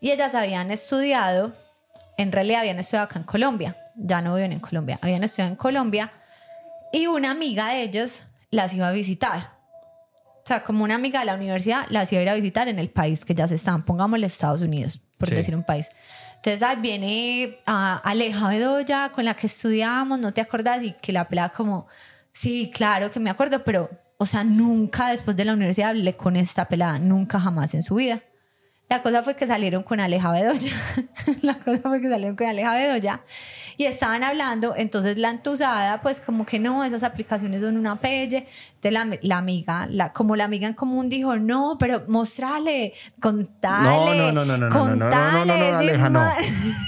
[0.01, 1.53] y ellas habían estudiado,
[2.17, 5.55] en realidad habían estudiado acá en Colombia, ya no viven en Colombia, habían estudiado en
[5.55, 6.11] Colombia
[6.91, 9.53] y una amiga de ellos las iba a visitar.
[10.43, 12.77] O sea, como una amiga de la universidad las iba a ir a visitar en
[12.79, 15.35] el país que ya se están, pongámosle Estados Unidos, por Sí.
[15.35, 15.87] decir un país.
[16.37, 20.83] Entonces ahí viene a Aleja Bedoya con la que estudiamos, ¿no te acordás?
[20.83, 21.87] Y que la pelada como,
[22.31, 26.35] sí, claro que me acuerdo, pero, o sea, nunca después de la universidad hablé con
[26.35, 28.23] esta pelada, nunca jamás en su vida.
[28.87, 30.71] La cosa fue que salieron con Aleja Bedoya.
[31.41, 33.23] la cosa fue que salieron con Aleja Bedoya
[33.77, 38.47] y estaban hablando, entonces la entusada, pues como que no, esas aplicaciones son una pelle.
[38.75, 44.31] Entonces la, la amiga, la, como la amiga en común dijo, no, pero mostrale, contale.
[44.31, 46.29] No, no, no, no, contale, no, no, no, no, no, Aleja, no.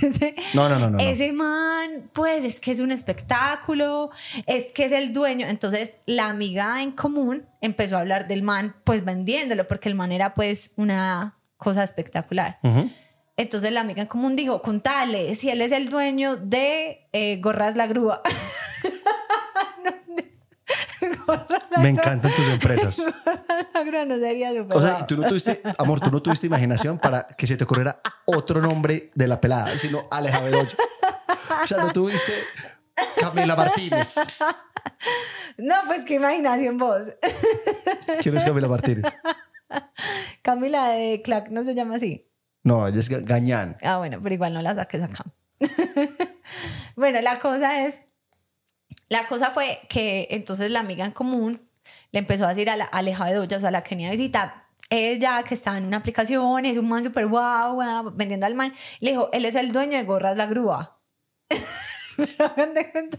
[0.01, 0.99] ese, no, no, no, no.
[0.99, 4.11] Ese man, pues es que es un espectáculo,
[4.45, 5.47] es que es el dueño.
[5.47, 10.11] Entonces la amiga en común empezó a hablar del man, pues vendiéndolo, porque el man
[10.11, 12.59] era pues una cosa espectacular.
[12.63, 12.93] Uh -huh.
[13.37, 17.77] Entonces la amiga en común dijo, contale, si él es el dueño de eh, Gorras
[17.77, 18.21] la Grúa.
[21.81, 23.01] Me encantan tus empresas.
[24.07, 27.55] No sería O sea, tú no tuviste, amor, tú no tuviste imaginación para que se
[27.57, 30.75] te ocurriera otro nombre de la pelada, sino Aleja Bedoya.
[31.63, 32.33] O sea, no tuviste
[33.19, 34.15] Camila Martínez.
[35.57, 37.03] No, pues qué imaginación vos.
[38.21, 39.05] ¿Quién es Camila Martínez?
[40.41, 42.27] Camila de Clack no se llama así.
[42.67, 43.75] No, es Ga- Gañán.
[43.81, 45.23] Ah, bueno, pero igual no la saques acá.
[46.95, 48.01] bueno, la cosa es,
[49.09, 51.61] la cosa fue que entonces la amiga en común
[52.11, 54.65] le empezó a decir a la Aleja Bedoya, o sea, la que venía a visitar,
[54.89, 58.73] ella que estaba en una aplicación, es un man súper guau, guau, vendiendo al man,
[58.99, 60.99] le dijo, él es el dueño de Gorras la Grúa.
[62.17, 63.17] Pero hagan de cuenta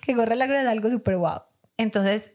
[0.00, 1.42] que Gorras la Grúa es algo súper guau.
[1.76, 2.32] Entonces,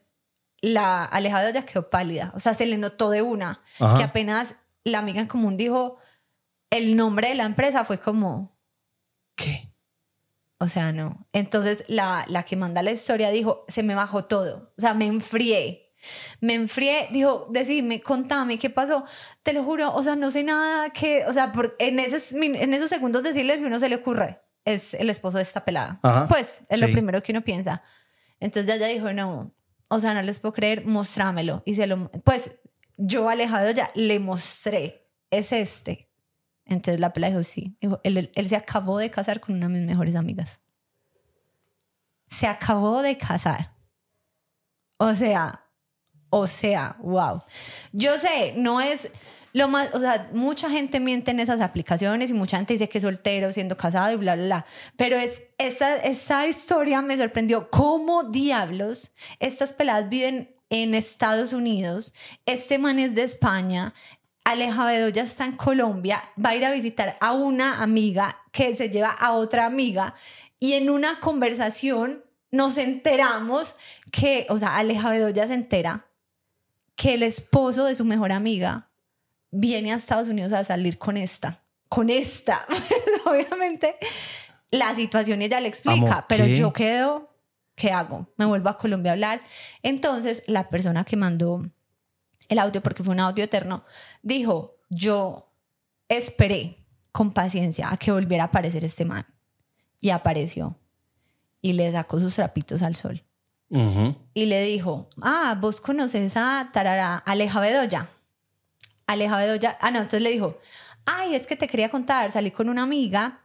[0.61, 3.98] la Aleja Bedoya quedó pálida, o sea, se le notó de una, Ajá.
[3.98, 4.56] que apenas
[4.86, 5.98] la amiga en común dijo
[6.74, 8.58] el nombre de la empresa, fue como,
[9.36, 9.72] ¿Qué?
[10.58, 11.28] o sea, no.
[11.32, 14.74] Entonces la, la que manda la historia dijo, se me bajó todo.
[14.78, 15.94] O sea, me enfrié.
[16.41, 19.06] Me enfrié, dijo, decime, contame, ¿qué pasó?
[19.41, 22.74] Te lo juro, o sea, no sé nada que, o sea, por, en, esos, en
[22.74, 26.00] esos segundos decirle si uno se le ocurre, es el esposo de esta pelada.
[26.04, 27.84] Ajá, Pues es lo primero que uno piensa.
[28.41, 29.54] Entonces ella dijo, no,
[29.88, 31.64] o sea, no les puedo creer, mostrámelo.
[31.66, 32.52] Y se lo, pues
[32.98, 36.10] yo alejado ya le mostré, es este.
[36.65, 37.77] Entonces la pelada dijo, sí.
[37.81, 40.60] Dijo, él, se acabó de casar con una de mis mejores amigas.
[42.30, 43.73] se acabó de casar.
[44.98, 45.64] O sea,
[46.30, 47.44] o sea, wow.
[47.91, 49.11] Yo sé, no es
[49.53, 52.98] lo más, o sea, mucha gente miente en esas aplicaciones y mucha gente dice que
[52.98, 54.65] es soltero siendo casado y bla, bla, bla.
[54.98, 57.69] Pero es, esa, esa historia me sorprendió.
[57.69, 62.15] ¿Cómo diablos estas peladas viven en Estados Unidos?
[62.48, 63.94] Este man es de España.
[64.44, 68.90] Aleja Bedoya está en Colombia, va a ir a visitar a una amiga que se
[68.90, 70.15] lleva a otra amiga
[70.60, 73.76] y en una conversación nos enteramos
[74.11, 76.07] que, o sea, Aleja Bedoya se entera
[76.95, 78.91] que el esposo de su mejor amiga
[79.49, 82.65] viene a Estados Unidos a salir con esta, con esta.
[83.26, 83.95] Obviamente
[84.74, 87.30] la situación ella le explica, Amor, pero yo quedo,
[87.76, 88.34] ¿qué hago?
[88.38, 89.40] Me vuelvo a Colombia a hablar.
[89.84, 91.64] Entonces la persona que mandó
[92.49, 93.84] el audio, porque fue un audio eterno,
[94.22, 95.52] dijo, yo
[96.07, 99.26] esperé con paciencia a que volviera a aparecer este man.
[99.99, 100.78] Y apareció.
[101.61, 103.24] Y le sacó sus trapitos al sol
[104.34, 108.07] y le dijo, ah, vos conoces a Tarara, Aleja Bedoya.
[109.07, 110.60] Aleja Bedoya, ah, no, entonces le dijo,
[111.06, 113.41] ay, es que te quería contar, salí con una amiga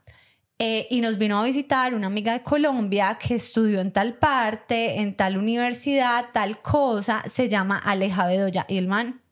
[0.60, 5.01] eh, y nos vino a visitar una amiga de Colombia que estudió en tal parte,
[5.01, 8.66] en tal universidad, tal cosa, se llama Aleja Bedoya.
[8.68, 9.22] Y el man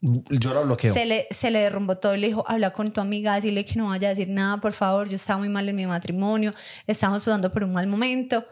[0.00, 0.94] Yo lo bloqueo.
[0.94, 3.74] se le, se le derrumbó todo y le dijo, habla con tu amiga, dile que
[3.74, 6.54] no vaya a decir nada, por favor, yo estaba muy mal en mi matrimonio,
[6.86, 8.46] estamos pasando por un mal momento,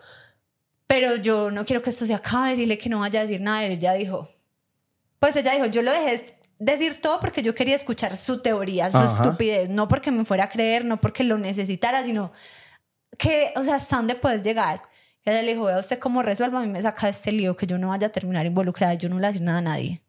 [0.88, 3.64] pero yo no quiero que esto se acabe, dile que no vaya a decir nada.
[3.64, 4.28] Y ella dijo,
[5.20, 8.98] pues ella dijo, yo lo dejé decir todo porque yo quería escuchar su teoría, su
[8.98, 9.24] Ajá.
[9.24, 12.32] estupidez, no porque me fuera a creer, no porque lo necesitara, sino
[13.18, 14.82] que, o sea, hasta dónde puedes llegar.
[15.24, 17.56] Y ella le dijo, vea usted cómo resuelva, a mí me saca de este lío,
[17.56, 20.02] que yo no vaya a terminar involucrada, yo no le decir nada a nadie.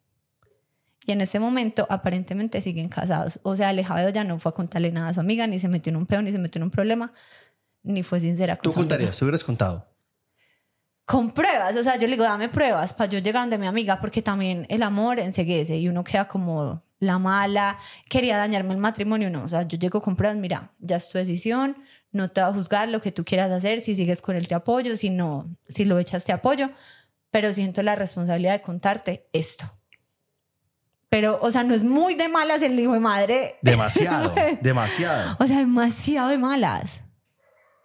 [1.06, 3.40] Y en ese momento aparentemente siguen casados.
[3.42, 5.90] O sea, Alejado ya no fue a contarle nada a su amiga, ni se metió
[5.90, 7.12] en un peo, ni se metió en un problema,
[7.82, 8.88] ni fue sincera con Tú su amiga.
[8.96, 9.86] contarías, tú hubieras contado.
[11.08, 13.98] Con pruebas, o sea, yo le digo, dame pruebas para yo llegar donde mi amiga,
[13.98, 17.78] porque también el amor enseguece y uno queda como la mala,
[18.10, 21.16] quería dañarme el matrimonio, no, o sea, yo llego con pruebas, mira, ya es tu
[21.16, 21.78] decisión,
[22.12, 24.54] no te va a juzgar lo que tú quieras hacer, si sigues con él te
[24.54, 26.68] apoyo, si no, si lo echas te apoyo,
[27.30, 29.64] pero siento la responsabilidad de contarte esto.
[31.08, 33.58] Pero, o sea, no es muy de malas el hijo de madre.
[33.62, 35.38] Demasiado, demasiado.
[35.40, 37.00] O sea, demasiado de malas.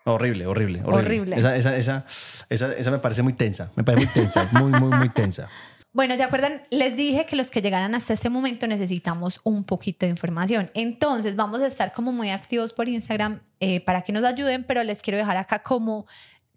[0.05, 0.99] Horrible, horrible, horrible.
[0.99, 1.35] Horrible.
[1.37, 2.05] Esa, esa, esa,
[2.49, 3.71] esa, esa me parece muy tensa.
[3.75, 4.49] Me parece muy tensa.
[4.51, 5.49] Muy, muy, muy tensa.
[5.93, 6.63] Bueno, ¿se acuerdan?
[6.71, 10.71] Les dije que los que llegaran hasta este momento necesitamos un poquito de información.
[10.73, 14.83] Entonces vamos a estar como muy activos por Instagram eh, para que nos ayuden, pero
[14.83, 16.07] les quiero dejar acá como,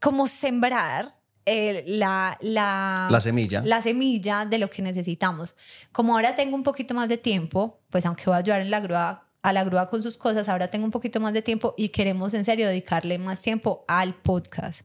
[0.00, 1.12] como sembrar
[1.44, 3.62] eh, la, la, La semilla.
[3.64, 5.54] la semilla de lo que necesitamos.
[5.92, 8.80] Como ahora tengo un poquito más de tiempo, pues aunque voy a ayudar en la
[8.80, 11.90] grúa, a la grúa con sus cosas, ahora tengo un poquito más de tiempo y
[11.90, 14.80] queremos en serio dedicarle más tiempo al podcast.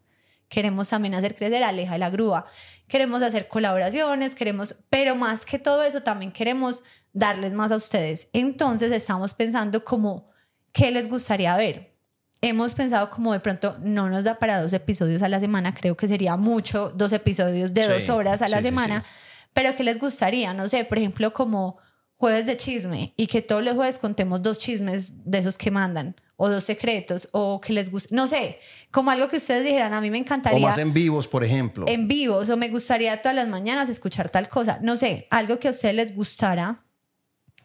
[0.50, 2.46] Queremos también hacer crecer a Aleja de la grúa.
[2.88, 8.28] Queremos hacer colaboraciones, queremos, pero más que todo eso también queremos darles más a ustedes.
[8.34, 10.30] Entonces estamos pensando como,
[10.74, 11.96] ¿qué les gustaría ver?
[12.42, 15.98] Hemos pensado como de pronto no nos da para dos episodios a la semana, creo
[15.98, 19.06] que sería mucho, dos episodios de Sí, dos horas a la sí, semana, sí.
[19.54, 20.54] pero ¿qué les gustaría?
[20.54, 21.80] No sé, por ejemplo, como
[22.22, 26.16] jueves de chisme y que todos los jueves contemos dos chismes de esos que mandan
[26.38, 28.60] o dos secretos o que les guste, no sé,
[28.92, 31.88] como algo que ustedes dijeran, a mí me O encantaría más en vivos, por ejemplo.
[31.88, 35.68] en vivo, o me gustaría todas las mañanas escuchar tal cosa, no sé, algo que
[35.68, 36.86] a ustedes les gustara,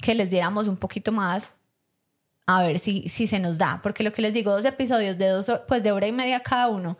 [0.00, 1.52] que les diéramos un poquito más,
[2.46, 5.28] a ver si, si se nos da, porque lo que les digo, dos episodios de
[5.28, 6.96] dos, pues de hora y media cada uno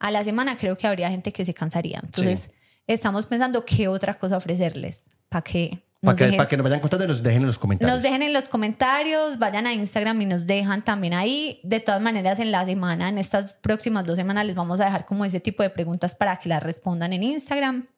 [0.00, 2.00] a la semana, creo que habría gente que se cansaría.
[2.02, 2.50] Entonces,
[2.88, 6.80] estamos pensando qué otra cosa ofrecerles, para que Para que, dejen- para que nos vayan
[6.80, 7.94] contando y nos dejen en los comentarios.
[7.96, 11.60] nos dejen en los comentarios, vayan a Instagram y nos dejan también ahí.
[11.64, 15.06] De todas maneras, en la semana, en estas próximas dos semanas, les vamos a dejar
[15.06, 17.88] como ese tipo de preguntas para que las respondan en Instagram.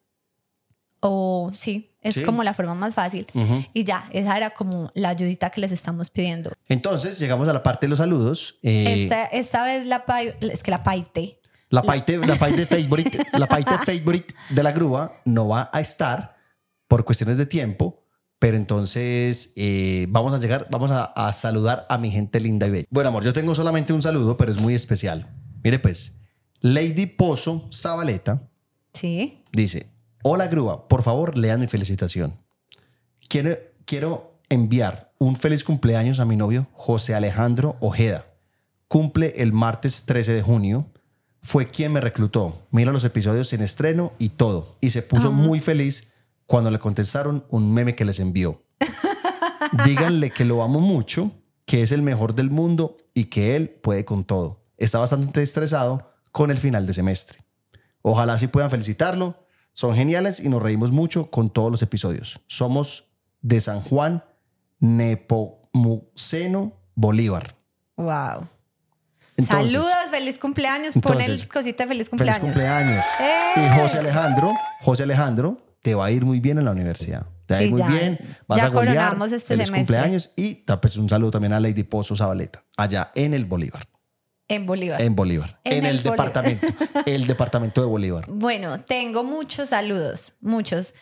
[1.02, 2.22] O sí, es Sí.
[2.22, 3.26] como la forma más fácil.
[3.34, 3.64] Ujú.
[3.72, 6.52] Y ya, esa era como la ayudita que les estamos pidiendo.
[6.68, 8.58] Entonces, llegamos a la parte de los saludos.
[8.62, 11.40] Eh, Esta, esta vez la pai- es que la paite.
[11.70, 16.36] La paite, la paite favorite, la paite favorite de la grúa no va a estar
[16.90, 18.02] por cuestiones de tiempo,
[18.40, 22.70] pero entonces eh, vamos a llegar, vamos a, a saludar a mi gente linda y
[22.70, 22.86] bella.
[22.90, 25.28] Bueno, amor, yo tengo solamente un saludo, pero es muy especial.
[25.62, 26.18] Mire pues,
[26.60, 28.42] Lady Pozo Zabaleta
[28.92, 29.44] Sí.
[29.52, 29.86] dice,
[30.24, 32.34] hola grúa, por favor lean mi felicitación.
[33.28, 38.26] Quiero, quiero enviar un feliz cumpleaños a mi novio José Alejandro Ojeda.
[38.88, 40.86] Cumple el martes 13 de junio.
[41.40, 42.66] Fue quien me reclutó.
[42.72, 44.76] Mira los episodios en estreno y todo.
[44.80, 46.09] Y se puso muy feliz
[46.50, 48.60] cuando le contestaron un meme que les envió.
[49.86, 51.30] Díganle que lo amo mucho,
[51.64, 54.64] que es el mejor del mundo y que él puede con todo.
[54.76, 57.38] Está bastante estresado con el final de semestre.
[58.02, 59.46] Ojalá sí puedan felicitarlo.
[59.74, 62.40] Son geniales y nos reímos mucho con todos los episodios.
[62.48, 63.04] Somos
[63.42, 64.24] de San Juan,
[64.80, 67.54] Nepomuceno, Bolívar.
[67.94, 68.48] Wow.
[69.36, 70.94] Entonces, Saludos, feliz cumpleaños.
[70.94, 72.40] Pon entonces, el cosita de feliz Feliz cumpleaños.
[72.42, 73.04] cumpleaños.
[73.20, 73.52] ¡Eh!
[73.54, 77.26] Y José Alejandro, José Alejandro, te va a ir muy bien en la universidad.
[77.46, 77.88] Te va a ir Sí, muy ya.
[77.88, 78.18] bien.
[78.46, 79.16] Vas Ya a golear.
[79.32, 80.32] este cumpleaños.
[80.36, 83.82] Y pues, un saludo también a Lady Pozo Zabaleta, allá en el Bolívar.
[84.48, 85.00] En Bolívar.
[85.00, 85.60] En Bolívar.
[85.64, 86.28] En En, el el, Bolívar.
[86.32, 86.66] departamento.
[87.06, 88.24] el departamento de Bolívar.
[88.28, 90.94] Bueno, tengo muchos saludos, muchos.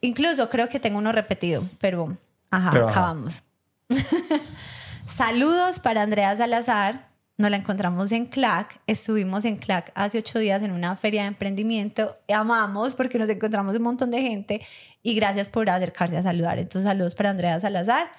[0.00, 2.16] Incluso creo que tengo uno repetido, pero
[2.50, 3.00] ajá, Pero ajá.
[3.00, 3.42] acabamos.
[5.06, 7.08] saludos para Andrea Salazar.
[7.38, 8.80] Nos la encontramos en CLAC.
[8.88, 12.18] Estuvimos en CLAC hace ocho días en una feria de emprendimiento.
[12.28, 14.60] Amamos porque nos encontramos un montón de gente
[15.04, 16.58] y gracias por acercarse a saludar.
[16.58, 18.10] Entonces, saludos para Andrea Salazar.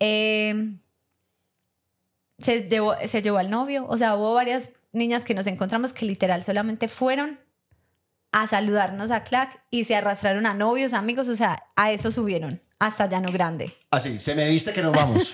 [0.00, 0.74] Eh,
[2.40, 3.86] se llevó, se llevó al novio.
[3.88, 7.38] O sea, hubo varias niñas que nos encontramos que literal solamente fueron
[8.32, 12.60] a saludarnos a Clack y se arrastraron a novios, amigos, o sea, a eso subieron,
[12.80, 13.72] hasta Llano Grande.
[13.92, 15.32] Así, se me viste que nos vamos.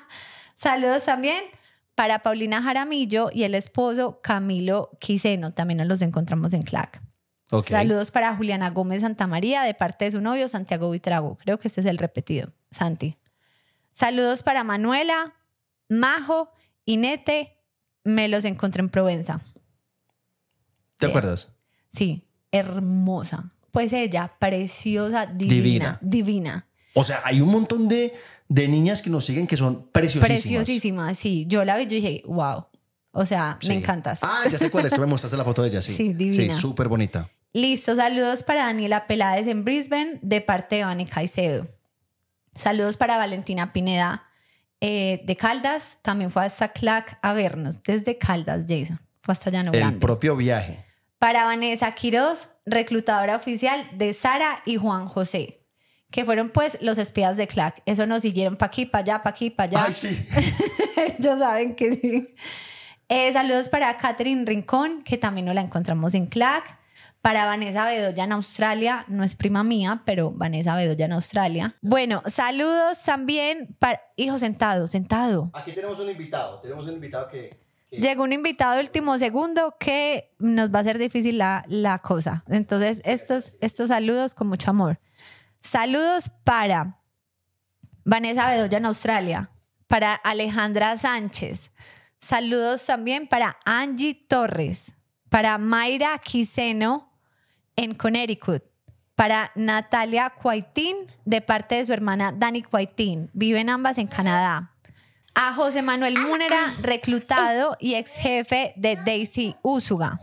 [0.56, 1.42] Saludos también
[1.98, 7.02] para Paulina Jaramillo y el esposo Camilo Quiseno, también nos los encontramos en Clack.
[7.50, 7.66] Ok.
[7.66, 11.36] Saludos para Juliana Gómez Santamaría de parte de su novio Santiago Vitrago.
[11.38, 13.16] Creo que este es el repetido, Santi.
[13.90, 15.34] Saludos para Manuela,
[15.88, 16.52] Majo
[16.84, 17.56] y Nete.
[18.04, 19.40] Me los encontré en Provenza.
[20.98, 21.10] ¿Te Sí.
[21.10, 21.48] acuerdas?
[21.92, 23.50] Sí, hermosa.
[23.72, 25.50] Pues ella, preciosa, divina.
[25.56, 25.98] Divina.
[26.00, 26.68] Divina.
[26.94, 28.12] O sea, hay un montón de,
[28.48, 30.28] de niñas que nos siguen que son preciosísimas.
[30.64, 31.44] Preciosísima, sí.
[31.48, 32.66] Yo la vi y yo dije, wow.
[33.12, 33.68] O sea, Sí.
[33.68, 34.20] me encantas.
[34.22, 34.92] Ah, ya sé cuál es.
[34.94, 35.94] Tú me mostraste la foto de ella, sí.
[35.94, 36.54] Sí, divina.
[36.54, 37.30] Sí, súper bonita.
[37.52, 41.66] Listo, saludos para Daniela Pelades en Brisbane de parte de Vane Caicedo.
[42.54, 44.24] Saludos para Valentina Pineda
[44.80, 45.98] eh, de Caldas.
[46.02, 49.00] También fue hasta Clac a vernos desde Caldas, Jason.
[49.22, 49.98] Fue hasta Llano El Grande.
[50.00, 50.84] propio viaje.
[51.18, 55.66] Para Vanessa Quiroz, reclutadora oficial de Sara y Juan José,
[56.10, 57.82] que fueron pues los espías de Clac.
[57.86, 59.84] Eso nos siguieron para aquí, para allá, para aquí, para allá.
[59.86, 60.26] Ay, sí.
[61.18, 62.34] Ellos saben que sí.
[63.08, 66.76] Eh, saludos para Catherine Rincón, que también nos la encontramos en Clack.
[67.20, 71.74] Para Vanessa Bedoya en Australia, no es prima mía, pero Vanessa Bedoya en Australia.
[71.82, 74.00] Bueno, saludos también para.
[74.16, 75.50] Hijo, sentado, sentado.
[75.52, 76.60] Aquí tenemos un invitado.
[76.60, 77.50] Tenemos un invitado que.
[77.90, 81.98] que- Llegó un invitado de último segundo que nos va a hacer difícil la, la
[81.98, 82.44] cosa.
[82.46, 85.00] Entonces, estos, estos saludos con mucho amor.
[85.60, 87.00] Saludos para
[88.04, 89.50] Vanessa Bedoya en Australia,
[89.86, 91.72] para Alejandra Sánchez.
[92.18, 94.92] Saludos también para Angie Torres,
[95.28, 97.12] para Mayra Quiseno
[97.76, 98.64] en Connecticut,
[99.14, 103.30] para Natalia Cuaitín de parte de su hermana Dani Cuaitín.
[103.34, 104.74] Viven ambas en Canadá.
[105.34, 110.18] A José Manuel Múnera, reclutado y ex jefe de Daisy Úsuga.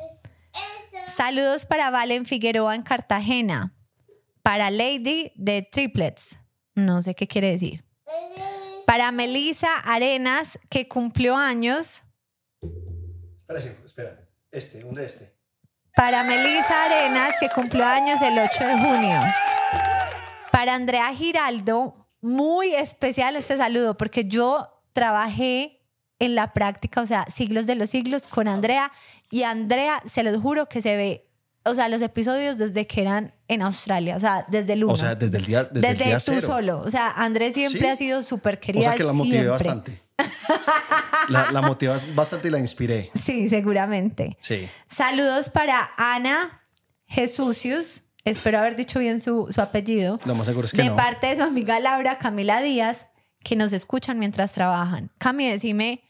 [1.07, 3.73] Saludos para Valen Figueroa en Cartagena.
[4.45, 6.37] Para Lady de Triplets.
[6.75, 7.83] No sé qué quiere decir.
[8.85, 12.03] Para Melissa Arenas, que cumplió años.
[13.35, 14.29] Espera, espera.
[14.51, 15.35] Este, un de este.
[15.95, 19.19] Para Melissa Arenas, que cumplió años el 8 de junio.
[20.51, 25.81] Para Andrea Giraldo, muy especial este saludo, porque yo trabajé
[26.19, 28.91] en la práctica, o sea, siglos de los siglos con Andrea,
[29.31, 31.24] y Andrea, se los juro que se ve,
[31.65, 34.93] o sea, los episodios desde que eran en Australia, o sea, desde el uno.
[34.93, 36.47] O sea, desde el día, desde desde, el día tú cero.
[36.47, 36.79] solo.
[36.81, 37.87] O sea, Andrés siempre Sí.
[37.87, 38.83] ha sido súper O querida.
[38.85, 39.49] sea que la motivé siempre.
[39.51, 40.01] bastante.
[41.29, 43.11] La, la motivé bastante y la inspiré.
[43.21, 44.37] Sí, seguramente.
[44.41, 44.69] Sí.
[44.87, 46.61] Saludos para Ana
[47.07, 48.03] Jesucius.
[48.23, 50.19] Espero haber dicho bien su, su apellido.
[50.25, 50.95] Lo más seguro es que de no.
[50.95, 53.07] parte de su amiga Laura Camila Díaz,
[53.43, 55.11] que nos escuchan mientras trabajan.
[55.19, 56.01] Cami, decime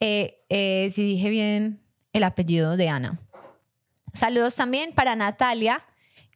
[0.00, 1.80] eh, eh, si dije bien
[2.12, 3.20] el apellido de Ana.
[4.14, 5.82] Saludos también para Natalia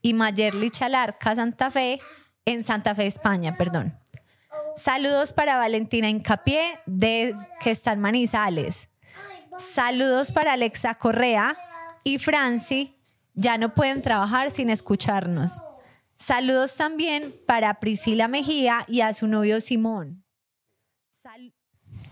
[0.01, 1.99] y Mayerly Chalarca Santa Fe,
[2.45, 3.99] en Santa Fe, España, perdón.
[4.75, 8.89] Saludos para Valentina Incapié, de, que está en Manizales.
[9.57, 11.57] Saludos para Alexa Correa
[12.03, 12.95] y Franci.
[13.33, 15.63] Ya no pueden trabajar sin escucharnos.
[16.17, 20.23] Saludos también para Priscila Mejía y a su novio Simón.
[21.21, 21.53] Sal-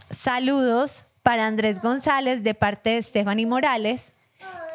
[0.10, 4.14] saludos para Andrés González de parte de Stephanie Morales.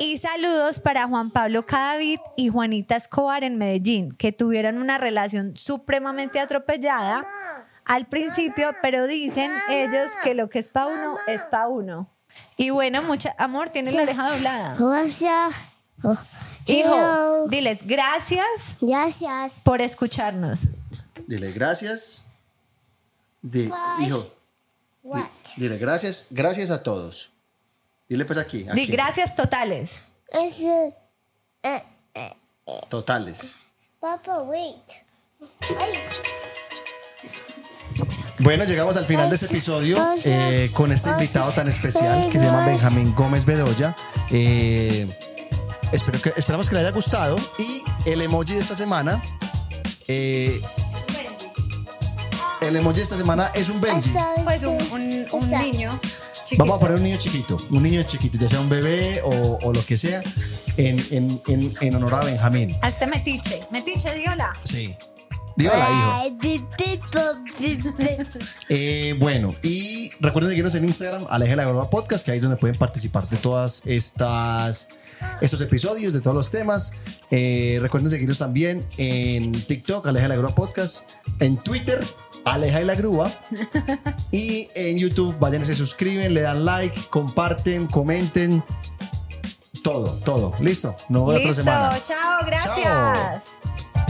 [0.01, 5.57] Y saludos para Juan Pablo Cadavid y Juanita Escobar en Medellín, que tuvieron una relación
[5.57, 7.27] supremamente atropellada
[7.85, 12.09] al principio, pero dicen ellos que lo que es pa' uno es pa' uno.
[12.57, 14.77] Y bueno, mucha amor, tienes la oreja doblada.
[14.79, 15.55] Gracias.
[16.67, 19.63] Hijo, diles gracias Gracias.
[19.65, 20.69] por escucharnos.
[21.27, 22.25] Dile gracias.
[23.43, 23.71] Di-
[24.01, 24.29] hijo, di-
[25.03, 25.25] What?
[25.57, 26.27] dile gracias.
[26.31, 27.33] Gracias a todos.
[28.09, 28.63] Dile pues aquí.
[28.65, 28.87] Di aquí.
[28.87, 30.01] gracias totales.
[30.29, 30.61] Es.
[30.61, 30.95] eh,
[31.63, 32.33] eh,
[32.89, 33.55] Totales.
[34.01, 34.77] Papa, wait.
[35.61, 35.93] Ay.
[38.41, 42.45] Bueno, llegamos al final de este episodio eh, con este invitado tan especial que se
[42.45, 43.97] llama Benjamín Gómez Bedoya.
[44.31, 45.09] Eh,
[45.93, 47.37] espero que, esperamos que le haya gustado.
[47.59, 49.21] Y el emoji de esta semana.
[50.07, 50.61] eh,
[52.61, 54.11] el emoji de esta semana es un Benji.
[54.45, 55.63] Pues un, eh, un- un esa.
[55.63, 56.01] niño
[56.49, 56.65] chiquito.
[56.65, 59.73] Vamos a poner un niño chiquito, un niño chiquito, ya sea un bebé o, o
[59.73, 60.23] lo que sea,
[60.77, 62.77] en, en, en, en honor a Benjamín.
[62.81, 63.61] Hazte metiche.
[63.71, 64.59] Metiche, di hola.
[64.65, 64.95] Sí.
[65.57, 66.39] Digo la hijo.
[68.69, 72.57] Eh, bueno, y recuerden seguirnos en Instagram, Aleja la Groba Podcast, que ahí es donde
[72.57, 74.89] pueden participar de todas estas
[75.41, 76.93] estos episodios, de todos los temas.
[77.33, 81.11] Eh, recuerden seguirnos también en TikTok, Aleja la Grúa Podcast,
[81.41, 82.07] en Twitter,
[82.45, 83.31] Aleja y la Grúa,
[84.33, 88.63] y en YouTube, vayan, se suscriben, le dan like, comparten, comenten,
[89.83, 90.55] todo, todo.
[90.61, 90.95] ¿Listo?
[91.09, 91.55] Nos vemos otra Listo.
[91.65, 92.01] semana.
[92.03, 92.47] Chao.
[92.47, 92.77] Gracias.
[92.83, 94.08] Chao.